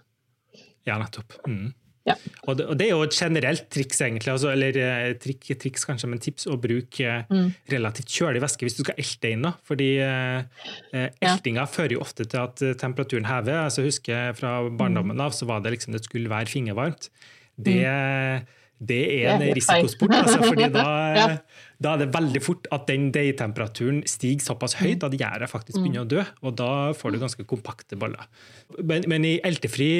Ja, 0.87 0.98
nettopp. 1.00 1.38
Mm. 1.48 1.72
Ja. 2.09 2.15
Og, 2.49 2.55
det, 2.57 2.65
og, 2.65 2.77
det, 2.81 2.87
er 2.87 2.95
jo 2.95 3.05
et 3.05 3.17
generelt 3.17 3.67
triks, 3.73 3.99
egentlig, 4.01 4.31
altså, 4.33 4.51
eller 4.55 4.77
eh, 4.81 5.11
trik, 5.21 5.45
triks 5.61 5.85
kanskje, 5.89 6.09
men 6.09 6.23
tips 6.23 6.47
å 6.49 6.57
bruke 6.61 7.19
mm. 7.29 7.51
relativt 7.73 8.15
kjølig 8.15 8.41
væske 8.45 8.67
hvis 8.67 8.79
du 8.79 8.85
skal 8.87 9.03
elte 9.03 9.33
inn. 9.35 9.45
Da. 9.45 9.53
Fordi 9.69 9.91
eh, 10.05 10.71
eh 10.97 11.11
eltinga 11.31 11.67
ja. 11.67 11.71
fører 11.71 11.99
jo 11.99 12.05
ofte 12.05 12.25
til 12.25 12.41
at 12.41 12.63
temperaturen 12.81 13.29
hever. 13.29 13.67
Altså, 13.67 13.85
jeg 13.85 13.93
husker 13.93 14.33
Fra 14.39 14.55
barndommen 14.69 15.21
av 15.21 15.37
så 15.37 15.49
var 15.51 15.61
det 15.65 15.75
liksom 15.77 15.93
det 15.97 16.05
skulle 16.07 16.33
være 16.33 16.49
fingervarmt. 16.51 17.11
Det, 17.61 17.77
mm. 17.85 18.49
det 18.89 19.01
er 19.19 19.35
en 19.35 19.45
risikosport, 19.59 20.15
altså, 20.17 20.39
fordi 20.41 20.71
da, 20.73 20.87
ja. 21.19 21.27
da, 21.77 21.93
er 21.93 22.07
det 22.07 22.09
veldig 22.15 22.43
fort 22.45 22.71
at 22.73 22.87
den 22.89 23.11
deigtemperaturen 23.13 24.01
stiger 24.09 24.47
såpass 24.47 24.79
høyt 24.81 25.05
at 25.05 25.19
gjæret 25.21 25.53
faktisk 25.53 25.77
mm. 25.77 25.85
begynner 25.85 26.07
å 26.07 26.11
dø. 26.15 26.25
Og 26.49 26.57
da 26.63 26.73
får 26.97 27.13
du 27.13 27.21
ganske 27.21 27.47
kompakte 27.51 28.01
boller. 28.01 28.25
Men, 28.81 29.05
men 29.13 29.29
i 29.29 29.37
eltefri 29.45 29.93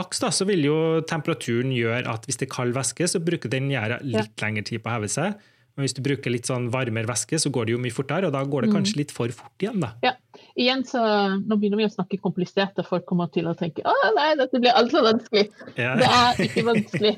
bakst, 0.00 0.24
da, 0.24 0.32
så 0.34 0.48
vil 0.48 0.64
jo 0.66 0.80
temperaturen 1.08 1.70
gjøre 1.76 2.08
at 2.10 2.26
hvis 2.26 2.40
det 2.40 2.48
er 2.48 2.54
kald 2.56 2.76
væske, 2.76 3.08
så 3.12 3.22
bruker 3.22 3.52
den 3.52 3.70
gjæra 3.72 4.00
litt 4.02 4.32
ja. 4.32 4.44
lengre 4.46 4.66
tid 4.66 4.82
på 4.82 4.90
å 4.90 4.98
heve 4.98 5.12
seg. 5.12 5.38
Men 5.80 5.86
hvis 5.86 5.94
du 5.96 6.02
bruker 6.04 6.32
litt 6.34 6.48
sånn 6.50 6.66
varmere 6.72 7.08
væske, 7.08 7.38
så 7.40 7.50
går 7.54 7.68
det 7.68 7.72
jo 7.72 7.80
mye 7.80 7.94
fortere, 7.94 8.28
og 8.28 8.34
da 8.34 8.42
går 8.44 8.66
det 8.66 8.70
mm. 8.70 8.74
kanskje 8.76 8.98
litt 8.98 9.14
for 9.14 9.32
fort 9.32 9.64
igjen, 9.64 9.78
da. 9.80 9.94
Ja. 10.04 10.16
Igjen 10.60 10.82
så, 10.84 11.00
Nå 11.38 11.56
begynner 11.56 11.80
vi 11.80 11.86
å 11.86 11.92
snakke 11.92 12.18
komplisert, 12.20 12.78
og 12.82 12.88
folk 12.88 13.06
kommer 13.08 13.30
til 13.32 13.48
å 13.48 13.54
tenke 13.56 13.84
å 13.86 13.94
nei, 14.16 14.32
dette 14.40 14.60
blir 14.60 14.76
altfor 14.76 15.06
vanskelig. 15.06 15.46
Ja. 15.78 15.94
Det 16.00 16.08
er 16.10 16.42
ikke 16.48 16.66
vanskelig. 16.66 17.14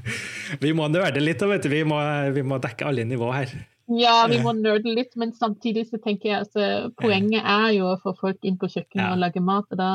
vi 0.64 0.74
må 0.76 0.88
nøle 0.92 1.22
litt, 1.22 1.46
vet 1.54 1.64
du. 1.64 1.70
Vi 1.72 1.84
må, 1.88 2.00
vi 2.34 2.44
må 2.44 2.58
dekke 2.62 2.90
alle 2.90 3.06
nivå 3.08 3.30
her. 3.32 3.54
Ja, 3.94 4.24
vi 4.28 4.38
må 4.40 4.54
nøle 4.56 4.94
litt, 4.96 5.12
men 5.20 5.34
samtidig 5.36 5.86
så 5.90 6.00
tenker 6.00 6.30
jeg 6.30 6.42
altså, 6.42 6.92
poenget 7.00 7.44
er 7.44 7.70
jo 7.76 7.90
å 7.92 7.98
få 8.00 8.14
folk 8.20 8.44
inn 8.48 8.56
på 8.60 8.70
kjøkkenet 8.72 9.04
ja. 9.04 9.10
og 9.12 9.20
lage 9.20 9.42
mat. 9.44 9.68
og 9.70 9.80
da 9.80 9.90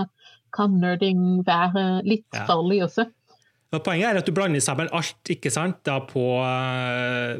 kan 0.55 0.79
nerding 0.81 1.41
være 1.47 2.01
litt 2.07 2.27
ja. 2.35 2.45
farlig 2.49 2.83
også. 2.87 3.07
Og 3.69 3.85
poenget 3.85 4.09
er 4.09 4.19
at 4.21 4.27
du 4.27 4.33
blander 4.33 4.63
sammen 4.63 4.89
alt 4.95 5.29
ikke 5.29 5.51
sant, 5.53 5.83
da 5.85 5.99
på 6.09 6.23
uh, 6.41 7.37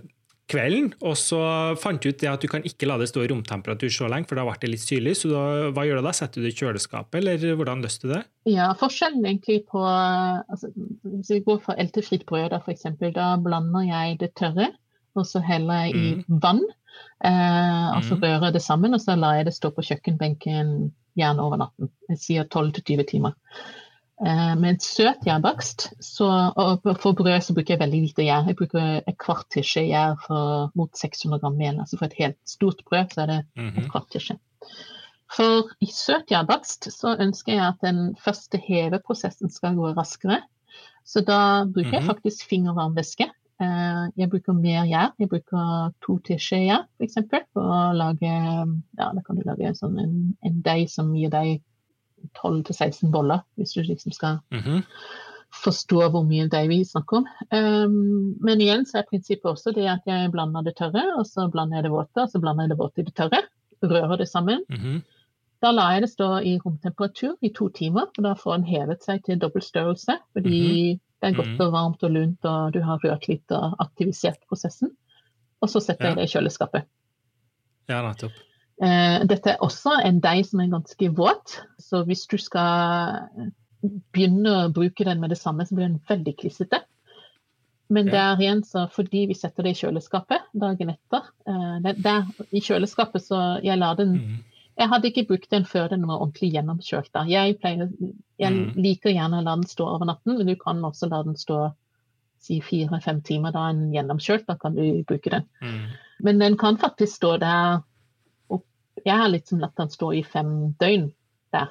kvelden, 0.50 0.92
og 1.06 1.16
så 1.18 1.40
fant 1.80 2.02
du 2.02 2.10
ut 2.10 2.20
det 2.22 2.30
at 2.30 2.42
du 2.44 2.50
kan 2.50 2.66
ikke 2.66 2.88
la 2.90 2.98
det 3.02 3.10
stå 3.12 3.24
i 3.24 3.30
romtemperatur 3.32 3.92
så 3.94 4.10
lenge, 4.10 4.30
for 4.30 4.40
da 4.40 4.46
ble 4.48 4.58
det 4.62 4.72
litt 4.74 4.84
syrlig. 4.84 5.16
Så 5.20 5.32
da, 5.32 5.44
hva 5.76 5.86
gjør 5.86 6.02
du 6.02 6.08
da? 6.08 6.14
Setter 6.16 6.42
du 6.42 6.48
det 6.48 6.54
i 6.54 6.60
kjøleskapet, 6.60 7.20
eller 7.22 7.58
hvordan 7.60 7.84
løste 7.86 8.08
du 8.08 8.14
det? 8.16 8.24
Ja, 8.50 8.72
Forskjellen 8.78 9.26
egentlig 9.26 9.64
på 9.70 9.84
altså, 9.86 10.72
Hvis 11.06 11.34
vi 11.34 11.42
går 11.46 11.62
for 11.66 11.82
eltefritt 11.82 12.26
brød, 12.30 12.50
da, 12.54 12.62
eksempel, 12.74 13.14
da 13.16 13.32
blander 13.42 13.86
jeg 13.90 14.20
det 14.24 14.34
tørre, 14.40 14.72
og 15.18 15.26
så 15.30 15.42
heller 15.46 15.88
jeg 15.88 15.96
i 15.96 16.12
mm. 16.20 16.42
vann. 16.46 16.62
Eh, 17.26 17.88
og 17.98 18.06
så 18.08 18.16
mm. 18.16 18.22
rører 18.24 18.48
jeg 18.48 18.56
det 18.56 18.64
sammen, 18.64 18.96
og 18.96 19.04
så 19.04 19.18
lar 19.20 19.40
jeg 19.40 19.50
det 19.50 19.56
stå 19.58 19.74
på 19.76 19.84
kjøkkenbenken 19.90 20.74
gjerne 21.20 21.44
over 21.44 21.60
natten. 21.60 21.92
Jeg 22.12 22.22
sier 22.22 22.48
12-20 22.48 23.06
timer. 23.10 23.36
Eh, 24.20 24.54
med 24.60 24.70
en 24.74 24.80
søt 24.84 25.26
gjærbakst, 25.28 25.90
og 26.20 26.88
for 27.00 27.16
brød 27.16 27.42
så 27.44 27.56
bruker 27.56 27.76
jeg 27.76 27.84
veldig 27.84 28.02
lite 28.06 28.28
gjær. 28.28 28.48
Jeg 28.48 28.60
bruker 28.60 29.02
et 29.02 29.20
kvart 29.20 29.48
teskje 29.56 29.86
gjær 29.90 30.30
mot 30.80 30.92
600 30.96 31.42
gram 31.44 31.60
mel. 31.60 31.80
Altså 31.80 32.00
for 32.00 32.08
et 32.08 32.20
helt 32.20 32.40
stort 32.48 32.84
brød 32.88 33.16
så 33.16 33.26
er 33.26 33.34
det 33.34 33.42
et 33.44 33.66
mhm. 33.66 33.92
kvart 33.92 34.10
teskje. 34.16 34.40
For 35.30 35.70
i 35.86 35.92
søt 35.94 36.32
gjærbakst 36.32 36.90
så 36.92 37.14
ønsker 37.22 37.54
jeg 37.54 37.66
at 37.68 37.84
den 37.86 38.16
første 38.20 38.58
heveprosessen 38.64 39.52
skal 39.54 39.78
gå 39.78 39.92
raskere. 39.98 40.42
Så 41.06 41.22
da 41.26 41.66
bruker 41.68 42.00
jeg 42.00 42.04
mhm. 42.04 42.12
faktisk 42.12 42.48
fingervarmvæske. 42.50 43.28
Eh, 43.28 43.39
jeg 43.60 44.30
bruker 44.32 44.56
mer 44.56 44.86
gjær. 44.88 45.14
Jeg 45.20 45.30
bruker 45.30 45.90
to 46.06 46.18
teskjeer 46.28 46.86
f.eks. 47.00 47.18
For, 47.30 47.48
for 47.54 47.74
å 47.76 47.80
lage 47.98 48.30
ja, 48.30 49.10
da 49.12 49.24
kan 49.26 49.36
du 49.36 49.44
lage 49.48 49.74
sånn 49.76 50.00
en, 50.00 50.14
en 50.48 50.62
deig 50.64 50.88
som 50.92 51.12
gir 51.16 51.34
deg 51.34 51.60
12-16 52.38 53.12
boller, 53.12 53.44
hvis 53.56 53.74
du 53.76 53.82
liksom 53.84 54.12
skal 54.12 54.40
mm 54.52 54.60
-hmm. 54.60 54.82
forstå 55.64 56.10
hvor 56.10 56.24
mye 56.24 56.48
deig 56.48 56.70
vi 56.70 56.86
snakker 56.86 57.18
om. 57.18 57.28
Um, 57.52 58.36
men 58.42 58.62
igjen 58.62 58.86
så 58.86 58.98
er 58.98 59.10
prinsippet 59.10 59.52
også 59.52 59.72
det 59.72 59.88
at 59.88 60.02
jeg 60.06 60.32
blander 60.32 60.62
det 60.62 60.76
tørre, 60.76 61.04
og 61.18 61.26
så 61.28 61.48
blander 61.48 61.78
jeg 61.78 61.84
det 61.84 61.92
våte, 61.92 62.22
og 62.22 62.30
så 62.30 62.40
blander 62.40 62.64
jeg 62.64 62.70
det 62.70 62.78
våte 62.80 63.02
i 63.02 63.04
det 63.04 63.16
tørre. 63.16 63.42
Rører 63.84 64.18
det 64.18 64.28
sammen. 64.28 64.64
Mm 64.70 64.78
-hmm. 64.78 65.02
Da 65.62 65.72
lar 65.72 65.92
jeg 65.92 66.02
det 66.02 66.10
stå 66.10 66.40
i 66.40 66.58
romtemperatur 66.58 67.36
i 67.42 67.50
to 67.50 67.70
timer, 67.70 68.06
og 68.18 68.24
da 68.24 68.34
får 68.34 68.58
den 68.58 68.66
hevet 68.66 69.04
seg 69.04 69.24
til 69.24 69.40
dobbel 69.40 69.62
størrelse. 69.62 70.18
Fordi 70.34 70.94
mm 70.94 70.96
-hmm. 70.96 71.00
Det 71.20 71.30
er 71.30 71.36
godt 71.36 71.52
mhm. 71.52 71.64
og 71.66 71.72
varmt 71.76 72.04
og 72.08 72.14
lunt, 72.16 72.46
og 72.48 72.74
du 72.76 72.80
har 72.86 73.02
rørt 73.04 73.28
litt 73.28 73.56
og 73.56 73.76
aktivisert 73.84 74.40
prosessen. 74.48 74.94
Og 75.60 75.72
så 75.72 75.82
setter 75.84 76.08
ja. 76.08 76.12
jeg 76.14 76.20
det 76.20 76.28
i 76.30 76.34
kjøleskapet. 76.34 76.88
Ja, 77.92 78.00
nettopp. 78.06 78.38
Eh, 78.80 79.18
dette 79.28 79.56
er 79.56 79.66
også 79.66 79.98
en 80.08 80.22
deig 80.24 80.46
som 80.48 80.62
er 80.64 80.72
ganske 80.72 81.10
våt, 81.18 81.58
så 81.84 82.06
hvis 82.08 82.24
du 82.32 82.38
skal 82.40 83.26
begynne 83.82 84.54
å 84.62 84.72
bruke 84.76 85.04
den 85.08 85.20
med 85.20 85.34
det 85.34 85.40
samme, 85.40 85.66
så 85.68 85.76
blir 85.76 85.90
den 85.90 86.00
veldig 86.08 86.36
klissete. 86.40 86.80
Men 87.90 88.08
Ja. 88.08 88.12
der 88.36 88.44
igjen, 88.44 88.64
så 88.64 88.88
fordi 88.94 89.26
vi 89.28 89.34
setter 89.34 89.64
det 89.64 89.72
i 89.72 89.80
kjøleskapet 89.82 90.46
dagen 90.54 90.92
etter 90.94 91.26
eh, 91.48 91.94
der, 91.98 92.28
I 92.54 92.62
kjøleskapet 92.62 93.26
så 93.26 93.60
jeg 93.64 93.78
lar 93.82 93.96
den 93.96 94.14
Mm. 94.14 94.44
Jeg 94.80 94.88
hadde 94.90 95.10
ikke 95.12 95.26
brukt 95.28 95.50
den 95.52 95.66
før 95.68 95.90
den 95.92 96.06
var 96.08 96.22
ordentlig 96.24 96.54
gjennomkjølt. 96.54 97.10
da. 97.14 97.26
Jeg, 97.28 97.58
pleier, 97.60 97.90
jeg 98.40 98.54
Mm. 98.54 98.74
liker 98.80 99.12
gjerne 99.12 99.42
å 99.42 99.44
la 99.44 99.56
den 99.60 99.68
stå 99.68 99.86
over 99.86 100.06
natten, 100.08 100.38
men 100.38 100.48
du 100.48 100.56
kan 100.56 100.80
også 100.88 101.10
la 101.12 101.22
den 101.24 101.36
stå 101.36 101.74
si 102.40 102.62
fire-fem 102.64 103.20
timer 103.22 103.52
da 103.52 103.66
en 103.70 103.92
gjennomkjølt. 103.92 104.46
Da 104.48 104.56
kan 104.56 104.76
du 104.76 105.04
bruke 105.04 105.30
den. 105.30 105.44
Mm. 105.62 105.86
Men 106.24 106.40
den 106.40 106.58
kan 106.58 106.78
faktisk 106.80 107.16
stå 107.20 107.38
der 107.40 107.82
opp 108.50 108.66
Jeg 109.06 109.18
har 109.18 109.28
liksom 109.30 109.60
latt 109.60 109.76
den 109.76 109.90
stå 109.90 110.14
i 110.16 110.24
fem 110.24 110.74
døgn 110.80 111.12
der. 111.52 111.68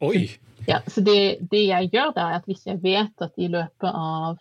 Oi! 0.00 0.26
Ja, 0.68 0.80
så 0.88 1.00
det, 1.04 1.48
det 1.50 1.66
jeg 1.68 1.90
gjør 1.92 2.12
da, 2.14 2.28
er 2.30 2.36
at 2.40 2.46
hvis 2.46 2.66
jeg 2.66 2.82
vet 2.82 3.22
at 3.22 3.32
i 3.38 3.48
løpet 3.48 3.92
av 3.94 4.38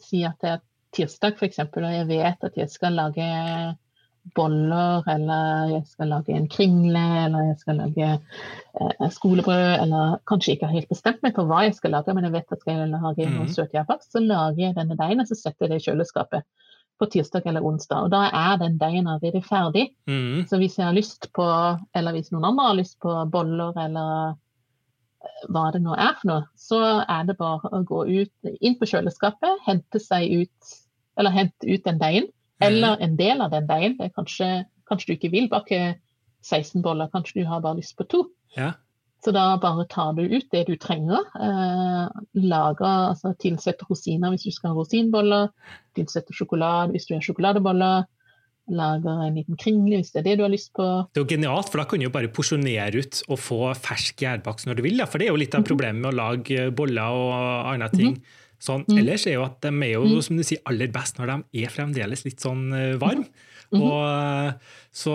Si 0.00 0.20
at 0.24 0.36
det 0.40 0.50
er 0.50 0.60
tirsdag, 0.94 1.34
f.eks., 1.36 1.58
og 1.58 1.82
jeg 1.82 2.06
vet 2.06 2.44
at 2.44 2.56
jeg 2.56 2.70
skal 2.70 2.92
lage 2.92 3.24
boller, 4.36 5.06
eller 5.08 5.74
jeg 5.74 5.82
skal 5.90 6.12
lage 6.12 6.36
en 6.36 6.48
kringle, 6.50 7.04
eller 7.24 7.50
jeg 7.50 7.58
skal 7.60 7.80
lage 7.82 8.08
eh, 8.10 9.08
skolebrød, 9.14 9.82
eller 9.82 10.16
kanskje 10.28 10.54
ikke 10.54 10.70
har 10.70 10.78
helt 10.78 10.92
bestemt 10.92 11.22
meg 11.24 11.36
for 11.36 11.48
hva 11.48 11.64
jeg 11.66 11.76
skal 11.78 11.94
lage, 11.96 12.14
men 12.16 12.28
jeg 12.28 12.34
vet 12.36 12.56
at 12.56 12.64
skal 12.64 12.74
jeg 12.74 12.90
lage 12.94 13.28
noe 13.28 13.46
mm. 13.46 13.52
søt 13.54 13.76
gjærbakst, 13.76 14.10
så 14.14 14.24
lager 14.24 14.64
jeg 14.66 14.78
denne 14.78 14.98
deigen, 14.98 15.22
og 15.22 15.30
så 15.30 15.38
setter 15.38 15.66
jeg 15.66 15.74
det 15.74 15.80
i 15.82 15.86
kjøleskapet 15.88 16.66
på 16.98 17.06
tirsdag 17.12 17.46
eller 17.46 17.64
onsdag. 17.64 18.08
Og 18.08 18.12
da 18.12 18.24
er 18.34 18.58
den 18.60 18.78
deigen 18.80 19.06
allerede 19.06 19.42
ferdig. 19.46 19.88
Mm. 20.10 20.44
Så 20.50 20.58
hvis 20.58 20.78
jeg 20.78 20.88
har 20.88 20.96
lyst 20.96 21.30
på, 21.36 21.46
eller 21.94 22.16
hvis 22.16 22.32
noen 22.34 22.48
andre 22.50 22.70
har 22.70 22.78
lyst 22.78 22.98
på 23.02 23.14
boller 23.32 23.76
eller 23.84 24.32
eh, 25.22 25.44
hva 25.54 25.68
det 25.74 25.82
nå 25.84 25.94
er 25.94 26.16
for 26.18 26.32
noe, 26.32 26.48
så 26.58 26.82
er 27.04 27.28
det 27.28 27.38
bare 27.38 27.70
å 27.70 27.84
gå 27.86 28.04
ut, 28.08 28.50
inn 28.58 28.78
på 28.80 28.90
kjøleskapet, 28.90 29.62
hente 29.66 30.02
seg 30.02 30.42
ut, 30.42 30.74
eller 31.18 31.34
hente 31.34 31.70
ut 31.70 31.86
den 31.86 32.02
deigen, 32.02 32.28
eller 32.60 32.96
en 33.04 33.16
del 33.16 33.40
av 33.40 33.50
den 33.50 33.66
deigen. 33.66 33.96
Kanskje, 34.16 34.64
kanskje 34.90 35.06
du 35.06 35.16
ikke 35.18 35.30
vil 35.32 35.48
bake 35.48 35.96
16 36.42 36.82
boller, 36.82 37.08
kanskje 37.12 37.42
du 37.42 37.46
har 37.48 37.60
bare 37.60 37.76
lyst 37.80 37.96
på 37.98 38.06
to. 38.08 38.24
Ja. 38.56 38.72
Så 39.24 39.32
da 39.34 39.56
bare 39.58 39.84
tar 39.90 40.12
du 40.14 40.22
ut 40.22 40.46
det 40.52 40.66
du 40.68 40.76
trenger. 40.78 41.24
Eh, 41.34 42.08
lager, 42.38 43.08
altså 43.10 43.32
tilsetter 43.42 43.88
rosiner 43.90 44.30
hvis 44.30 44.44
du 44.46 44.52
skal 44.54 44.70
ha 44.70 44.76
rosinboller. 44.78 45.48
Tilsetter 45.98 46.32
sjokolade 46.38 46.92
hvis 46.94 47.08
du 47.08 47.14
har 47.16 47.24
sjokoladeboller. 47.26 48.06
Lager 48.68 49.22
en 49.24 49.34
liten 49.38 49.56
kringle 49.56 49.96
hvis 50.02 50.12
det 50.12 50.20
er 50.20 50.26
det 50.28 50.36
du 50.38 50.44
har 50.44 50.52
lyst 50.52 50.70
på. 50.76 50.86
Det 51.14 51.18
er 51.18 51.24
jo 51.24 51.30
genialt, 51.34 51.70
for 51.72 51.80
da 51.80 51.86
kan 51.88 51.98
du 51.98 52.04
jo 52.06 52.12
bare 52.14 52.28
porsjonere 52.28 53.00
ut 53.00 53.22
og 53.32 53.38
få 53.40 53.58
fersk 53.80 54.20
gjærbakst 54.22 54.68
når 54.68 54.76
du 54.78 54.82
vil. 54.84 54.98
Ja. 55.00 55.06
For 55.08 55.18
det 55.18 55.26
er 55.28 55.32
jo 55.32 55.40
litt 55.40 55.54
av 55.56 55.62
Mhm. 55.64 55.68
problemet 55.70 56.00
med 56.04 56.12
å 56.12 56.16
lage 56.18 56.70
boller 56.76 57.08
og 57.10 57.72
andre 57.74 57.88
ting. 57.90 58.22
Sånn. 58.60 58.84
Mhm. 58.88 58.98
Ellers 58.98 59.26
er 59.26 59.34
jo 59.34 59.44
at 59.44 59.60
de 59.60 59.68
er 59.68 59.92
jo, 59.92 60.04
Mhm. 60.04 60.22
som 60.22 60.36
du 60.36 60.42
sier, 60.42 60.58
aller 60.66 60.88
best 60.88 61.16
når 61.18 61.26
de 61.52 61.64
er 61.64 61.68
fremdeles 61.70 62.24
litt 62.24 62.40
sånn 62.40 62.72
eh, 62.74 62.96
Mhm. 63.70 63.82
Og 63.82 64.54
så 64.98 65.12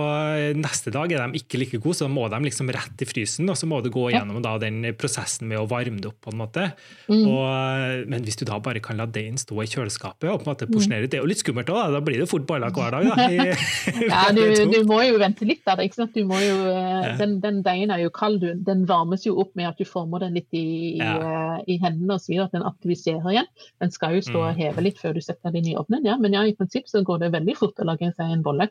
neste 0.56 0.92
dag 0.94 1.12
er 1.12 1.24
de 1.28 1.40
ikke 1.42 1.58
like 1.60 1.80
gode, 1.82 1.98
så 1.98 2.06
da 2.06 2.12
må 2.14 2.30
de 2.32 2.38
liksom 2.46 2.70
rett 2.72 3.02
i 3.04 3.08
frysen. 3.10 3.50
Og 3.52 3.58
så 3.60 3.66
må 3.68 3.82
du 3.84 3.90
gå 3.92 4.06
gjennom 4.14 4.38
da 4.46 4.54
den 4.62 4.84
prosessen 4.96 5.48
med 5.50 5.58
å 5.60 5.66
varme 5.68 6.00
det 6.00 6.08
opp. 6.12 6.20
på 6.24 6.32
en 6.32 6.38
måte. 6.40 6.68
Mm. 7.10 7.26
Og, 7.28 8.08
men 8.08 8.24
hvis 8.24 8.38
du 8.40 8.46
da 8.48 8.60
bare 8.64 8.80
kan 8.80 8.96
la 9.02 9.06
deigen 9.10 9.36
stå 9.42 9.58
i 9.60 9.68
kjøleskapet 9.68 10.30
og 10.30 10.40
på 10.44 10.48
en 10.48 10.52
måte 10.54 10.68
Mm. 10.70 10.72
porsjonere 10.78 11.10
det 11.10 11.18
er 11.18 11.24
jo 11.26 11.28
litt 11.28 11.42
skummelt 11.44 11.68
òg, 11.68 11.76
da. 11.76 11.92
da 11.98 12.00
blir 12.00 12.20
det 12.22 12.30
fort 12.30 12.46
ballak 12.48 12.74
hver 12.78 12.92
dag. 12.92 13.10
da. 13.10 13.28
I, 13.34 14.08
Ja, 14.14 14.22
du, 14.32 14.40
du 14.72 14.84
må 14.88 15.02
jo 15.04 15.18
vente 15.20 15.44
litt 15.50 15.66
der. 15.66 15.82
Ikke 15.84 15.96
sant? 16.00 16.14
Du 16.16 16.24
må 16.30 16.40
jo, 16.40 16.56
eh, 16.70 17.18
den, 17.20 17.40
den 17.44 17.60
deigen 17.66 17.92
er 17.92 18.06
jo 18.06 18.10
kald. 18.14 18.40
Du, 18.40 18.54
den 18.56 18.86
varmes 18.88 19.26
jo 19.28 19.36
opp 19.42 19.52
med 19.60 19.68
at 19.74 19.78
du 19.82 19.84
former 19.90 20.20
den 20.24 20.38
litt 20.40 20.48
i, 20.54 20.64
i, 20.96 21.02
Ja. 21.02 21.58
i, 21.68 21.74
i 21.76 21.80
hendene 21.84 22.16
osv. 22.22 22.38
At 22.46 22.54
den 22.56 22.64
aktiviserer 22.64 23.28
igjen. 23.34 23.50
Den 23.82 23.92
skal 23.92 24.16
jo 24.16 24.22
stå 24.30 24.40
og 24.40 24.54
Mm. 24.54 24.60
heve 24.62 24.82
litt 24.86 24.98
før 25.02 25.14
du 25.18 25.22
setter 25.22 25.52
den 25.52 25.68
i 25.68 25.76
ovnen. 25.76 26.06
Ja. 26.06 26.16
Men 26.22 26.32
ja, 26.38 26.46
i 26.48 26.54
prinsipp 26.56 26.88
så 26.88 27.04
går 27.04 27.20
det 27.26 27.32
veldig 27.34 27.58
fort 27.58 27.76
å 27.84 27.90
lage 27.90 28.14
seg 28.16 28.32
en 28.32 28.43
bolle. 28.46 28.70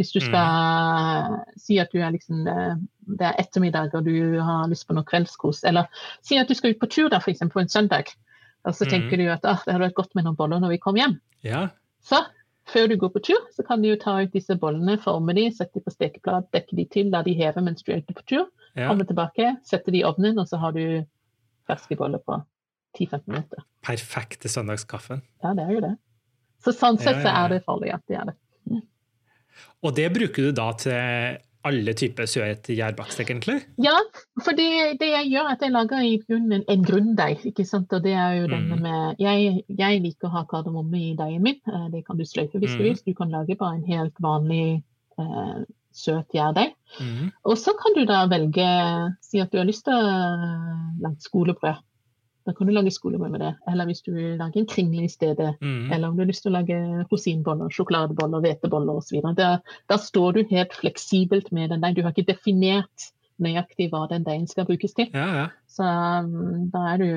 Hvis 0.00 0.12
du 0.14 0.20
skal 0.24 1.34
si 1.60 1.76
at 1.82 1.90
du 1.92 1.98
er 2.00 2.10
liksom, 2.14 2.46
eh, 2.48 2.74
det 3.18 3.26
er 3.26 3.40
ettermiddag 3.42 3.94
og 3.98 4.04
du 4.06 4.38
har 4.40 4.68
lyst 4.70 4.86
på 4.88 4.94
noe 4.96 5.04
kveldskos, 5.04 5.62
eller 5.68 5.88
si 6.24 6.38
at 6.40 6.48
du 6.48 6.54
skal 6.56 6.70
ut 6.74 6.80
på 6.80 6.88
tur 6.88 7.08
da, 7.12 7.18
for 7.20 7.30
eksempel 7.34 7.58
på 7.58 7.64
en 7.66 7.68
søndag, 7.72 8.14
og 8.64 8.72
så 8.74 8.86
Mm. 8.86 8.90
tenker 8.90 9.16
du 9.16 9.26
at 9.28 9.44
ah, 9.44 9.60
det 9.64 9.72
hadde 9.74 9.84
vært 9.88 9.94
godt 9.98 10.14
med 10.14 10.24
noen 10.24 10.36
boller 10.36 10.60
når 10.60 10.68
vi 10.74 10.78
kom 10.78 10.96
hjem. 10.96 11.18
Ja. 11.44 11.68
Så 12.02 12.22
før 12.70 12.88
du 12.88 12.96
går 12.96 13.08
på 13.12 13.22
tur, 13.24 13.40
så 13.56 13.66
kan 13.66 13.82
du 13.82 13.88
jo 13.88 13.96
ta 13.96 14.22
ut 14.22 14.32
disse 14.32 14.54
bollene, 14.56 14.96
forme 15.00 15.34
de, 15.34 15.50
sette 15.50 15.74
de 15.74 15.80
på 15.84 15.90
stekeplate, 15.92 16.48
dekke 16.52 16.76
de 16.76 16.84
til, 16.84 17.10
la 17.10 17.22
de 17.22 17.34
heve 17.34 17.60
mens 17.62 17.82
du 17.82 17.92
er 17.92 17.98
ute 18.00 18.14
på 18.14 18.24
tur. 18.26 18.46
ja. 18.76 18.88
Komme 18.88 19.04
tilbake, 19.04 19.56
sette 19.64 19.90
de 19.90 19.98
i 20.00 20.04
ovnen, 20.04 20.38
og 20.38 20.46
så 20.48 20.56
har 20.60 20.72
du 20.72 21.04
ferske 21.66 21.96
boller 21.96 22.18
på 22.18 22.40
10-15 22.96 23.20
minutter. 23.26 23.64
Perfekte 23.82 24.48
søndagskaffen. 24.48 25.22
Ja, 25.42 25.52
det 25.54 25.64
er 25.66 25.72
jo 25.72 25.80
det. 25.80 25.96
Så 26.64 26.72
sånn 26.72 26.98
sett 26.98 27.16
Ja, 27.16 27.22
ja, 27.22 27.24
så 27.24 27.44
er 27.44 27.48
det 27.48 27.64
farlig 27.64 27.92
at 27.94 28.02
de 28.08 28.14
er 28.14 28.24
det. 28.30 28.34
Og 29.82 29.94
det 29.96 30.12
bruker 30.12 30.48
du 30.48 30.52
da 30.52 30.72
til 30.72 31.38
alle 31.62 31.92
typer 31.92 32.24
søt 32.24 32.70
gjærbakst, 32.72 33.20
egentlig? 33.20 33.58
Ja, 33.84 33.92
for 34.40 34.56
det, 34.56 34.98
det 35.00 35.10
jeg 35.10 35.26
gjør, 35.32 35.48
er 35.50 35.56
at 35.58 35.60
jeg 35.66 35.72
lager 35.74 36.00
i 36.08 36.14
grunnen 36.22 36.64
en 36.68 36.84
grunndeig. 36.84 37.42
ikke 37.50 37.66
sant? 37.68 37.92
Og 37.92 38.02
det 38.02 38.14
er 38.16 38.38
jo 38.40 38.46
denne 38.48 38.76
Mm. 38.76 38.82
med 38.82 39.16
Jeg, 39.20 39.64
jeg 39.68 40.00
liker 40.00 40.28
å 40.28 40.30
ha 40.38 40.44
kardemomme 40.48 40.96
i 40.96 41.14
deigen 41.18 41.42
min. 41.42 41.60
Eh, 41.68 41.88
Det 41.92 42.06
kan 42.06 42.16
du 42.16 42.24
sløyfe 42.24 42.56
hvis 42.58 42.72
du 42.76 42.78
Mm. 42.78 42.84
vil. 42.84 42.96
Du 43.06 43.12
kan 43.14 43.28
lage 43.30 43.56
bare 43.58 43.74
en 43.76 43.84
helt 43.84 44.14
vanlig 44.20 44.82
eh, 45.18 45.64
søt 45.92 46.28
gjærdeig. 46.32 46.72
Mm. 47.00 47.30
Og 47.44 47.56
så 47.58 47.72
kan 47.76 47.92
du 47.94 48.06
da 48.06 48.26
velge 48.26 49.16
Si 49.20 49.38
at 49.40 49.50
du 49.52 49.58
har 49.58 49.66
lyst 49.66 49.84
til 49.84 49.92
lage 51.02 51.20
skolebrød. 51.20 51.76
Da 52.48 52.54
kan 52.56 52.66
du 52.66 52.72
lage 52.72 52.90
skolebrød 52.94 53.30
med 53.34 53.42
det. 53.44 53.50
Eller 53.68 53.84
hvis 53.90 54.00
du 54.06 54.12
vil 54.14 54.38
lage 54.40 54.56
en 54.62 54.66
kringle 54.66 55.04
i 55.04 55.10
stedet. 55.12 55.50
Mm. 55.60 55.90
Eller 55.92 56.08
om 56.08 56.16
du 56.16 56.22
har 56.24 56.30
lyst 56.30 56.42
til 56.46 56.52
å 56.54 56.56
lage 56.58 56.78
rosinboller, 57.10 57.68
sjokoladeboller, 57.74 58.40
hveteboller 58.46 58.96
osv. 59.02 59.20
Da, 59.36 59.50
da 59.92 59.98
står 60.00 60.38
du 60.38 60.44
helt 60.54 60.72
fleksibelt 60.80 61.52
med 61.52 61.70
den 61.74 61.82
deigen. 61.84 61.98
Du 62.00 62.02
har 62.06 62.14
ikke 62.16 62.30
definert 62.32 63.10
nøyaktig 63.40 63.90
hva 63.92 64.06
den 64.10 64.24
deigen 64.26 64.48
skal 64.48 64.66
brukes 64.68 64.96
til. 64.96 65.08
Ja, 65.16 65.28
ja. 65.42 65.46
Så 65.68 65.84
um, 65.84 66.66
da 66.72 66.86
er 66.94 66.98
du 67.04 67.08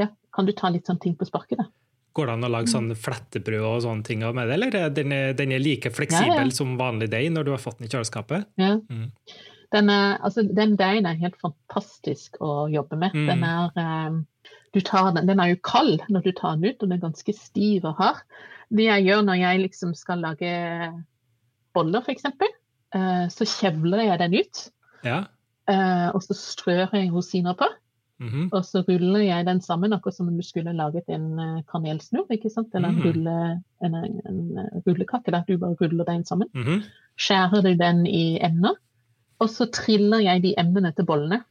ja, 0.00 0.10
kan 0.36 0.48
du 0.48 0.52
ta 0.56 0.70
litt 0.72 0.88
sånn 0.88 1.00
ting 1.02 1.16
på 1.18 1.26
sparket. 1.28 1.60
da. 1.60 1.68
Går 2.16 2.26
det 2.30 2.36
an 2.38 2.46
å 2.48 2.50
lage 2.50 2.72
sånn 2.72 2.88
flettebrød 2.98 3.64
og 3.68 3.82
sånne 3.84 4.04
ting 4.06 4.24
med 4.24 4.48
det, 4.48 4.54
eller 4.56 4.74
er 4.74 4.88
den, 4.96 5.12
er- 5.14 5.36
den 5.38 5.52
er 5.54 5.60
like 5.62 5.92
fleksibel 5.94 6.48
Ja, 6.48 6.54
som 6.56 6.76
vanlig 6.80 7.10
deig 7.12 7.28
når 7.34 7.44
du 7.46 7.52
har 7.54 7.62
fått 7.62 7.78
den 7.78 7.86
i 7.86 7.92
kjøleskapet? 7.92 8.48
Ja. 8.58 8.72
Mm. 8.90 9.12
Den, 9.76 9.90
er, 9.92 10.16
altså, 10.24 10.42
den 10.48 10.74
deigen 10.80 11.06
er 11.06 11.18
helt 11.20 11.36
fantastisk 11.44 12.40
å 12.40 12.64
jobbe 12.72 12.96
med. 12.98 13.12
Mm. 13.14 13.26
Den, 13.28 13.44
er, 13.44 14.08
um, 14.08 14.18
den, 14.74 15.28
den 15.28 15.40
er 15.40 15.46
jo 15.52 15.56
kald 15.64 16.00
når 16.08 16.22
du 16.24 16.32
tar 16.32 16.56
den 16.56 16.64
ut, 16.70 16.82
og 16.82 16.88
den 16.88 16.92
er 16.98 17.02
ganske 17.06 17.32
stiv 17.32 17.84
og 17.84 17.94
hard. 17.96 18.22
Det 18.70 18.84
jeg 18.84 19.04
gjør 19.04 19.22
når 19.24 19.34
jeg 19.40 19.60
liksom 19.64 19.94
skal 19.94 20.18
lage 20.18 20.52
boller, 21.74 22.00
f.eks., 22.04 22.24
uh, 22.94 23.26
så 23.32 23.44
kjevler 23.48 24.04
jeg 24.04 24.18
den 24.18 24.34
ut. 24.40 24.70
Ja. 25.04 25.24
uh, 25.70 26.08
og 26.14 26.22
så 26.22 26.34
strør 26.34 26.88
jeg 26.92 27.12
rosiner 27.12 27.54
på. 27.54 27.68
Mhm. 28.18 28.48
Og 28.52 28.64
så 28.66 28.82
ruller 28.82 29.20
jeg 29.22 29.46
den 29.46 29.60
sammen, 29.62 29.92
akkurat 29.94 30.16
som 30.16 30.26
om 30.28 30.34
du 30.36 30.42
skulle 30.42 30.72
laget 30.74 31.06
en 31.08 31.38
eh, 31.38 31.60
kanelsnurr. 31.70 32.26
ikke 32.34 32.50
sant? 32.50 32.74
Eller 32.74 32.88
en, 32.88 32.96
Mm. 32.96 33.04
rulle, 33.06 33.62
en, 33.86 33.94
en, 33.94 34.58
eh, 34.58 34.80
rullekake 34.86 35.30
der 35.30 35.44
du 35.46 35.56
bare 35.56 35.76
ruller 35.80 36.04
den 36.04 36.24
sammen. 36.24 36.48
Mhm. 36.52 36.82
Skjærer 37.16 37.62
du 37.62 37.74
den 37.78 38.06
i 38.06 38.40
ender, 38.42 38.74
og 39.38 39.48
så 39.48 39.70
triller 39.70 40.18
jeg 40.18 40.42
de 40.42 40.54
emnene 40.58 40.90
til 40.96 41.06
bollene. 41.06 41.44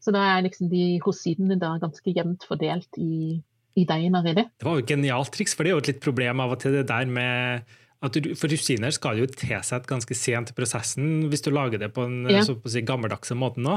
Så 0.00 0.12
da 0.16 0.22
er 0.38 0.42
liksom 0.46 0.70
de 0.72 0.98
rosinene 1.04 1.58
da 1.60 1.74
ganske 1.82 2.12
jevnt 2.16 2.46
fordelt 2.48 2.96
i, 2.96 3.36
i 3.76 3.84
deigen 3.84 4.16
allerede. 4.16 4.46
Det 4.58 4.64
var 4.66 4.78
jo 4.78 4.84
et 4.86 4.92
genialt 4.94 5.32
triks, 5.34 5.54
for 5.54 5.64
det 5.64 5.70
er 5.72 5.76
jo 5.76 5.82
et 5.84 5.90
litt 5.92 6.00
problem 6.04 6.40
av 6.40 6.54
og 6.56 6.60
til 6.62 6.72
det 6.78 6.86
der 6.88 7.06
med 7.06 7.66
at 8.00 8.16
du, 8.16 8.30
For 8.34 8.48
rosiner 8.48 8.94
skal 8.96 9.18
jo 9.20 9.26
tilsette 9.28 9.84
ganske 9.90 10.16
sent 10.16 10.48
i 10.50 10.56
prosessen 10.56 11.26
hvis 11.28 11.42
du 11.44 11.50
lager 11.52 11.76
det 11.82 11.90
på 11.92 12.06
en 12.08 12.22
Ja. 12.32 12.40
så 12.46 12.54
på 12.56 12.64
å 12.64 12.72
si, 12.72 12.80
gammeldagse 12.80 13.36
måte 13.36 13.60
nå. 13.60 13.74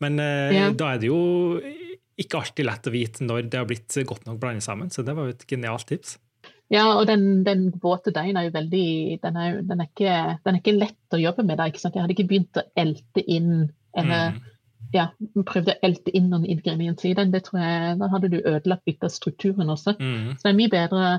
Men 0.00 0.20
eh, 0.22 0.52
Ja. 0.54 0.68
da 0.70 0.92
er 0.94 0.98
det 1.02 1.08
jo 1.10 1.58
ikke 2.18 2.38
alltid 2.38 2.66
lett 2.66 2.86
å 2.86 2.92
vite 2.94 3.26
når 3.26 3.48
det 3.50 3.58
har 3.58 3.66
blitt 3.66 3.94
godt 4.06 4.26
nok 4.26 4.38
blandet 4.42 4.62
sammen, 4.62 4.90
så 4.94 5.02
det 5.06 5.14
var 5.16 5.26
jo 5.26 5.34
et 5.34 5.44
genialt 5.50 5.86
tips. 5.90 6.16
Ja, 6.70 6.84
og 7.00 7.06
den, 7.08 7.42
den 7.46 7.70
våte 7.82 8.12
deigen 8.14 8.36
er 8.36 8.46
jo 8.46 8.54
veldig 8.54 9.20
den 9.22 9.36
er, 9.40 9.58
den, 9.64 9.80
er 9.80 9.88
ikke, 9.88 10.38
den 10.44 10.54
er 10.54 10.60
ikke 10.60 10.74
lett 10.78 11.16
å 11.16 11.20
jobbe 11.22 11.44
med. 11.48 11.58
Ikke 11.64 11.80
sant? 11.80 11.94
Jeg 11.96 12.04
hadde 12.04 12.14
ikke 12.14 12.28
begynt 12.28 12.60
å 12.60 12.66
elte 12.76 13.24
inn 13.26 13.70
eller 13.96 14.34
Mm. 14.36 14.40
Ja, 14.94 15.04
prøvde 15.48 15.74
å 15.74 15.80
elte 15.84 16.12
inn 16.16 16.30
noen 16.32 16.46
ingredienser 16.48 17.10
i 17.10 17.14
den. 17.18 17.32
Det 17.32 17.42
tror 17.46 17.60
jeg, 17.60 17.96
Da 18.00 18.08
hadde 18.12 18.30
du 18.32 18.38
ødelagt 18.38 18.88
litt 18.88 19.04
av 19.04 19.12
strukturen 19.12 19.72
også. 19.72 19.94
Mm. 20.00 20.36
Så 20.36 20.46
det 20.46 20.52
er 20.52 20.58
mye 20.58 20.72
bedre 20.72 21.10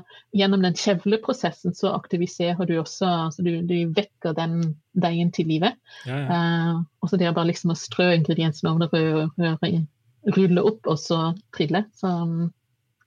gjennom 0.41 0.65
den 0.65 0.77
kjevleprosessen 0.79 1.77
så 1.77 1.93
aktiviserer 1.93 2.69
du 2.69 2.75
også 2.81 3.09
altså 3.29 3.45
du, 3.45 3.51
du 3.69 3.93
vekker 3.95 4.33
den 4.37 4.59
deigen 4.97 5.33
til 5.35 5.49
live. 5.51 5.73
Ja, 6.09 6.17
ja. 6.17 6.27
uh, 6.29 6.83
og 7.03 7.11
så 7.11 7.19
det 7.21 7.29
er 7.29 7.37
bare 7.37 7.51
liksom 7.51 7.75
å 7.75 7.77
strø 7.77 8.09
ingrediensene 8.17 8.73
over 8.73 8.87
det 8.87 8.91
røde, 8.93 9.27
røre, 9.37 9.83
rulle 10.37 10.65
opp 10.71 10.89
og 10.89 10.97
så 11.01 11.21
trille. 11.55 11.85
Så 11.97 12.09
um, 12.09 12.49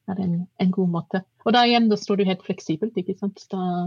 er 0.08 0.18
det 0.18 0.28
en, 0.28 0.38
en 0.62 0.74
god 0.74 0.94
måte. 0.94 1.24
Og 1.42 1.56
da 1.56 1.64
igjen, 1.66 1.90
da 1.90 1.98
står 1.98 2.20
du 2.20 2.28
helt 2.28 2.44
fleksibelt, 2.46 2.96
ikke 2.98 3.18
sant. 3.18 3.42
Da, 3.50 3.86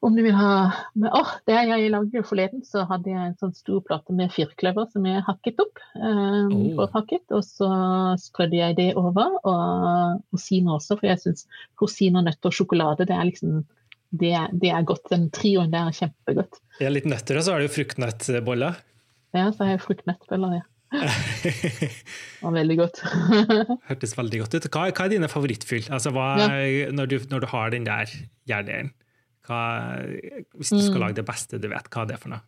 Om 0.00 0.14
du 0.16 0.22
vil 0.24 0.32
ha 0.32 0.52
med, 0.96 1.10
oh, 1.12 1.28
Det 1.44 1.52
jeg 1.68 1.90
lagde 1.92 2.22
forleden, 2.24 2.62
så 2.64 2.86
hadde 2.88 3.10
jeg 3.12 3.20
en 3.20 3.34
sånn 3.40 3.52
stor 3.56 3.82
plate 3.84 4.14
med 4.16 4.32
firkløver 4.32 4.88
som 4.92 5.04
jeg 5.04 5.20
hakket 5.26 5.60
opp. 5.60 5.82
Eh, 5.96 6.54
Oh. 6.80 6.86
hakket, 6.94 7.26
og 7.36 7.44
så 7.44 7.68
strødde 8.16 8.56
jeg 8.56 8.76
det 8.78 8.88
over. 8.96 9.36
Og 9.44 10.22
rosiner 10.32 10.78
også, 10.78 10.96
for 10.96 11.10
jeg 11.10 11.20
syns 11.20 11.44
rosiner, 11.80 12.24
nøtter 12.24 12.48
og 12.48 12.56
sjokolade 12.56 13.04
det 13.04 13.16
er 13.16 13.28
liksom 13.28 13.60
det, 14.10 14.32
det 14.62 14.70
er 14.74 14.82
godt. 14.88 15.04
Den 15.12 15.28
trioen 15.30 15.70
der 15.70 15.90
er 15.90 15.94
kjempegodt. 15.94 16.58
Er 16.80 16.90
litt 16.90 17.06
nøtter, 17.06 17.36
og 17.38 17.44
så 17.46 17.52
har 17.54 17.60
du 17.60 17.68
fruktnøttboller. 17.70 18.80
Ja, 19.36 19.50
så 19.52 19.66
har 19.66 19.76
jeg 19.76 19.84
fruktnøttboller, 19.84 20.56
ja. 20.62 20.64
Det 21.44 22.40
var 22.42 22.56
veldig 22.56 22.76
godt. 22.80 23.02
Hørtes 23.90 24.16
veldig 24.18 24.40
godt 24.42 24.56
ut. 24.56 24.66
Hva, 24.72 24.88
hva 24.90 25.04
er 25.06 25.12
dine 25.12 25.28
favorittfyll? 25.30 25.86
Altså, 25.92 26.10
hva, 26.16 26.32
når, 26.90 27.12
du, 27.12 27.18
når 27.30 27.44
du 27.44 27.48
har 27.52 27.70
den 27.76 27.86
der 27.86 28.10
gjærdeigen, 29.46 30.44
hvis 30.56 30.70
du 30.70 30.78
skal 30.80 30.96
Mm. 31.00 31.04
lage 31.06 31.14
det 31.20 31.26
beste 31.26 31.60
du 31.60 31.68
vet, 31.68 31.88
hva 31.90 32.02
er 32.02 32.06
det 32.06 32.18
for 32.22 32.28
noe? 32.30 32.40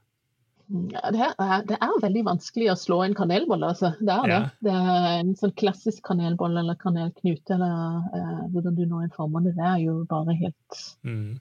Ja, 0.93 1.11
det, 1.13 1.21
er, 1.39 1.63
det 1.69 1.77
er 1.83 2.01
veldig 2.01 2.25
vanskelig 2.25 2.71
å 2.73 2.77
slå 2.81 3.03
en 3.05 3.15
kanelbolle, 3.15 3.67
altså. 3.75 3.91
Det 3.99 4.09
er 4.15 4.23
det. 4.23 4.37
Ja. 4.39 4.51
Det 4.63 4.73
er 4.73 5.19
en 5.21 5.35
sånn 5.37 5.53
klassisk 5.59 6.03
kanelbolle 6.07 6.61
eller 6.63 6.79
kanelknute, 6.81 7.51
eller 7.59 8.05
eh, 8.17 8.43
hvordan 8.55 8.77
du 8.79 8.87
nå 8.87 9.03
informerer 9.05 9.51
det. 9.51 9.57
Det 9.59 9.65
er 9.69 9.81
jo 9.85 10.05
bare 10.09 10.37
helt 10.39 10.79
Mm. 11.05 11.41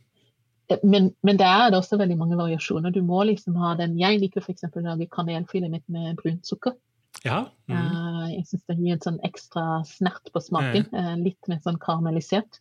men, 0.83 1.13
men 1.23 1.37
det 1.37 1.45
er 1.47 1.71
også 1.75 1.97
veldig 1.99 2.17
mange 2.17 2.35
variasjoner. 2.39 2.91
Du 2.91 3.01
må 3.03 3.23
liksom 3.27 3.55
ha 3.59 3.73
den 3.75 3.97
Jeg 3.99 4.19
liker 4.19 4.41
f.eks. 4.41 4.63
å 4.63 4.81
lage 4.83 5.07
mitt 5.69 5.87
med 5.87 6.15
brunt 6.17 6.43
sukker. 6.47 6.73
Ja. 7.23 7.45
Mm. 7.69 7.75
Eh, 7.77 8.27
jeg 8.37 8.45
syns 8.47 8.65
det 8.67 8.77
gir 8.79 8.93
en 8.93 8.99
sånn 9.05 9.19
ekstra 9.23 9.83
snert 9.85 10.31
på 10.33 10.41
smaken. 10.41 10.87
eh, 10.93 11.15
litt 11.17 11.47
mer 11.47 11.59
sånn 11.59 11.77
karamellisert. 11.77 12.59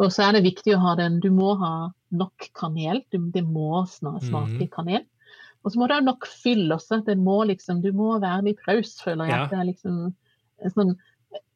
Og 0.00 0.12
så 0.14 0.24
er 0.26 0.36
det 0.38 0.44
viktig 0.46 0.72
å 0.76 0.80
ha 0.82 0.94
den 0.98 1.18
Du 1.20 1.28
må 1.34 1.52
ha 1.60 1.90
nok 2.10 2.46
kanel. 2.56 3.02
Du, 3.12 3.18
det 3.34 3.42
må 3.44 3.84
snart 3.86 4.24
smake 4.26 4.64
Mhm. 4.66 4.70
kanel. 4.72 5.04
Og 5.62 5.72
så 5.72 5.78
må 5.78 5.88
du 5.88 5.92
ha 5.94 6.00
nok 6.00 6.24
fyll 6.26 6.70
også. 6.72 7.02
Det 7.04 7.18
må 7.20 7.42
liksom, 7.46 7.82
du 7.84 7.92
må 7.92 8.14
være 8.20 8.44
litt 8.48 8.62
raus, 8.66 8.94
føler 9.04 9.28
jeg. 9.28 9.36
Ja. 9.36 9.46
Det 9.50 9.58
er 9.58 9.68
liksom 9.68 10.14
sånn 10.74 10.96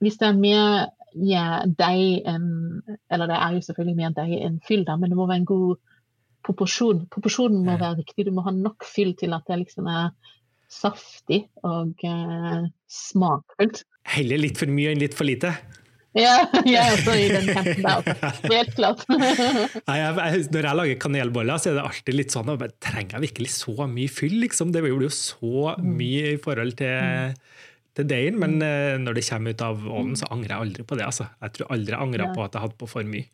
Hvis 0.01 0.19
det 0.21 0.29
er 0.29 0.37
mer 0.39 0.91
ja, 1.17 1.65
deig 1.67 2.23
enn 2.27 2.83
Eller 3.11 3.27
det 3.27 3.37
er 3.39 3.53
jo 3.57 3.61
selvfølgelig 3.67 3.97
mer 3.97 4.11
deig 4.15 4.37
enn 4.45 4.61
fyll, 4.67 4.85
da, 4.85 4.97
men 4.97 5.11
det 5.11 5.17
må 5.19 5.27
være 5.27 5.41
en 5.43 5.45
god 5.49 5.77
proporsjon. 6.45 7.07
Proporsjonen 7.11 7.65
må 7.65 7.79
være 7.81 7.97
riktig. 8.03 8.27
Du 8.27 8.33
må 8.37 8.45
ha 8.45 8.51
nok 8.53 8.85
fyll 8.85 9.15
til 9.17 9.33
at 9.33 9.47
det 9.49 9.59
liksom 9.65 9.89
er 9.89 10.11
saftig 10.69 11.49
og 11.65 11.95
eh, 12.05 12.67
smakfullt. 12.91 13.85
Heller 14.05 14.39
litt 14.43 14.59
for 14.61 14.67
mye 14.67 14.93
enn 14.93 15.01
litt 15.01 15.15
for 15.17 15.25
lite. 15.25 15.55
Ja, 16.25 16.35
jeg 16.63 16.79
er 16.79 16.93
også 16.95 17.15
i 17.19 17.25
den 17.33 17.49
campen 17.51 17.81
der. 17.83 17.97
Altså. 17.99 18.51
Helt 18.53 18.75
klart. 18.77 19.01
Nei, 19.89 19.97
jeg, 19.99 20.15
jeg, 20.15 20.45
når 20.55 20.69
jeg 20.69 20.79
lager 20.79 20.99
kanelboller, 21.03 21.59
så 21.59 21.73
er 21.73 21.79
det 21.81 21.85
alltid 21.89 22.15
litt 22.21 22.35
sånn 22.37 22.53
at 22.55 22.77
Trenger 22.87 23.17
jeg 23.19 23.25
virkelig 23.25 23.51
så 23.57 23.75
mye 23.91 24.13
fyll? 24.15 24.37
Liksom? 24.45 24.71
Det 24.75 24.83
blir 24.85 24.95
jo 25.09 25.11
så 25.11 25.75
Mm. 25.75 25.89
mye 25.99 26.29
i 26.35 26.39
forhold 26.39 26.77
til, 26.79 27.35
til 27.99 28.07
deigen. 28.11 28.39
Men 28.39 28.55
eh, 28.63 28.95
når 29.03 29.19
det 29.19 29.25
kommer 29.27 29.55
ut 29.57 29.65
av 29.67 29.83
ovnen, 29.91 30.15
så 30.21 30.29
angrer 30.31 30.55
jeg 30.55 30.63
aldri 30.69 30.85
på 30.87 30.99
det. 31.01 31.07
Altså. 31.09 31.27
Jeg 31.43 31.57
tror 31.57 31.73
aldri 31.75 31.97
jeg 31.97 32.03
angrer 32.07 32.35
på 32.37 32.45
at 32.47 32.55
jeg 32.55 32.63
hadde 32.69 32.79
på 32.85 32.89
for 32.95 33.11
mye. 33.11 33.27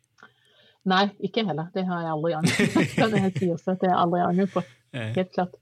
Nei, 0.89 1.03
ikke 1.21 1.43
heller. 1.45 1.67
Det 1.75 1.83
har 1.85 2.01
jeg 2.07 2.13
aldri 2.15 2.31
angret 2.39 2.71
på. 2.73 2.81
Jeg 3.21 3.33
si 3.37 3.49
også 3.53 3.75
at 3.75 3.83
det 3.83 3.91
har 3.91 3.99
jeg 3.99 4.01
aldri 4.07 4.21
angret 4.25 4.53
på. 4.55 4.63
Helt 4.97 5.35
klart. 5.35 5.53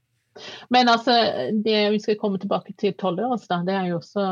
Men 0.72 0.88
altså, 0.88 1.12
det 1.66 1.76
vi 1.92 1.98
skal 2.00 2.16
komme 2.22 2.38
tilbake 2.40 2.72
til 2.80 2.94
tolvøres. 2.96 3.44
Det 3.50 3.74
er 3.76 3.90
jo 3.90 3.98
også 3.98 4.24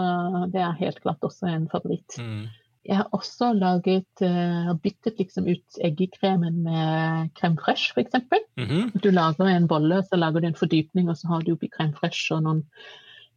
Det 0.54 0.62
er 0.64 0.78
helt 0.80 1.02
klart 1.04 1.20
også 1.28 1.50
en 1.52 1.66
favoritt. 1.68 2.16
Mm. 2.16 2.46
Jeg 2.88 2.96
har 3.02 3.10
også 3.12 3.50
laget 3.52 4.22
uh, 4.24 4.70
byttet 4.80 5.18
liksom 5.20 5.48
ut 5.50 5.80
eggekremen 5.84 6.62
med 6.64 7.34
crème 7.36 7.58
fresh, 7.60 7.92
f.eks. 7.92 8.16
Mhm. 8.56 8.94
Du 9.04 9.10
lager 9.12 9.50
en 9.50 9.68
bolle, 9.68 10.00
så 10.08 10.16
lager 10.16 10.40
du 10.40 10.48
en 10.48 10.56
fordypning, 10.56 11.10
og 11.10 11.18
så 11.20 11.28
har 11.34 11.44
du 11.44 11.52
oppi 11.52 11.70
crème 11.72 11.94
fresh 11.98 12.32
og 12.32 12.46
noen 12.46 12.64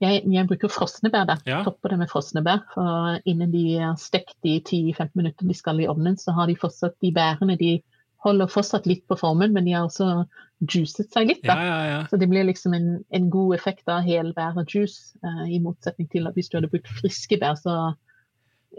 jeg, 0.02 0.24
jeg 0.34 0.48
bruker 0.50 0.72
frosne 0.72 1.12
bær. 1.14 1.28
da. 1.30 1.38
Ja. 1.46 1.62
Topper 1.66 1.94
det 1.94 2.00
med 2.02 2.10
frosne 2.10 2.42
bær. 2.46 2.64
For 2.74 3.20
innen 3.30 3.52
de 3.54 3.66
er 3.78 3.98
stekt 4.02 4.40
i 4.50 4.58
10-15 4.58 5.12
minutter 5.20 5.46
de 5.46 5.58
skal 5.58 5.82
i 5.82 5.88
ovnen, 5.92 6.18
så 6.18 6.34
har 6.34 6.50
de 6.50 6.58
fortsatt 6.58 6.98
de 7.06 7.12
bærene 7.14 7.58
de 7.60 7.76
holder 8.22 8.50
fortsatt 8.52 8.88
litt 8.90 9.04
på 9.10 9.18
formen, 9.18 9.54
men 9.54 9.66
de 9.66 9.76
har 9.76 9.88
også 9.88 10.26
juicet 10.62 11.10
seg 11.14 11.32
litt. 11.32 11.46
Ja, 11.48 11.78
ja. 11.90 12.00
Så 12.10 12.20
det 12.22 12.30
blir 12.30 12.46
liksom 12.46 12.76
en, 12.78 12.90
en 13.10 13.30
god 13.34 13.56
effekt 13.58 13.90
av 13.90 14.06
helbær 14.06 14.60
og 14.62 14.70
juice, 14.70 15.16
uh, 15.26 15.46
i 15.50 15.62
motsetning 15.62 16.10
til 16.12 16.30
at 16.30 16.38
hvis 16.38 16.52
du 16.52 16.60
hadde 16.60 16.70
brukt 16.70 16.92
friske 17.02 17.40
bær, 17.42 17.58
så 17.58 17.94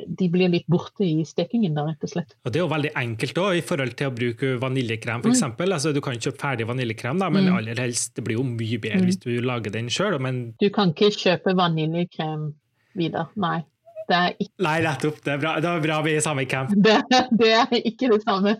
de 0.08 0.28
blir 0.32 0.48
litt 0.48 0.64
borte 0.72 1.04
i 1.04 1.24
stekingen 1.28 1.74
da, 1.76 1.82
rett 1.84 2.02
og 2.06 2.08
slett. 2.08 2.34
Og 2.46 2.52
Det 2.52 2.60
er 2.60 2.64
jo 2.64 2.68
veldig 2.72 2.92
enkelt 2.96 3.34
også, 3.42 3.56
i 3.58 3.60
forhold 3.60 3.94
til 3.96 4.08
å 4.08 4.14
bruke 4.16 4.52
vaniljekrem. 4.62 5.20
For 5.22 5.30
eksempel. 5.34 5.72
altså, 5.76 5.92
du 5.92 6.00
kan 6.00 6.14
kjøpe 6.16 6.40
ferdig 6.40 6.66
vaniljekrem, 6.66 7.18
da, 7.20 7.28
men 7.30 7.44
Mm. 7.46 7.56
aller 7.58 7.74
helst, 7.76 8.14
det 8.16 8.24
blir 8.24 8.36
jo 8.38 8.42
mye 8.44 8.78
bedre 8.80 9.00
Mm. 9.02 9.06
hvis 9.06 9.20
du 9.20 9.40
lager 9.40 9.70
den 9.70 9.88
sjøl. 9.88 10.18
Men 10.20 10.54
Du 10.60 10.70
kan 10.70 10.92
ikke 10.94 11.10
kjøpe 11.12 11.54
vaniljekrem 11.54 12.54
videre. 12.96 13.28
Nei. 13.36 13.64
Det 14.08 14.16
er 14.16 14.34
ikke 14.40 14.58
nei, 14.64 14.80
nettopp. 14.82 15.20
Det 15.22 15.32
er 15.32 15.38
bra, 15.38 15.54
det 15.60 15.64
er 15.70 15.80
bra 15.80 16.02
vi 16.02 16.10
er 16.12 16.16
i 16.16 16.20
samme 16.20 16.44
camp. 16.48 16.70
Det, 16.70 16.96
det 17.38 17.52
er 17.52 17.66
ikke 17.84 18.10
det 18.10 18.22
samme. 18.24 18.56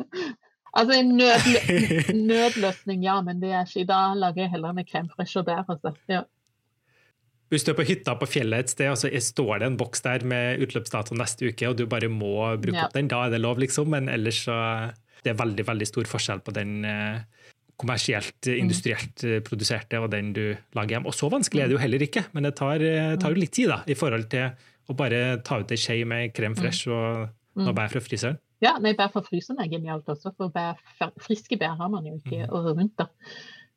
Altså 0.74 0.92
en 1.00 1.16
nødlø 1.18 1.60
nødløsning, 2.30 3.02
ja, 3.04 3.20
men 3.22 3.40
det 3.40 3.50
er 3.52 3.64
ikke 3.66 3.86
Da 3.88 4.14
lager 4.14 4.42
jeg 4.44 4.50
heller 4.54 4.72
med 4.72 4.86
krem 4.88 5.08
fresh 5.16 5.36
og 5.38 5.46
bær. 5.46 5.64
Altså. 5.68 5.94
Ja. 6.08 6.22
Hvis 7.52 7.66
du 7.66 7.70
er 7.72 7.76
på 7.76 7.84
hytta 7.84 8.14
på 8.16 8.26
fjellet 8.32 8.64
et 8.64 8.70
sted, 8.72 8.88
og 8.88 8.96
så 8.96 9.10
står 9.20 9.58
det 9.60 9.66
en 9.68 9.76
boks 9.76 10.00
der 10.06 10.24
med 10.24 10.62
utløpsdato 10.64 11.12
neste 11.18 11.50
uke, 11.52 11.68
og 11.68 11.76
du 11.76 11.84
bare 11.86 12.08
må 12.08 12.32
bruke 12.56 12.78
Ja. 12.78 12.86
opp 12.88 12.94
den, 12.96 13.08
da 13.12 13.26
er 13.26 13.30
det 13.34 13.42
lov, 13.44 13.58
liksom. 13.60 13.88
Men 13.92 14.08
ellers 14.08 14.44
så 14.46 14.56
Det 15.22 15.30
er 15.30 15.44
veldig, 15.44 15.64
veldig 15.68 15.86
stor 15.86 16.02
forskjell 16.10 16.40
på 16.42 16.52
den 16.52 16.84
eh, 16.84 17.20
kommersielt, 17.78 18.40
Mm. 18.46 18.58
industrielt 18.64 19.22
eh, 19.24 19.38
produserte 19.40 20.00
og 20.02 20.10
den 20.10 20.32
du 20.32 20.56
lager 20.74 20.96
hjem. 20.98 21.06
Og 21.06 21.12
så 21.14 21.30
vanskelig 21.30 21.62
er 21.62 21.68
det 21.68 21.76
jo 21.76 21.82
heller 21.84 21.98
ikke, 22.02 22.24
men 22.34 22.42
det 22.42 22.56
tar, 22.56 22.80
eh, 22.82 23.16
tar 23.16 23.30
jo 23.34 23.38
litt 23.40 23.52
tid, 23.52 23.68
da, 23.68 23.82
i 23.86 23.94
forhold 23.94 24.28
til 24.30 24.50
å 24.90 24.96
bare 24.96 25.40
ta 25.44 25.58
ut 25.60 25.70
ei 25.70 25.76
skje 25.76 26.04
med 26.06 26.32
krem 26.34 26.56
fresh 26.56 26.88
og 26.88 27.28
noe 27.54 27.70
Mm. 27.72 27.74
bær 27.76 27.90
fra 27.90 28.00
fryseren. 28.00 28.38
ja, 28.60 28.78
nei, 28.78 28.94
bær 28.94 29.12
fra 29.12 29.20
fryseren 29.22 29.60
er 29.60 29.68
genialt 29.68 30.04
også, 30.06 30.34
for 30.36 30.48
bær, 30.48 30.74
friske 31.20 31.58
bær 31.58 31.76
har 31.76 31.88
man 31.88 32.04
jo 32.04 32.20
ikke 32.24 32.48
året 32.50 32.76
rundt. 32.76 32.96
da. 32.96 33.06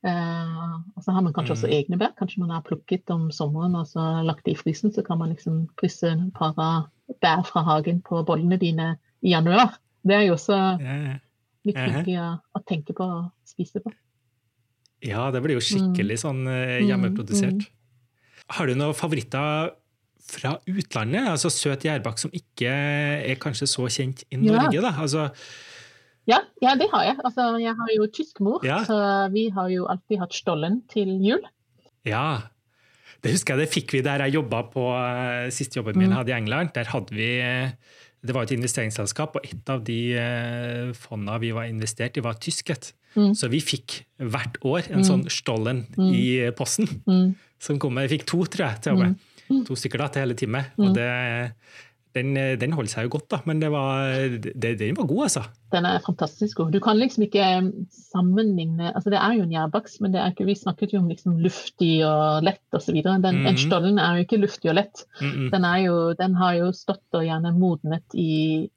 Eh, 0.06 0.74
og 0.96 1.02
så 1.02 1.14
har 1.16 1.24
man 1.26 1.34
kanskje 1.34 1.56
også 1.56 1.70
egne 1.74 1.98
bær. 1.98 2.12
Kanskje 2.20 2.44
man 2.44 2.52
har 2.54 2.62
plukket 2.68 3.10
om 3.14 3.28
sommeren 3.34 3.76
og 3.80 3.88
så 3.90 4.04
lagt 4.26 4.46
det 4.46 4.54
i 4.54 4.60
frysen. 4.60 4.94
Så 4.94 5.02
kan 5.06 5.18
man 5.22 5.32
liksom 5.34 5.64
krysse 5.82 6.12
et 6.14 6.34
par 6.38 6.54
av 6.62 6.88
bær 7.24 7.42
fra 7.48 7.64
hagen 7.66 8.02
på 8.06 8.22
bollene 8.28 8.60
dine 8.62 8.92
i 9.26 9.34
januar. 9.34 9.78
Det 10.06 10.14
er 10.20 10.28
jo 10.28 10.36
også 10.38 10.58
Ja, 10.82 10.98
ja. 11.10 11.16
litt 11.66 11.80
hyggelig 11.82 12.20
å, 12.22 12.28
å 12.54 12.62
tenke 12.70 12.94
på 12.98 13.08
og 13.10 13.32
spise 13.50 13.82
på. 13.82 13.94
Ja, 15.06 15.28
det 15.34 15.42
blir 15.44 15.58
jo 15.58 15.64
skikkelig 15.66 16.20
sånn 16.22 16.46
hjemmeprodusert. 16.46 16.82
Mm, 16.82 16.88
hjemmeprodusert. 16.90 17.66
Har 18.56 18.70
du 18.70 18.76
noen 18.78 18.94
favoritter 18.98 19.74
fra 20.26 20.56
utlandet? 20.70 21.28
Altså 21.34 21.50
søt 21.54 21.86
gjærbakk 21.86 22.22
som 22.22 22.34
ikke 22.34 22.70
er 22.70 23.38
kanskje 23.42 23.68
så 23.70 23.86
kjent 23.90 24.22
i 24.30 24.38
Ja. 24.38 24.54
Norge, 24.62 24.82
da? 24.86 24.94
Altså, 25.02 25.28
Ja, 26.28 26.40
ja, 26.62 26.76
det 26.76 26.88
har 26.92 27.04
jeg. 27.06 27.18
Altså, 27.24 27.58
jeg 27.62 27.76
har 27.78 27.90
jo 27.96 28.08
tysk 28.08 28.40
mor, 28.42 28.60
Ja. 28.66 28.80
så 28.84 29.32
vi 29.32 29.50
har 29.50 29.70
jo 29.70 29.86
alltid 29.86 30.20
hatt 30.20 30.34
stollen 30.34 30.82
til 30.90 31.08
jul. 31.22 31.42
ja. 32.06 32.42
Det 33.24 33.32
husker 33.34 33.56
jeg, 33.56 33.66
det 33.66 33.74
fikk 33.74 33.92
vi 33.96 34.02
der 34.06 34.20
jeg 34.22 34.34
jobba 34.36 34.60
på 34.70 34.84
eh, 34.94 35.50
siste 35.50 35.80
jobben 35.80 35.98
min 35.98 36.10
Mm. 36.12 36.16
hadde 36.18 36.30
i 36.30 36.38
England. 36.38 36.74
Der 36.76 36.84
hadde 36.86 37.10
vi 37.16 37.40
eh, 37.42 37.72
Det 38.26 38.34
var 38.36 38.44
et 38.44 38.52
investeringsselskap, 38.52 39.36
og 39.36 39.42
et 39.46 39.70
av 39.70 39.84
de 39.84 40.14
eh, 40.14 40.92
fondene 40.94 41.40
vi 41.40 41.52
var 41.52 41.64
investert 41.66 42.18
i, 42.18 42.22
var 42.22 42.34
tysket. 42.42 42.94
Mm. 43.16 43.34
Så 43.34 43.50
vi 43.50 43.60
fikk 43.62 44.04
hvert 44.20 44.58
år 44.66 44.92
en 44.92 45.00
Mm. 45.02 45.04
sånn 45.10 45.30
Stollen 45.30 45.86
Mm. 45.98 46.14
i 46.14 46.52
posten. 46.52 46.88
Mm. 47.08 47.36
som 47.60 47.80
kom 47.80 47.94
med. 47.96 48.10
Vi 48.10 48.18
fikk 48.20 48.26
to, 48.28 48.44
tror 48.46 48.70
jeg, 48.70 48.82
til 48.82 48.94
og. 48.94 49.16
Mm. 49.50 49.66
To 49.66 49.74
stykker 49.76 49.98
da, 49.98 50.08
til 50.08 50.22
hele 50.22 50.34
teamet. 50.36 50.66
Mm. 50.78 50.86
Og 50.88 50.94
det, 50.96 51.52
den, 52.16 52.36
den 52.62 52.74
holdt 52.76 52.94
seg 52.94 53.08
jo 53.08 53.16
godt, 53.18 53.28
da, 53.34 53.42
men 53.50 53.60
det 53.62 53.70
var, 53.74 54.24
det, 54.42 54.76
den 54.80 54.98
var 54.98 55.08
god, 55.10 55.24
altså. 55.28 55.44
Den 55.76 55.88
er 55.90 56.04
fantastisk 56.06 56.62
god. 56.62 56.72
Du 56.72 56.80
kan 56.84 57.00
liksom 57.00 57.26
ikke 57.26 57.48
sammenligne 57.92 58.94
altså 58.94 59.12
Det 59.12 59.20
er 59.20 59.36
jo 59.36 59.44
en 59.44 59.52
gjærbakst, 59.52 60.00
men 60.04 60.16
det 60.16 60.24
ikke, 60.32 60.48
vi 60.48 60.56
snakket 60.56 60.96
jo 60.96 61.02
om 61.04 61.12
liksom 61.12 61.38
luftig 61.44 61.94
og 62.08 62.46
lett 62.48 62.80
osv. 62.80 62.96
En 62.96 63.26
-hmm. 63.26 63.60
stollen 63.60 64.00
er 64.00 64.16
jo 64.16 64.26
ikke 64.26 64.42
luftig 64.42 64.72
og 64.72 64.80
lett. 64.80 65.06
Mm 65.22 65.32
-hmm. 65.32 65.52
Den, 65.52 65.86
jo, 65.86 66.14
den 66.14 66.36
har 66.36 66.54
jo 66.54 66.72
stått 66.72 67.08
og 67.14 67.24
gjerne 67.24 67.52
modnet 67.52 68.08
i 68.14 68.70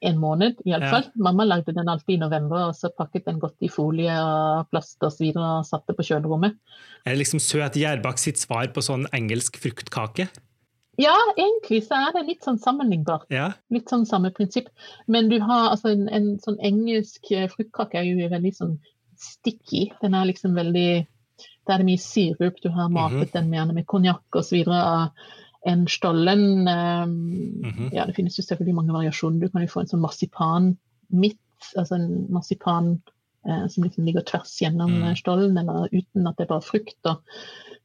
en 0.00 0.18
måned, 0.18 0.60
iallfall. 0.64 1.04
Ja. 1.04 1.10
Mamma 1.14 1.44
lagde 1.44 1.74
den 1.76 1.88
alltid 1.88 2.14
i 2.14 2.20
november, 2.22 2.70
og 2.70 2.76
så 2.76 2.88
pakket 2.96 3.26
den 3.26 3.40
godt 3.40 3.56
i 3.60 3.68
folie 3.68 4.12
og 4.22 4.70
plast 4.72 4.96
osv. 5.02 5.06
Og, 5.06 5.12
så 5.12 5.24
videre, 5.24 5.48
og 5.58 5.66
satte 5.68 5.96
på 5.96 6.06
kjølerommet. 6.08 6.56
Er 7.04 7.10
det 7.10 7.18
liksom 7.18 7.42
søt 7.42 7.76
gjærbakk 7.76 8.18
sitt 8.18 8.40
svar 8.40 8.70
på 8.72 8.80
sånn 8.84 9.06
engelsk 9.16 9.60
fruktkake? 9.60 10.30
Ja, 11.00 11.14
egentlig 11.38 11.82
så 11.86 11.96
er 11.96 12.12
det 12.16 12.26
litt 12.28 12.44
sånn 12.44 12.58
sammenlignbart. 12.60 13.26
Ja. 13.32 13.50
Litt 13.72 13.88
sånn 13.88 14.04
samme 14.08 14.30
prinsipp. 14.36 14.68
Men 15.08 15.30
du 15.32 15.38
har 15.40 15.70
altså 15.72 15.92
en, 15.94 16.08
en 16.12 16.32
sånn 16.42 16.58
engelsk 16.66 17.30
eh, 17.32 17.46
fruktkake 17.52 17.96
er 18.02 18.08
jo 18.10 18.28
veldig 18.28 18.52
sånn 18.56 18.74
sticky. 19.20 19.86
Den 20.02 20.14
er 20.18 20.28
liksom 20.30 20.54
veldig 20.56 21.06
Der 21.66 21.74
er 21.74 21.78
det 21.82 21.86
mye 21.86 22.00
sirup. 22.02 22.56
Du 22.62 22.68
har 22.74 22.88
matet 22.92 23.32
den 23.36 23.52
gjerne 23.54 23.74
med 23.76 23.86
konjakk 23.86 24.36
osv. 24.40 24.64
En 25.70 25.86
stollen 25.92 26.66
um, 26.68 27.14
Mhm. 27.62 27.90
Ja, 27.92 28.06
det 28.08 28.14
finnes 28.16 28.36
jo 28.38 28.42
selvfølgelig 28.42 28.74
mange 28.74 28.92
variasjoner. 28.96 29.40
Du 29.40 29.48
kan 29.52 29.62
jo 29.62 29.68
få 29.68 29.80
en 29.84 29.90
sånn 29.90 30.00
marsipan 30.04 30.70
midt, 31.12 31.38
altså 31.76 31.94
en 31.98 32.26
marsipan 32.32 32.94
eh, 33.46 33.66
som 33.68 33.84
liksom 33.84 34.04
ligger 34.04 34.24
tvers 34.24 34.54
gjennom 34.60 34.90
Mm. 35.02 35.16
stollen, 35.16 35.56
eller 35.58 35.88
uten 35.92 36.26
at 36.26 36.36
det 36.36 36.44
er 36.44 36.52
bare 36.54 36.64
frukt. 36.64 36.96
Og 37.04 37.20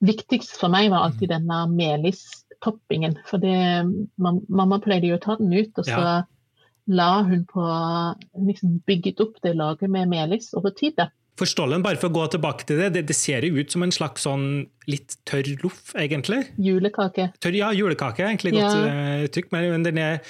viktigst 0.03 0.57
for 0.59 0.67
meg 0.69 0.89
var 0.91 1.03
alltid 1.09 1.29
denne 1.29 1.61
melistoppingen. 2.55 3.17
For 3.29 3.39
mamma 4.49 4.79
pleide 4.79 5.07
jo 5.09 5.17
å 5.17 5.21
ta 5.23 5.35
den 5.39 5.53
ut, 5.53 5.71
og 5.77 5.85
så 5.85 5.89
Ja. 5.99 6.23
la 6.87 7.23
hun 7.23 7.45
på 7.45 8.15
liksom 8.37 8.81
bygget 8.85 9.19
opp 9.19 9.41
det 9.41 9.55
laget 9.55 9.89
med 9.89 10.07
melis 10.09 10.53
over 10.53 10.71
tid. 10.71 10.93
da. 10.97 11.07
For 11.37 11.45
stollen, 11.45 11.83
bare 11.83 11.97
for 11.97 12.07
å 12.07 12.13
gå 12.13 12.31
tilbake 12.31 12.63
til 12.65 12.77
det, 12.77 12.93
det, 12.93 13.07
det 13.07 13.15
ser 13.15 13.41
jo 13.41 13.55
ut 13.59 13.69
som 13.69 13.83
en 13.83 13.91
slags 13.91 14.21
sånn 14.23 14.67
litt 14.87 15.17
tørr 15.25 15.61
loff, 15.63 15.93
egentlig. 15.95 16.47
Julekake. 16.57 17.33
Tørr, 17.41 17.53
ja, 17.57 17.71
julekake 17.71 18.19
er 18.23 18.29
egentlig 18.33 18.53
godt 18.53 18.75
Ja. 18.75 18.85
eh, 18.87 19.27
uttrykk, 19.27 19.51
men, 19.51 19.69
men, 19.71 19.83
den 19.83 19.97
er, 19.97 20.21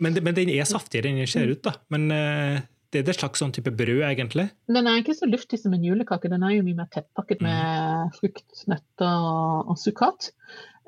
men, 0.00 0.12
men 0.22 0.34
den 0.34 0.50
er 0.50 0.64
saftigere 0.64 1.06
enn 1.08 1.16
den 1.16 1.26
ser 1.26 1.48
ut. 1.48 1.62
da. 1.62 1.72
Men 1.88 2.10
uh, 2.12 2.60
det 2.92 3.06
er 3.06 3.08
et 3.08 3.16
slags 3.16 3.38
sånn 3.40 3.52
type 3.54 3.70
brød, 3.74 4.02
egentlig. 4.04 4.50
Den 4.68 4.86
er 4.86 5.00
ikke 5.00 5.14
så 5.16 5.24
luftig 5.30 5.60
som 5.60 5.72
en 5.72 5.82
julekake. 5.82 6.28
Den 6.28 6.42
er 6.42 6.50
jo 6.58 6.62
mye 6.62 6.76
mer 6.76 6.88
tettpakket 6.92 7.40
med 7.40 8.12
frukt, 8.20 8.44
nøtter 8.68 9.06
og, 9.16 9.70
og 9.70 9.78
sukkat. 9.78 10.32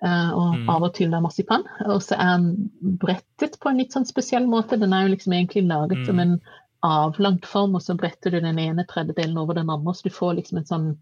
Eh, 0.02 0.30
og 0.34 0.56
Mm. 0.58 0.68
av 0.68 0.82
og 0.82 0.94
til 0.94 1.10
da 1.10 1.20
marsipan. 1.20 1.62
Og 1.86 2.00
så 2.02 2.16
er 2.18 2.38
den 2.38 2.70
brettet 2.98 3.60
på 3.60 3.70
en 3.70 3.78
litt 3.78 3.92
sånn 3.92 4.06
spesiell 4.06 4.46
måte. 4.50 4.78
Den 4.78 4.92
er 4.92 5.06
jo 5.06 5.14
liksom 5.14 5.32
egentlig 5.32 5.68
laget 5.68 5.98
Mm. 5.98 6.06
som 6.06 6.18
en 6.18 6.40
avlangt 6.82 7.46
form, 7.46 7.76
og 7.76 7.82
så 7.82 7.96
bretter 7.96 8.30
du 8.32 8.40
den 8.40 8.58
ene 8.58 8.84
tredjedelen 8.84 9.38
over 9.38 9.54
den 9.54 9.70
andre, 9.70 9.92
så 9.94 10.02
du 10.02 10.10
får 10.10 10.34
liksom 10.36 10.58
en 10.58 10.64
sånn 10.64 10.98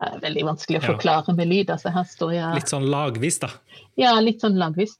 eh, 0.00 0.18
Veldig 0.20 0.44
vanskelig 0.44 0.80
å 0.80 0.86
forklare 0.94 1.36
med 1.36 1.48
lyd. 1.48 1.70
altså 1.70 1.90
Her 1.92 2.04
står 2.04 2.32
jeg 2.32 2.54
Litt 2.54 2.68
sånn 2.68 2.88
lagvis, 2.90 3.38
da. 3.40 3.48
Ja, 3.96 4.18
litt 4.20 4.40
sånn 4.40 4.56
lagvis. 4.56 4.96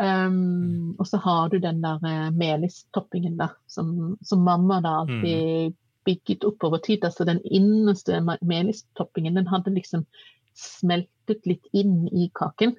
Um, 0.00 0.96
og 0.98 1.06
så 1.06 1.18
har 1.20 1.48
du 1.48 1.58
den 1.58 1.82
der 1.82 1.98
uh, 2.02 2.30
melistoppingen 2.30 3.36
der, 3.36 3.50
som, 3.68 4.16
som 4.22 4.42
mamma 4.42 4.80
da 4.80 5.00
alltid 5.02 5.74
bygget 6.06 6.44
opp 6.44 6.64
over 6.64 6.78
tid. 6.78 7.04
Altså 7.04 7.24
den 7.24 7.40
innerste 7.44 8.20
melistoppingen, 8.42 9.34
den 9.34 9.46
hadde 9.46 9.70
liksom 9.70 10.06
smeltet 10.54 11.46
litt 11.46 11.66
inn 11.72 12.08
i 12.12 12.30
kaken. 12.34 12.76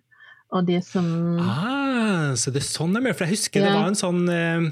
Og 0.54 0.66
det 0.68 0.84
som 0.86 1.40
Ah, 1.42 2.34
så 2.38 2.52
det 2.54 2.62
er 2.62 2.68
sånn 2.70 2.94
det 2.94 3.06
er 3.10 3.14
for 3.18 3.26
jeg 3.26 3.36
husker 3.38 3.62
det 3.66 3.74
var 3.74 3.88
en 3.90 3.96
sånn 3.98 4.30
eh, 4.30 4.68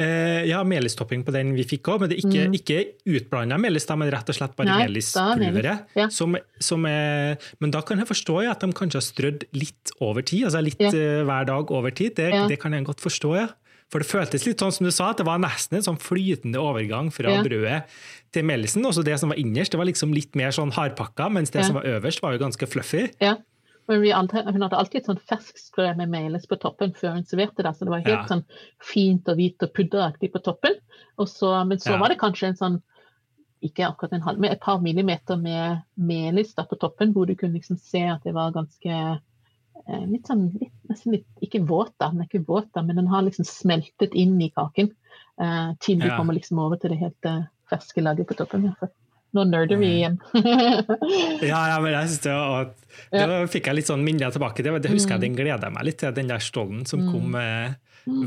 eh, 0.00 0.44
ja, 0.48 0.62
melistopping 0.64 1.22
på 1.26 1.32
den 1.34 1.50
vi 1.54 1.64
fikk 1.68 1.90
òg, 1.92 2.00
men 2.00 2.08
det 2.08 2.16
er 2.18 2.22
ikke, 2.24 2.46
Mm. 2.48 2.54
ikke 2.56 2.78
utblanda 3.20 3.58
melis, 3.60 3.84
da, 3.86 3.94
men 3.96 4.10
rett 4.10 4.28
og 4.32 4.34
slett 4.34 4.56
bare 4.56 4.68
er 4.72 4.88
melispulveret. 4.88 5.52
melis, 5.52 5.96
ja. 6.00 6.08
Som, 6.08 6.36
som 6.58 6.86
er, 6.86 7.36
men 7.60 7.70
da 7.70 7.82
kan 7.82 7.98
jeg 7.98 8.08
forstå 8.08 8.42
ja, 8.44 8.52
at 8.56 8.60
de 8.64 8.72
kanskje 8.72 8.98
har 9.02 9.06
strødd 9.06 9.44
litt 9.52 9.92
over 10.00 10.22
tid, 10.22 10.44
altså 10.48 10.62
litt 10.64 10.80
Ja. 10.80 10.88
eh, 10.88 11.22
hver 11.28 11.44
dag 11.46 11.70
over 11.70 11.90
tid. 11.90 12.14
Det, 12.16 12.30
Ja. 12.32 12.46
det 12.48 12.58
kan 12.58 12.72
jeg 12.72 12.84
godt 12.86 13.00
forstå, 13.04 13.36
ja. 13.36 13.48
For 13.92 14.00
det 14.00 14.08
føltes 14.08 14.46
litt 14.48 14.62
sånn 14.62 14.72
som 14.72 14.86
du 14.88 14.90
sa, 14.94 15.10
at 15.12 15.18
det 15.20 15.26
var 15.28 15.38
nesten 15.42 15.76
en 15.76 15.84
sånn 15.84 15.98
flytende 16.00 16.56
overgang 16.56 17.10
fra 17.12 17.28
Ja. 17.30 17.42
brødet 17.44 17.82
til 18.32 18.44
melisen. 18.48 18.86
Også 18.88 19.04
det 19.04 19.18
som 19.20 19.28
var 19.28 19.36
innerst, 19.36 19.72
det 19.72 19.76
var 19.78 19.84
liksom 19.84 20.14
litt 20.16 20.34
mer 20.34 20.48
sånn 20.50 20.72
hardpakka, 20.72 21.28
mens 21.30 21.50
det 21.50 21.60
Ja. 21.60 21.66
som 21.68 21.74
var 21.76 21.84
øverst, 21.84 22.22
var 22.22 22.32
jo 22.32 22.38
ganske 22.38 22.66
fluffy. 22.66 23.10
Ja. 23.20 23.36
Men 23.88 24.00
vi 24.00 24.12
aldri, 24.12 24.40
hun 24.44 24.62
hadde 24.62 24.78
alltid 24.78 25.00
et 25.02 25.06
sånn 25.06 25.20
fersksprø 25.28 25.96
med 25.96 26.08
melis 26.08 26.46
på 26.46 26.56
toppen 26.58 26.94
før 26.94 27.14
hun 27.14 27.24
serverte 27.24 27.62
det. 27.62 27.74
Så 27.76 27.80
det 27.84 27.90
var 27.90 27.98
helt 28.00 28.08
Ja. 28.08 28.26
sånn 28.26 28.44
fint 28.80 29.28
og 29.28 29.36
hvit 29.36 29.60
og 29.62 29.74
pudderaktig 29.74 30.32
på 30.32 30.42
toppen. 30.42 30.72
Og 31.18 31.26
så, 31.28 31.66
men 31.66 31.76
så 31.78 31.98
var 31.98 32.08
det 32.08 32.18
kanskje 32.18 32.48
en 32.48 32.56
sånn 32.56 32.82
ikke 33.62 33.86
akkurat 33.86 34.12
en 34.14 34.22
halv, 34.22 34.38
men 34.40 34.50
et 34.52 34.60
par 34.60 34.78
millimeter 34.80 35.36
med 35.36 35.82
melis 35.96 36.54
da 36.54 36.64
på 36.64 36.78
toppen, 36.78 37.12
hvor 37.12 37.26
du 37.26 37.34
kunne 37.36 37.54
liksom 37.54 37.78
se 37.78 38.00
at 38.02 38.22
det 38.24 38.32
var 38.34 38.50
ganske 38.52 39.20
eh, 39.88 40.06
litt 40.06 40.24
sånn, 40.26 40.52
litt, 40.60 40.72
nesten 40.92 41.16
litt, 41.16 41.26
ikke 41.42 41.60
våt 41.68 41.92
da, 42.00 42.10
den 42.12 42.22
er 42.22 42.28
ikke 42.30 42.44
våt 42.48 42.68
da, 42.76 42.82
men 42.86 42.96
den 43.00 43.08
har 43.12 43.24
liksom 43.26 43.44
smeltet 43.48 44.14
inn 44.14 44.38
i 44.40 44.50
kaken 44.54 44.92
Uh, 45.40 45.72
til 45.80 45.96
du 45.98 46.04
Ja. 46.06 46.16
kommer 46.18 46.34
liksom 46.36 46.58
over 46.60 46.76
til 46.76 46.92
det 46.92 46.98
helt 47.00 47.26
uh, 47.26 47.46
ferske 47.70 48.02
laget 48.04 48.26
på 48.28 48.34
toppen. 48.36 48.66
Ja. 48.68 48.88
Nå 49.32 49.44
nerder 49.48 49.78
vi 49.80 49.88
igjen. 49.96 50.18
Ja, 51.42 51.60
ja, 51.72 51.78
men 51.80 51.92
jeg 51.94 52.10
synes 52.12 52.20
det, 52.26 52.34
var, 52.36 52.68
det 53.12 53.38
fikk 53.50 53.70
jeg 53.70 53.78
litt 53.78 53.88
sånn 53.88 54.04
minner 54.04 54.30
tilbake 54.34 54.60
til. 54.62 54.76
Det 54.78 54.92
husker 54.92 55.16
jeg, 55.16 55.22
Mm. 55.22 55.24
Den 55.24 55.38
gleda 55.40 55.70
meg 55.72 55.86
litt 55.88 55.98
til, 56.02 56.12
den 56.12 56.28
der 56.28 56.38
stollen 56.44 56.84
som 56.86 57.00
Mm. 57.00 57.12
kom 57.14 57.34
eh, 57.40 57.72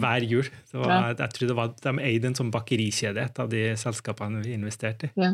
hver 0.01 0.25
jul. 0.25 0.49
Var. 0.73 1.13
Jeg 1.21 1.29
tror 1.37 1.47
det 1.47 1.55
var, 1.61 1.73
De 1.85 1.93
eide 2.09 2.25
en 2.31 2.37
sånn 2.41 2.51
bakerikjede, 2.51 3.21
et 3.29 3.39
av 3.39 3.49
de 3.53 3.63
selskapene 3.77 4.41
vi 4.43 4.53
investerte 4.57 5.11
i. 5.13 5.29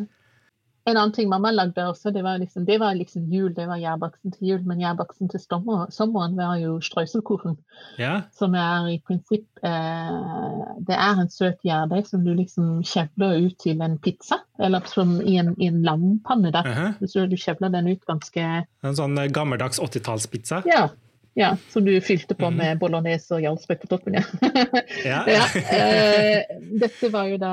En 0.89 0.97
annen 0.97 1.11
ting 1.13 1.29
mamma 1.29 1.51
lagde 1.53 1.83
også, 1.85 2.09
det 2.11 2.23
var 2.25 2.39
liksom, 2.41 2.65
det 2.65 2.79
var 2.81 2.95
liksom 2.97 3.27
jul, 3.29 3.51
det 3.53 3.67
var 3.69 3.77
gjærbaksten 3.77 4.33
til 4.33 4.47
jul, 4.47 4.63
men 4.65 4.79
gjærbaksten 4.81 5.29
til 5.29 5.43
sommer, 5.43 5.83
sommeren 5.93 6.33
var 6.39 6.55
jo 6.57 6.79
strøselkuchen, 6.81 7.57
Ja, 8.01 8.21
som 8.33 8.55
er 8.57 8.87
i 8.89 8.97
prinsipp 9.05 9.45
eh, 9.65 10.71
Det 10.87 10.97
er 10.97 11.21
en 11.21 11.29
søt 11.29 11.61
gjærdeig 11.65 12.09
som 12.09 12.25
du 12.25 12.33
liksom 12.33 12.81
kjevler 12.81 13.45
ut 13.45 13.59
til 13.61 13.81
en 13.85 13.99
pizza, 14.01 14.41
eller 14.59 14.81
som 14.89 15.19
i 15.21 15.37
en, 15.37 15.53
i 15.61 15.69
en 15.69 15.83
lampanne, 15.85 16.49
da. 16.55 16.65
uh-huh. 16.65 17.05
Så 17.05 17.27
du 17.29 17.37
kjevler 17.37 17.69
den 17.69 17.91
ut 17.93 18.01
ganske 18.09 18.47
En 18.65 18.97
sånn 18.97 19.17
eh, 19.21 19.29
gammeldags 19.29 19.79
80-tallspizza. 19.81 20.63
Ja. 20.65 20.87
Ja 21.39 21.53
som 21.71 21.85
du 21.85 21.93
fylte 22.03 22.35
på 22.35 22.49
Mhm. 22.49 22.57
med 22.57 22.79
bolognese 22.81 23.31
og 23.37 23.41
jarlsbøk 23.41 23.81
på 23.81 23.87
toppen. 23.87 24.13
ja. 24.19 24.23
Ja. 25.05 25.21
ja, 25.27 25.45
eh, 25.71 26.43
dette 26.81 27.09
var 27.13 27.25
jo 27.31 27.37
da 27.41 27.51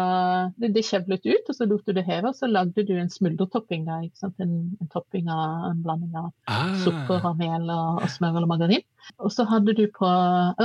Det, 0.58 0.72
det 0.74 0.82
kjevlet 0.84 1.24
ut, 1.26 1.48
og 1.48 1.54
så 1.54 1.66
lot 1.68 1.84
du 1.86 1.92
det 1.92 2.04
heve, 2.04 2.28
og 2.28 2.34
så 2.34 2.46
lagde 2.50 2.84
du 2.86 2.94
en 2.98 3.08
smuldertopping. 3.10 3.84
der. 3.86 4.08
En, 4.40 4.76
en 4.80 4.88
topping 4.92 5.28
av 5.30 5.70
en 5.70 5.82
blanding 5.82 6.14
av 6.16 6.32
Ah. 6.48 6.74
sukker 6.84 7.24
og 7.24 7.38
mel 7.38 7.70
og, 7.70 8.02
og 8.02 8.08
smør 8.10 8.36
eller 8.36 8.46
margarin. 8.50 8.82
Og 9.18 9.30
så 9.32 9.44
hadde 9.48 9.72
du 9.74 9.86
på 9.94 10.08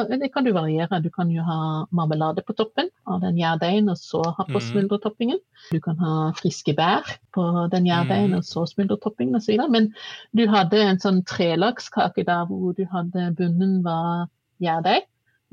Det 0.09 0.31
kan 0.33 0.43
du 0.43 0.51
variere. 0.53 1.01
Du 1.03 1.09
kan 1.09 1.29
jo 1.31 1.41
ha 1.43 1.85
marmelade 1.91 2.41
på 2.45 2.53
toppen 2.57 2.89
av 3.07 3.21
den 3.21 3.37
gjærdeigen, 3.37 3.89
og 3.89 3.97
så 3.97 4.21
ha 4.25 4.43
på 4.43 4.59
smuldretoppingen. 4.59 5.39
smuldertoppingen. 5.39 5.39
Du 5.71 5.79
kan 5.79 5.97
ha 5.97 6.31
friske 6.33 6.75
bær 6.75 7.03
på 7.33 7.69
den 7.71 7.85
gjærdeigen, 7.85 8.29
Mhm. 8.31 8.37
og 8.37 8.43
så 8.43 8.65
smuldretoppingen 8.67 9.35
osv. 9.35 9.69
Men 9.69 9.93
du 10.35 10.47
hadde 10.47 10.73
en 10.81 10.97
sånn 10.99 11.23
trelagskake 11.25 12.25
der 12.25 12.45
hvor 12.45 12.73
du 12.75 12.85
hadde 12.85 13.35
bunnen 13.35 13.83
var 13.83 14.27
gjærdeig, 14.61 15.01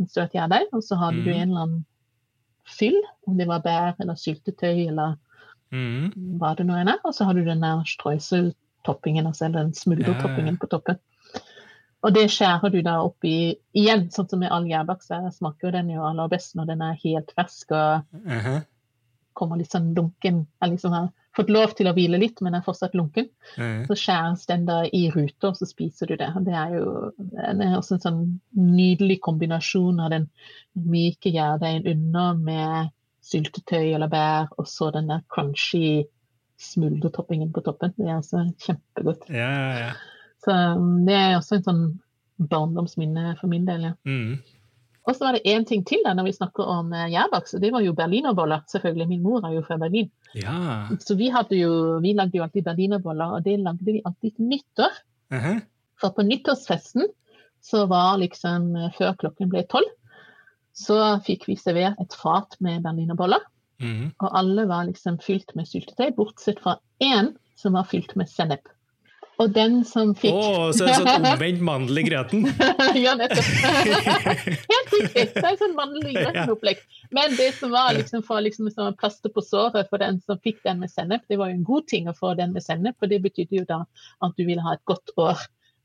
en 0.01 0.07
søt 0.09 0.33
gjærdeig, 0.33 0.66
og 0.72 0.83
så 0.83 0.97
hadde 0.97 1.24
du 1.24 1.31
Mhm. 1.31 1.41
en 1.43 1.49
eller 1.51 1.61
annen 1.62 1.85
fyll, 2.66 3.01
om 3.26 3.37
det 3.37 3.47
var 3.47 3.61
bær 3.61 3.95
eller 4.01 4.14
syltetøy 4.14 4.89
eller 4.89 5.16
Mm. 5.72 6.39
hva 6.41 6.57
det 6.57 6.66
nå 6.66 6.74
enn 6.74 6.89
er. 6.89 6.99
Og 7.05 7.12
så 7.14 7.24
hadde 7.24 7.45
du 7.45 7.45
den 7.51 7.61
der 7.61 7.83
strøseltoppingen, 7.87 9.26
altså 9.26 9.53
den 9.53 9.72
smuldretoppingen 9.74 10.59
på 10.59 10.66
toppen. 10.68 10.99
Og 12.01 12.14
det 12.16 12.26
skjærer 12.32 12.72
du 12.72 12.80
da 12.84 12.96
opp 13.05 13.24
i 13.28 13.53
igjen, 13.76 14.07
sånn 14.14 14.28
som 14.30 14.40
med 14.40 14.53
all 14.55 14.68
gjærbakst. 14.68 15.12
Der 15.12 15.32
smaker 15.34 15.74
den 15.74 15.90
jo 15.92 16.05
aller 16.09 16.30
best 16.32 16.57
når 16.57 16.70
den 16.72 16.84
er 16.86 17.01
helt 17.05 17.32
fersk 17.36 17.74
og 17.76 18.20
Uh-huh. 18.24 18.61
kommer 19.36 19.61
litt 19.61 19.72
sånn 19.72 19.92
lunken. 19.96 20.46
Jeg 20.61 20.72
liksom 20.72 20.94
har 20.96 21.11
fått 21.36 21.51
lov 21.53 21.74
til 21.76 21.88
å 21.88 21.92
hvile 21.94 22.18
litt, 22.18 22.40
men 22.40 22.57
er 22.57 22.64
fortsatt 22.64 22.96
lunken. 22.98 23.28
Uh-huh. 23.57 23.84
Så 23.88 23.96
skjæres 24.01 24.46
den 24.48 24.64
da 24.68 24.80
i 24.84 25.03
ruter, 25.12 25.53
og 25.53 25.61
så 25.61 25.68
spiser 25.68 26.11
du 26.11 26.16
det. 26.20 26.30
Det 26.46 26.57
er 26.57 26.72
jo 26.78 26.86
det 27.18 27.66
er 27.66 27.76
også 27.76 27.98
en 27.98 28.05
sånn 28.07 28.22
nydelig 28.57 29.20
kombinasjon 29.26 30.01
av 30.01 30.14
den 30.14 30.30
myke 30.72 31.32
gjærdeigen 31.34 31.88
under 31.92 32.40
med 32.40 32.94
syltetøy 33.30 33.92
eller 33.92 34.09
bær, 34.11 34.48
og 34.57 34.68
så 34.68 34.88
den 34.94 35.12
der 35.12 35.20
crunchy 35.28 36.07
smuldertoppingen 36.61 37.53
på 37.53 37.62
toppen. 37.64 37.92
Det 37.96 38.09
er 38.09 38.16
altså 38.18 38.46
kjempegodt. 38.64 39.28
Ja, 39.32 39.51
ja, 39.53 39.76
ja. 39.84 39.92
Så 40.45 40.55
um, 40.55 41.03
det 41.09 41.16
er 41.16 41.36
også 41.36 41.59
en 41.59 41.66
sånn 41.66 41.84
barndomsminne 42.51 43.34
for 43.41 43.53
min 43.53 43.66
del, 43.68 43.91
ja. 43.91 43.95
Mm. 44.09 44.38
Og 45.09 45.16
så 45.16 45.24
var 45.24 45.36
det 45.36 45.49
én 45.49 45.64
ting 45.66 45.82
til 45.88 46.03
da 46.05 46.12
når 46.14 46.28
vi 46.28 46.36
snakker 46.36 46.68
om 46.70 46.93
jærbaks, 46.93 47.55
og 47.57 47.62
det 47.64 47.70
var 47.74 47.82
jo 47.82 47.95
berlinerboller. 47.97 48.61
Selvfølgelig. 48.70 49.07
Min 49.09 49.22
mor 49.24 49.47
er 49.49 49.55
jo 49.57 49.62
fra 49.66 49.78
Berlin. 49.80 50.11
ja. 50.36 50.86
Så 51.01 51.16
vi, 51.18 51.30
jo, 51.57 51.72
vi 52.05 52.12
lagde 52.14 52.36
jo 52.36 52.45
alltid 52.45 52.66
berlinerboller, 52.68 53.36
og 53.36 53.45
det 53.45 53.57
lagde 53.64 53.88
vi 53.88 54.03
alltid 54.05 54.36
til 54.36 54.51
nyttår. 54.53 55.01
Uh-huh. 55.32 55.57
For 56.01 56.14
på 56.14 56.26
nyttårsfesten, 56.28 57.09
så 57.61 57.86
var 57.86 58.20
liksom 58.20 58.74
eh, 58.76 58.93
før 58.97 59.16
klokken 59.20 59.51
ble 59.53 59.64
tolv, 59.68 59.88
så 60.76 61.18
fikk 61.26 61.49
vi 61.49 61.59
servert 61.61 61.99
et 62.01 62.14
fat 62.16 62.57
med 62.64 62.84
berlinerboller. 62.84 63.43
Mm. 63.80 64.12
Og 64.20 64.36
alle 64.36 64.66
var 64.68 64.86
liksom 64.88 65.18
fylt 65.24 65.55
med 65.57 65.68
syltetøy, 65.68 66.12
bortsett 66.16 66.61
fra 66.62 66.76
én 67.03 67.34
som 67.59 67.76
var 67.76 67.88
fylt 67.88 68.14
med 68.16 68.28
sennep. 68.30 68.68
Og 69.41 69.53
den 69.57 69.80
som 69.88 70.11
fikk 70.18 70.36
Å, 70.36 70.70
så 70.76 70.84
er 70.84 70.91
det 70.91 70.97
sånn 71.01 71.26
omvendt 71.32 71.62
mandel 71.64 72.01
i 72.03 72.05
grøten. 72.05 72.47
Ja, 73.05 73.14
nettopp. 73.16 73.47
Helt 74.72 74.93
riktig. 74.97 75.24
Det 75.36 75.45
er 75.47 75.57
sånn 75.61 75.76
mannlig 75.78 76.16
grøtenopplegg. 76.16 76.82
Men 77.16 77.36
det 77.38 77.53
som 77.57 77.72
var 77.72 77.95
liksom 77.97 78.24
for 78.26 78.43
liksom 78.45 78.68
som 78.74 78.93
plaster 78.99 79.32
på 79.32 79.45
såret 79.45 79.88
for 79.88 80.03
den 80.03 80.20
som 80.26 80.41
fikk 80.45 80.61
den 80.66 80.82
med 80.82 80.93
sennep, 80.93 81.24
det 81.30 81.38
var 81.41 81.53
jo 81.53 81.61
en 81.61 81.66
god 81.68 81.88
ting 81.91 82.11
å 82.11 82.16
få 82.16 82.34
den 82.38 82.53
med 82.57 82.64
sennep, 82.66 82.99
for 83.01 83.11
det 83.11 83.22
betydde 83.24 83.62
jo 83.62 83.64
da 83.68 83.80
at 84.26 84.36
du 84.36 84.45
ville 84.45 84.64
ha 84.64 84.76
et 84.76 84.84
godt 84.91 85.14
år 85.16 85.41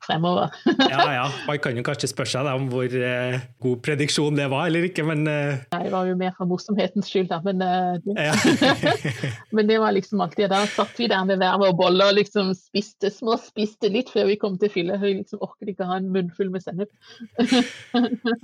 fremover. 0.05 0.53
Ja, 0.95 1.05
ja. 1.11 1.25
Man 1.47 1.59
kan 1.61 1.77
jo 1.77 1.83
kanskje 1.85 2.09
spørre 2.11 2.31
seg 2.31 2.47
om 2.51 2.67
hvor 2.71 2.85
eh, 2.85 3.37
god 3.63 3.81
prediksjon 3.85 4.37
det 4.37 4.47
var, 4.51 4.67
eller 4.69 4.85
ikke, 4.87 5.05
men 5.07 5.25
eh, 5.29 5.63
Det 5.73 5.91
var 5.93 6.09
jo 6.09 6.17
mer 6.19 6.35
for 6.37 6.49
morsomhetens 6.49 7.09
skyld, 7.11 7.31
da. 7.31 7.41
Men, 7.45 7.63
eh, 7.65 9.33
men 9.55 9.69
det 9.69 9.79
var 9.81 9.95
liksom 9.95 10.21
alltid 10.23 10.51
Da 10.53 10.63
satt 10.71 10.93
vi 10.99 11.09
der 11.11 11.25
med 11.27 11.41
hver 11.41 11.57
vår 11.61 11.73
bolle 11.79 12.09
og 12.11 12.17
liksom 12.19 12.53
spiste 12.57 13.11
små, 13.13 13.39
spiste 13.41 13.91
litt 13.91 14.11
før 14.13 14.29
vi 14.31 14.39
kom 14.41 14.59
til 14.61 14.71
fylle. 14.73 14.99
Vi 15.01 15.17
liksom 15.19 15.43
orket 15.45 15.73
ikke 15.73 15.89
ha 15.89 15.99
en 15.99 16.11
munnfull 16.13 16.53
med 16.53 16.65
sennep. 16.65 16.93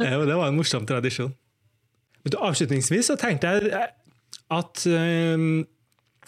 Ja, 0.01 0.17
det 0.25 0.35
var 0.35 0.47
en 0.47 0.57
morsom 0.57 0.85
tradisjon. 0.87 1.33
Men 2.23 2.37
avslutningsvis 2.49 3.09
så 3.11 3.17
tenkte 3.19 3.51
jeg 3.53 3.71
eh, 3.75 3.91
at 4.51 4.83
eh, 4.89 5.45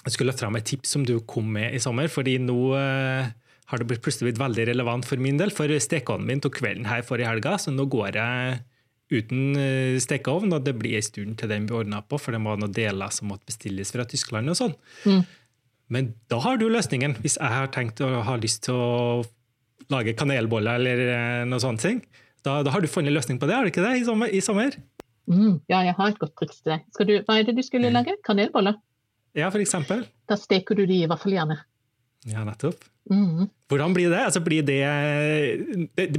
jeg 0.04 0.16
skulle 0.16 0.32
løfte 0.32 0.46
fram 0.46 0.58
et 0.60 0.68
tips 0.68 0.96
som 0.96 1.06
du 1.08 1.16
kom 1.30 1.48
med 1.56 1.76
i 1.76 1.82
sommer, 1.82 2.10
fordi 2.12 2.38
nå 2.42 2.60
eh, 2.80 3.30
har 3.72 3.80
det 3.80 4.02
plutselig 4.04 4.32
blitt 4.32 4.42
veldig 4.42 4.66
relevant 4.74 5.06
for 5.08 5.22
min 5.22 5.38
del. 5.40 5.52
For 5.56 5.72
stekeovnen 5.82 6.28
min 6.28 6.42
tok 6.44 6.58
kvelden 6.60 6.86
her 6.90 7.02
forrige 7.08 7.30
helga, 7.32 7.58
så 7.62 7.72
nå 7.74 7.86
går 7.92 8.18
jeg 8.20 8.60
uten 9.14 9.56
eh, 9.60 10.00
stekeovn, 10.02 10.54
og 10.56 10.64
det 10.66 10.74
blir 10.80 10.98
en 10.98 11.06
stund 11.06 11.38
til 11.40 11.52
den 11.52 11.68
blir 11.70 11.84
ordna 11.84 12.02
på, 12.02 12.18
for 12.20 12.34
det 12.36 12.42
var 12.44 12.58
noen 12.62 12.74
deler 12.74 13.12
som 13.14 13.30
måtte 13.32 13.46
bestilles 13.50 13.92
fra 13.94 14.06
Tyskland 14.10 14.50
og 14.50 14.58
sånn. 14.58 14.74
Mm. 15.06 15.24
Men 15.94 16.14
da 16.32 16.40
har 16.42 16.58
du 16.58 16.66
løsningen, 16.72 17.18
hvis 17.22 17.38
jeg 17.38 17.52
har 17.54 17.68
tenkt 17.76 18.02
å 18.02 18.24
ha 18.26 18.36
lyst 18.42 18.64
til 18.66 18.74
å 18.80 19.24
lage 19.94 20.16
kanelboller 20.18 20.80
eller 20.80 21.04
eh, 21.14 21.44
noe 21.46 21.62
sånt. 21.62 21.84
ting. 21.84 22.02
Da, 22.44 22.62
da 22.66 22.72
har 22.74 22.82
du 22.84 22.90
funnet 22.92 23.14
løsning 23.14 23.38
på 23.40 23.48
det, 23.48 23.56
har 23.56 23.68
du 23.68 23.72
ikke 23.72 23.84
det, 23.86 23.94
i 24.02 24.08
sommer? 24.08 24.32
I 24.34 24.42
sommer? 24.44 24.74
Mm, 25.30 25.62
ja, 25.72 25.84
jeg 25.88 25.94
har 26.00 26.10
et 26.12 26.18
godt 26.20 26.34
triks 26.40 26.58
til 26.64 26.74
deg. 26.74 26.82
Skal 26.96 27.08
du, 27.08 27.14
hva 27.28 27.38
er 27.40 27.46
det 27.48 27.54
du 27.56 27.62
skulle 27.64 27.88
Mm. 27.92 27.96
lage? 28.00 28.16
Kanelboller? 28.26 28.76
Ja, 29.38 29.48
for 29.54 29.62
eksempel. 29.64 30.04
Da 30.30 30.36
steker 30.40 30.76
du 30.76 30.86
de 30.90 31.04
i 31.04 31.08
vaffeljernet. 31.10 31.62
Ja, 32.30 32.44
nettopp. 32.48 32.84
Mm. 33.12 33.50
Hvordan 33.68 33.94
blir 33.96 34.10
det? 34.14 34.20
Altså, 34.30 34.40
blir, 34.46 34.62
det, 34.64 34.80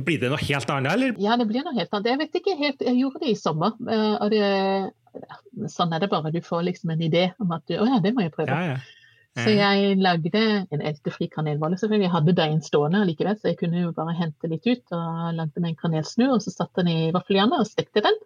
blir 0.05 0.19
det 0.21 0.29
noe 0.33 0.41
helt 0.43 0.71
annet, 0.75 0.93
eller? 0.93 1.15
Ja, 1.23 1.37
det 1.41 1.47
blir 1.49 1.65
noe 1.65 1.77
helt 1.79 1.95
annet. 1.95 2.11
Jeg 2.13 2.21
vet 2.25 2.37
ikke 2.41 2.57
helt, 2.61 2.83
jeg 2.85 2.99
gjorde 3.01 3.23
det 3.23 3.31
i 3.33 3.39
sommer. 3.41 3.73
eh, 3.89 4.17
Og 4.21 4.35
det, 4.35 5.71
sånn 5.73 5.95
er 5.97 6.03
det 6.05 6.11
bare. 6.13 6.33
Du 6.35 6.43
får 6.45 6.67
liksom 6.69 6.93
en 6.95 7.07
idé 7.07 7.31
om 7.41 7.55
at 7.57 7.65
du, 7.71 7.79
å 7.81 7.89
ja, 7.89 8.03
det 8.05 8.13
må 8.17 8.27
jeg 8.27 8.35
prøve. 8.35 8.53
Ja, 8.53 8.75
ja. 8.77 9.01
Så 9.35 9.51
jeg 9.51 9.97
lagde 9.99 10.41
en 10.71 10.83
eltefri 10.87 11.27
kanelbolle. 11.27 11.75
selvfølgelig. 11.81 12.07
Jeg 12.07 12.13
hadde 12.13 12.35
deigen 12.39 12.61
stående 12.63 13.01
likevel, 13.09 13.35
så 13.41 13.49
jeg 13.51 13.57
kunne 13.59 13.81
jo 13.81 13.89
bare 13.97 14.13
hente 14.15 14.47
litt 14.53 14.69
ut. 14.69 14.85
og 14.95 15.33
Lagde 15.41 15.63
meg 15.65 15.73
en 15.73 15.81
kanelsnu, 15.81 16.29
og 16.37 16.45
så 16.45 16.53
satte 16.55 16.85
den 16.85 16.93
i 16.93 17.11
vaffeljernet 17.17 17.65
og 17.65 17.67
stekte 17.67 18.05
den. 18.05 18.21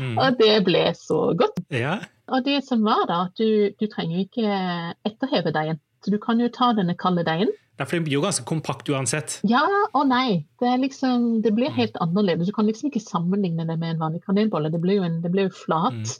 Mm. 0.00 0.16
Og 0.24 0.38
det 0.40 0.54
ble 0.66 0.82
så 0.98 1.20
godt. 1.38 1.60
ja. 1.70 1.98
Og 2.32 2.40
det 2.46 2.62
som 2.64 2.80
var 2.82 3.02
da, 3.06 3.18
at 3.28 3.36
du, 3.36 3.68
du 3.76 3.84
trenger 3.92 4.16
jo 4.16 4.22
ikke 4.24 4.58
etterheve 5.04 5.52
deigen. 5.52 5.78
Så 6.04 6.12
du 6.12 6.18
kan 6.20 6.40
jo 6.42 6.50
ta 6.52 6.72
denne 6.76 6.94
kalde 7.00 7.24
deigen. 7.24 7.52
For 7.80 7.96
den 7.96 8.04
blir 8.06 8.18
jo 8.20 8.22
ganske 8.22 8.44
kompakt 8.46 8.86
uansett. 8.92 9.40
Ja 9.50 9.62
og 9.96 10.04
nei. 10.06 10.44
Det, 10.60 10.68
er 10.68 10.78
liksom, 10.78 11.40
det 11.42 11.50
blir 11.56 11.72
helt 11.74 11.96
annerledes. 12.04 12.46
Du 12.46 12.54
kan 12.54 12.68
liksom 12.68 12.90
ikke 12.92 13.02
sammenligne 13.02 13.64
det 13.66 13.78
med 13.80 13.96
en 13.96 14.02
vanlig 14.04 14.20
kanelbolle. 14.26 14.70
Det 14.70 14.78
blir 14.84 15.00
jo, 15.00 15.06
en, 15.08 15.16
det 15.24 15.32
blir 15.34 15.48
jo 15.48 15.54
flat, 15.64 16.12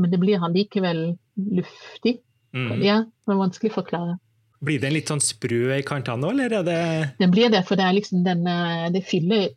men 0.00 0.12
det 0.14 0.20
blir 0.22 0.40
allikevel 0.46 1.02
luftig. 1.58 2.14
Mm. 2.56 2.80
Ja, 2.86 3.02
det 3.04 3.34
er 3.34 3.42
vanskelig 3.42 3.74
å 3.74 3.76
forklare. 3.82 4.16
Blir 4.64 4.80
den 4.80 4.94
litt 4.96 5.10
sånn 5.12 5.20
sprø 5.20 5.74
i 5.76 5.82
kantene 5.84 6.22
nå, 6.22 6.30
eller 6.32 6.54
er 6.62 6.64
det 6.64 6.78
Den 7.20 7.34
blir 7.34 7.50
det, 7.52 7.60
for 7.68 7.76
det 7.76 7.84
er 7.84 7.92
liksom 7.98 8.22
den 8.24 8.46
eh, 8.48 8.86
Det 8.94 9.02
fyller 9.04 9.50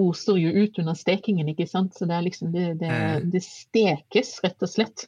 oser 0.00 0.38
jo 0.40 0.48
ut 0.64 0.78
under 0.80 0.96
stekingen, 0.96 1.50
ikke 1.52 1.68
sant. 1.68 1.92
Så 1.96 2.08
det 2.08 2.16
er 2.16 2.24
liksom 2.24 2.54
Det, 2.54 2.70
det, 2.80 2.88
Mm. 2.88 3.30
det 3.34 3.42
stekes, 3.44 4.38
rett 4.44 4.64
og 4.64 4.72
slett. 4.72 5.06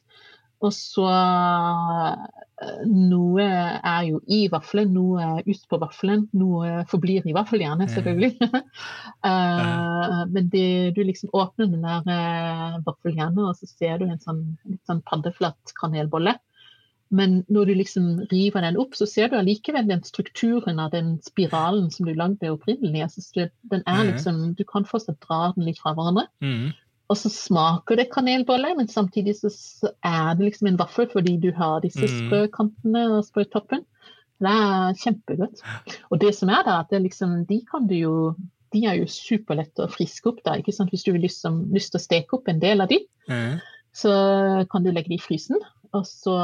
Og 0.61 0.73
så 0.75 1.05
eh, 1.07 2.15
Noe 2.91 3.43
er 3.47 4.01
jo 4.09 4.17
i 4.27 4.41
vaffelen, 4.51 4.89
noe 4.91 5.21
er 5.23 5.45
utpå 5.47 5.77
vaffelen, 5.79 6.25
noe 6.35 6.81
forblir 6.91 7.23
i 7.29 7.35
vaffeljernet, 7.37 7.87
Mm. 7.87 7.95
selvfølgelig. 7.95 8.33
Eh, 9.23 10.25
Men 10.31 10.49
det, 10.51 10.93
du 10.95 11.01
liksom 11.03 11.29
åpner 11.35 11.67
den 11.71 11.81
der 11.83 12.03
uh, 12.07 12.77
vaffeljernet, 12.85 13.39
og 13.49 13.55
så 13.59 13.67
ser 13.67 13.97
du 13.99 14.05
en 14.07 14.19
sånn 14.23 14.43
litt 14.67 14.83
sånn 14.87 15.01
paddeflat 15.07 15.73
kanelbolle. 15.79 16.35
Men 17.11 17.39
når 17.49 17.65
du 17.65 17.73
liksom 17.79 18.09
river 18.31 18.61
den 18.61 18.77
opp, 18.79 18.93
så 18.95 19.07
ser 19.09 19.29
du 19.31 19.35
allikevel 19.39 19.87
den 19.89 20.03
strukturen 20.05 20.79
av 20.79 20.91
den 20.93 21.15
spiralen 21.25 21.89
som 21.91 22.05
du 22.05 22.13
lagde 22.13 22.51
opprinnelig. 22.53 22.99
Jeg 23.01 23.09
synes 23.15 23.31
det, 23.35 23.47
den 23.71 23.83
er 23.87 24.03
Mhm. 24.03 24.11
liksom, 24.13 24.55
Du 24.55 24.63
kan 24.63 24.85
fortsatt 24.85 25.19
dra 25.25 25.51
den 25.55 25.65
litt 25.65 25.79
fra 25.79 25.93
hverandre. 25.95 26.27
mm. 26.41 26.71
Og 27.09 27.17
så 27.17 27.29
smaker 27.33 27.97
det 27.97 28.11
kanelbolle, 28.13 28.75
men 28.77 28.87
samtidig 28.87 29.33
så, 29.39 29.49
er 30.05 30.35
det 30.37 30.45
liksom 30.51 30.67
en 30.69 30.77
vaffel 30.77 31.07
fordi 31.09 31.37
du 31.41 31.51
har 31.57 31.79
disse 31.81 32.05
Mm. 32.05 32.27
sprø 32.29 32.41
kantene 32.53 33.05
og 33.17 33.25
sprø 33.25 33.43
toppen. 33.49 33.81
Det 34.39 34.47
er 34.47 34.93
kjempegodt. 35.01 35.63
Og 36.11 36.19
det 36.21 36.35
som 36.37 36.49
er 36.49 36.61
da, 36.63 36.79
at 36.79 36.89
det 36.93 37.01
liksom, 37.01 37.45
de 37.49 37.61
kan 37.69 37.87
du 37.87 37.95
jo 37.95 38.35
de 38.71 38.83
er 38.85 38.99
jo 38.99 39.05
superlette 39.09 39.81
å 39.81 39.89
friske 39.89 40.29
opp. 40.29 40.43
da, 40.45 40.53
ikke 40.53 40.71
sant? 40.71 40.91
Hvis 40.91 41.03
du 41.03 41.11
har 41.11 41.17
lyst, 41.19 41.43
lyst 41.73 41.91
til 41.91 41.97
å 41.99 42.03
steke 42.05 42.33
opp 42.37 42.47
en 42.47 42.59
del 42.59 42.81
av 42.81 42.87
de, 42.87 42.99
Mm. 43.27 43.59
så 43.91 44.69
kan 44.69 44.83
du 44.83 44.91
legge 44.91 45.09
de 45.09 45.15
i 45.15 45.17
frysen. 45.17 45.57
Og 45.91 46.05
så 46.05 46.35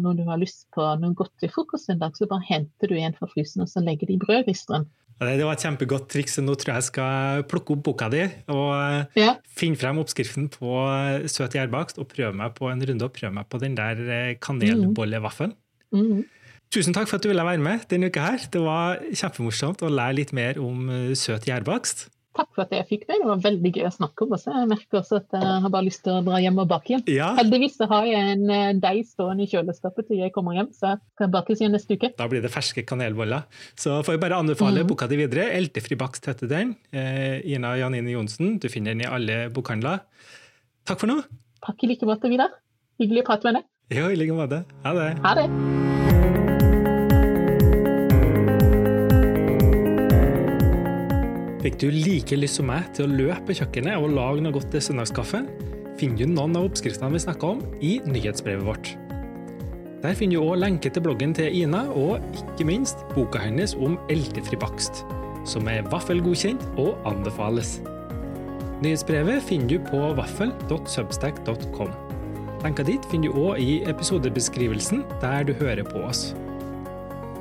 når 0.00 0.16
du 0.16 0.24
har 0.24 0.38
lyst 0.38 0.64
på 0.74 0.80
noe 0.98 1.12
godt 1.14 1.32
til 1.38 1.50
frokost 1.50 1.90
en 1.90 1.98
dag, 1.98 2.12
så 2.16 2.26
bare 2.26 2.40
henter 2.48 2.88
du 2.88 2.94
en 2.96 3.12
fra 3.12 3.26
frysen 3.28 3.60
og 3.60 3.68
så 3.68 3.84
legger 3.84 4.06
de 4.06 4.14
i 4.14 4.18
brødristeren. 4.18 4.86
Det 5.18 5.44
var 5.46 5.54
et 5.56 5.62
kjempegodt 5.64 6.08
triks. 6.12 6.34
så 6.36 6.42
Nå 6.44 6.54
tror 6.60 6.74
jeg 6.74 6.82
jeg 6.82 6.88
skal 6.90 7.42
plukke 7.48 7.72
opp 7.72 7.82
boka 7.86 8.08
di 8.12 8.24
og 8.52 9.06
Ja. 9.16 9.36
finne 9.48 9.76
frem 9.80 9.96
oppskriften 10.02 10.50
på 10.52 10.68
søt 11.26 11.54
gjærbakst 11.56 11.98
og 11.98 12.08
prøve 12.12 12.34
meg 12.36 12.54
på 12.54 12.68
en 12.70 12.82
runde 12.84 13.02
og 13.08 13.12
prøve 13.16 13.32
meg 13.32 13.48
på 13.48 13.58
den 13.62 13.74
der 13.78 13.96
eh, 13.96 14.34
kanelbollevaffelen. 14.40 15.54
Mm. 15.94 16.24
Tusen 16.70 16.92
takk 16.92 17.08
for 17.08 17.16
at 17.16 17.22
du 17.22 17.28
ville 17.30 17.44
være 17.46 17.62
med 17.62 17.86
denne 17.88 18.10
uka 18.10 18.20
her. 18.20 18.38
Det 18.50 18.60
var 18.60 18.98
kjempemorsomt 19.14 19.80
å 19.86 19.88
lære 19.88 20.16
litt 20.18 20.32
mer 20.36 20.58
om 20.60 20.88
eh, 20.90 21.14
søt 21.14 21.46
gjærbakst. 21.48 22.08
Takk 22.36 22.50
for 22.52 22.66
at 22.66 22.74
jeg 22.74 22.86
fikk 22.90 23.04
det. 23.08 23.16
Det 23.22 23.28
var 23.28 23.40
veldig 23.40 23.72
gøy 23.72 23.86
å 23.88 23.92
snakke 23.94 24.26
om. 24.26 24.34
Også. 24.36 24.52
Jeg 24.52 24.68
merker 24.68 25.00
også 25.00 25.20
at 25.22 25.36
jeg 25.38 25.60
har 25.64 25.72
bare 25.72 25.86
lyst 25.86 26.02
til 26.04 26.18
å 26.18 26.24
dra 26.26 26.40
hjem 26.42 26.60
og 26.60 26.68
bake 26.70 26.92
igjen. 26.92 27.04
Ja, 27.08 27.30
Heldigvis 27.38 27.78
så 27.80 27.88
har 27.90 28.08
jeg 28.08 28.34
en 28.34 28.52
eh, 28.52 28.74
deig 28.82 29.08
stående 29.08 29.46
i 29.46 29.50
kjøleskapet 29.50 30.10
til 30.10 30.20
jeg 30.20 30.34
kommer 30.34 30.58
hjem, 30.58 30.68
så 30.76 30.92
jeg 30.92 31.02
kan 31.22 31.32
bakes 31.32 31.62
igjen 31.62 31.72
neste 31.76 31.96
uke. 31.96 32.12
da 32.18 32.28
blir 32.30 32.44
det 32.44 32.52
ferske 32.52 32.84
kanelboller. 32.88 33.46
Så 33.78 34.02
får 34.06 34.18
jeg 34.18 34.24
bare 34.26 34.42
anbefale 34.42 34.84
mm. 34.84 34.90
boka 34.92 35.08
di 35.08 35.20
videre. 35.22 35.48
'Eltefri 35.56 35.96
bakst' 35.96 36.28
heter 36.28 36.50
den. 36.52 36.76
Eh, 36.92 37.40
Ina 37.56 37.76
Janine 37.80 38.12
Johnsen. 38.12 38.58
Du 38.60 38.68
finner 38.68 38.92
den 38.92 39.06
i 39.06 39.10
alle 39.10 39.46
bokhandler. 39.48 40.04
Takk 40.86 41.00
for 41.02 41.10
nå. 41.10 41.22
Takk 41.64 41.82
i 41.82 41.94
like 41.94 42.06
måte, 42.06 42.30
Vidar. 42.30 42.52
Hyggelig 43.00 43.24
å 43.24 43.30
prate 43.32 43.48
med 43.48 43.60
deg. 43.60 43.70
Jo, 43.96 44.10
i 44.10 44.18
like 44.18 44.36
måte. 44.36 44.64
Ha 44.84 44.96
det. 44.96 45.12
Ha 45.24 45.38
det. 45.40 45.95
Fikk 51.66 51.80
du 51.82 51.88
like 51.90 52.36
lyst 52.38 52.60
som 52.60 52.68
meg 52.70 52.84
til 52.94 53.08
å 53.08 53.14
løpe 53.18 53.54
kjøkkenet 53.58 53.98
og 53.98 54.12
lage 54.14 54.42
noe 54.44 54.54
godt 54.54 54.68
til 54.70 54.84
søndagskaffen, 54.86 55.48
finner 55.98 56.22
du 56.22 56.30
noen 56.30 56.54
av 56.54 56.68
oppskriftene 56.68 57.10
vi 57.16 57.22
snakka 57.24 57.48
om 57.56 57.62
i 57.82 57.96
nyhetsbrevet 58.06 58.62
vårt. 58.62 58.92
Der 60.04 60.14
finner 60.14 60.38
du 60.38 60.46
òg 60.46 60.60
lenke 60.62 60.92
til 60.94 61.02
bloggen 61.02 61.34
til 61.34 61.50
Ina, 61.50 61.80
og 61.90 62.22
ikke 62.38 62.68
minst 62.68 63.02
boka 63.16 63.42
hennes 63.42 63.74
om 63.82 63.98
eldefri 64.14 64.60
bakst, 64.62 65.02
som 65.42 65.66
er 65.66 65.82
vaffelgodkjent 65.90 66.62
og 66.78 67.02
anbefales. 67.10 67.80
Nyhetsbrevet 68.86 69.42
finner 69.50 69.74
du 69.74 69.90
på 69.90 70.04
vaffel.substack.com. 70.22 71.90
Lenka 72.62 72.86
dit 72.86 73.10
finner 73.10 73.34
du 73.34 73.42
òg 73.42 73.58
i 73.58 73.80
episodebeskrivelsen 73.90 75.02
der 75.18 75.50
du 75.50 75.56
hører 75.58 75.82
på 75.82 76.06
oss. 76.06 76.28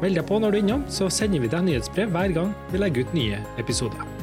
Meld 0.02 0.18
deg 0.18 0.26
på 0.26 0.42
når 0.42 0.50
du 0.50 0.64
er 0.64 0.66
innom, 0.66 0.90
så 0.90 1.14
sender 1.14 1.46
vi 1.46 1.54
deg 1.54 1.70
nyhetsbrev 1.70 2.10
hver 2.18 2.34
gang 2.42 2.58
vi 2.74 2.82
legger 2.82 3.06
ut 3.06 3.18
nye 3.22 3.46
episoder. 3.62 4.15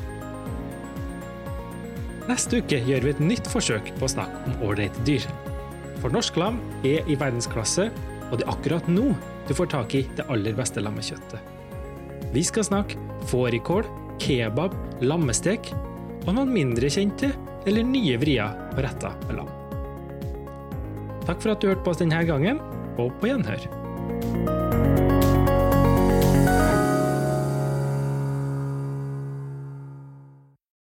Neste 2.31 2.61
uke 2.63 2.79
gjør 2.87 3.03
vi 3.03 3.13
et 3.17 3.23
nytt 3.23 3.49
forsøk 3.51 3.89
på 3.99 4.07
å 4.07 4.13
snakke 4.13 4.45
om 4.47 4.61
ålreite 4.69 5.03
dyr. 5.07 5.25
For 6.03 6.15
norsk 6.15 6.39
lam 6.39 6.61
er 6.87 7.07
i 7.11 7.17
verdensklasse, 7.19 7.89
og 8.31 8.39
det 8.39 8.47
er 8.47 8.53
akkurat 8.53 8.87
nå 8.91 9.11
du 9.49 9.55
får 9.59 9.73
tak 9.73 9.97
i 9.99 10.05
det 10.17 10.27
aller 10.31 10.55
beste 10.57 10.83
lammekjøttet. 10.83 11.41
Vi 12.33 12.45
skal 12.47 12.67
snakke 12.69 12.99
fårikål, 13.29 13.85
kebab, 14.23 14.77
lammestek 15.03 15.73
og 16.23 16.33
noen 16.37 16.55
mindre 16.55 16.91
kjente 16.93 17.33
eller 17.67 17.87
nye 17.87 18.17
vrier 18.23 18.55
på 18.73 18.87
retter 18.87 19.19
med 19.27 19.41
lam. 19.41 19.53
Takk 21.27 21.43
for 21.43 21.55
at 21.55 21.63
du 21.63 21.71
hørte 21.71 21.85
på 21.85 21.95
oss 21.95 22.03
denne 22.03 22.23
gangen, 22.27 22.63
og 22.99 23.15
på 23.21 23.31
gjenhør. 23.31 24.62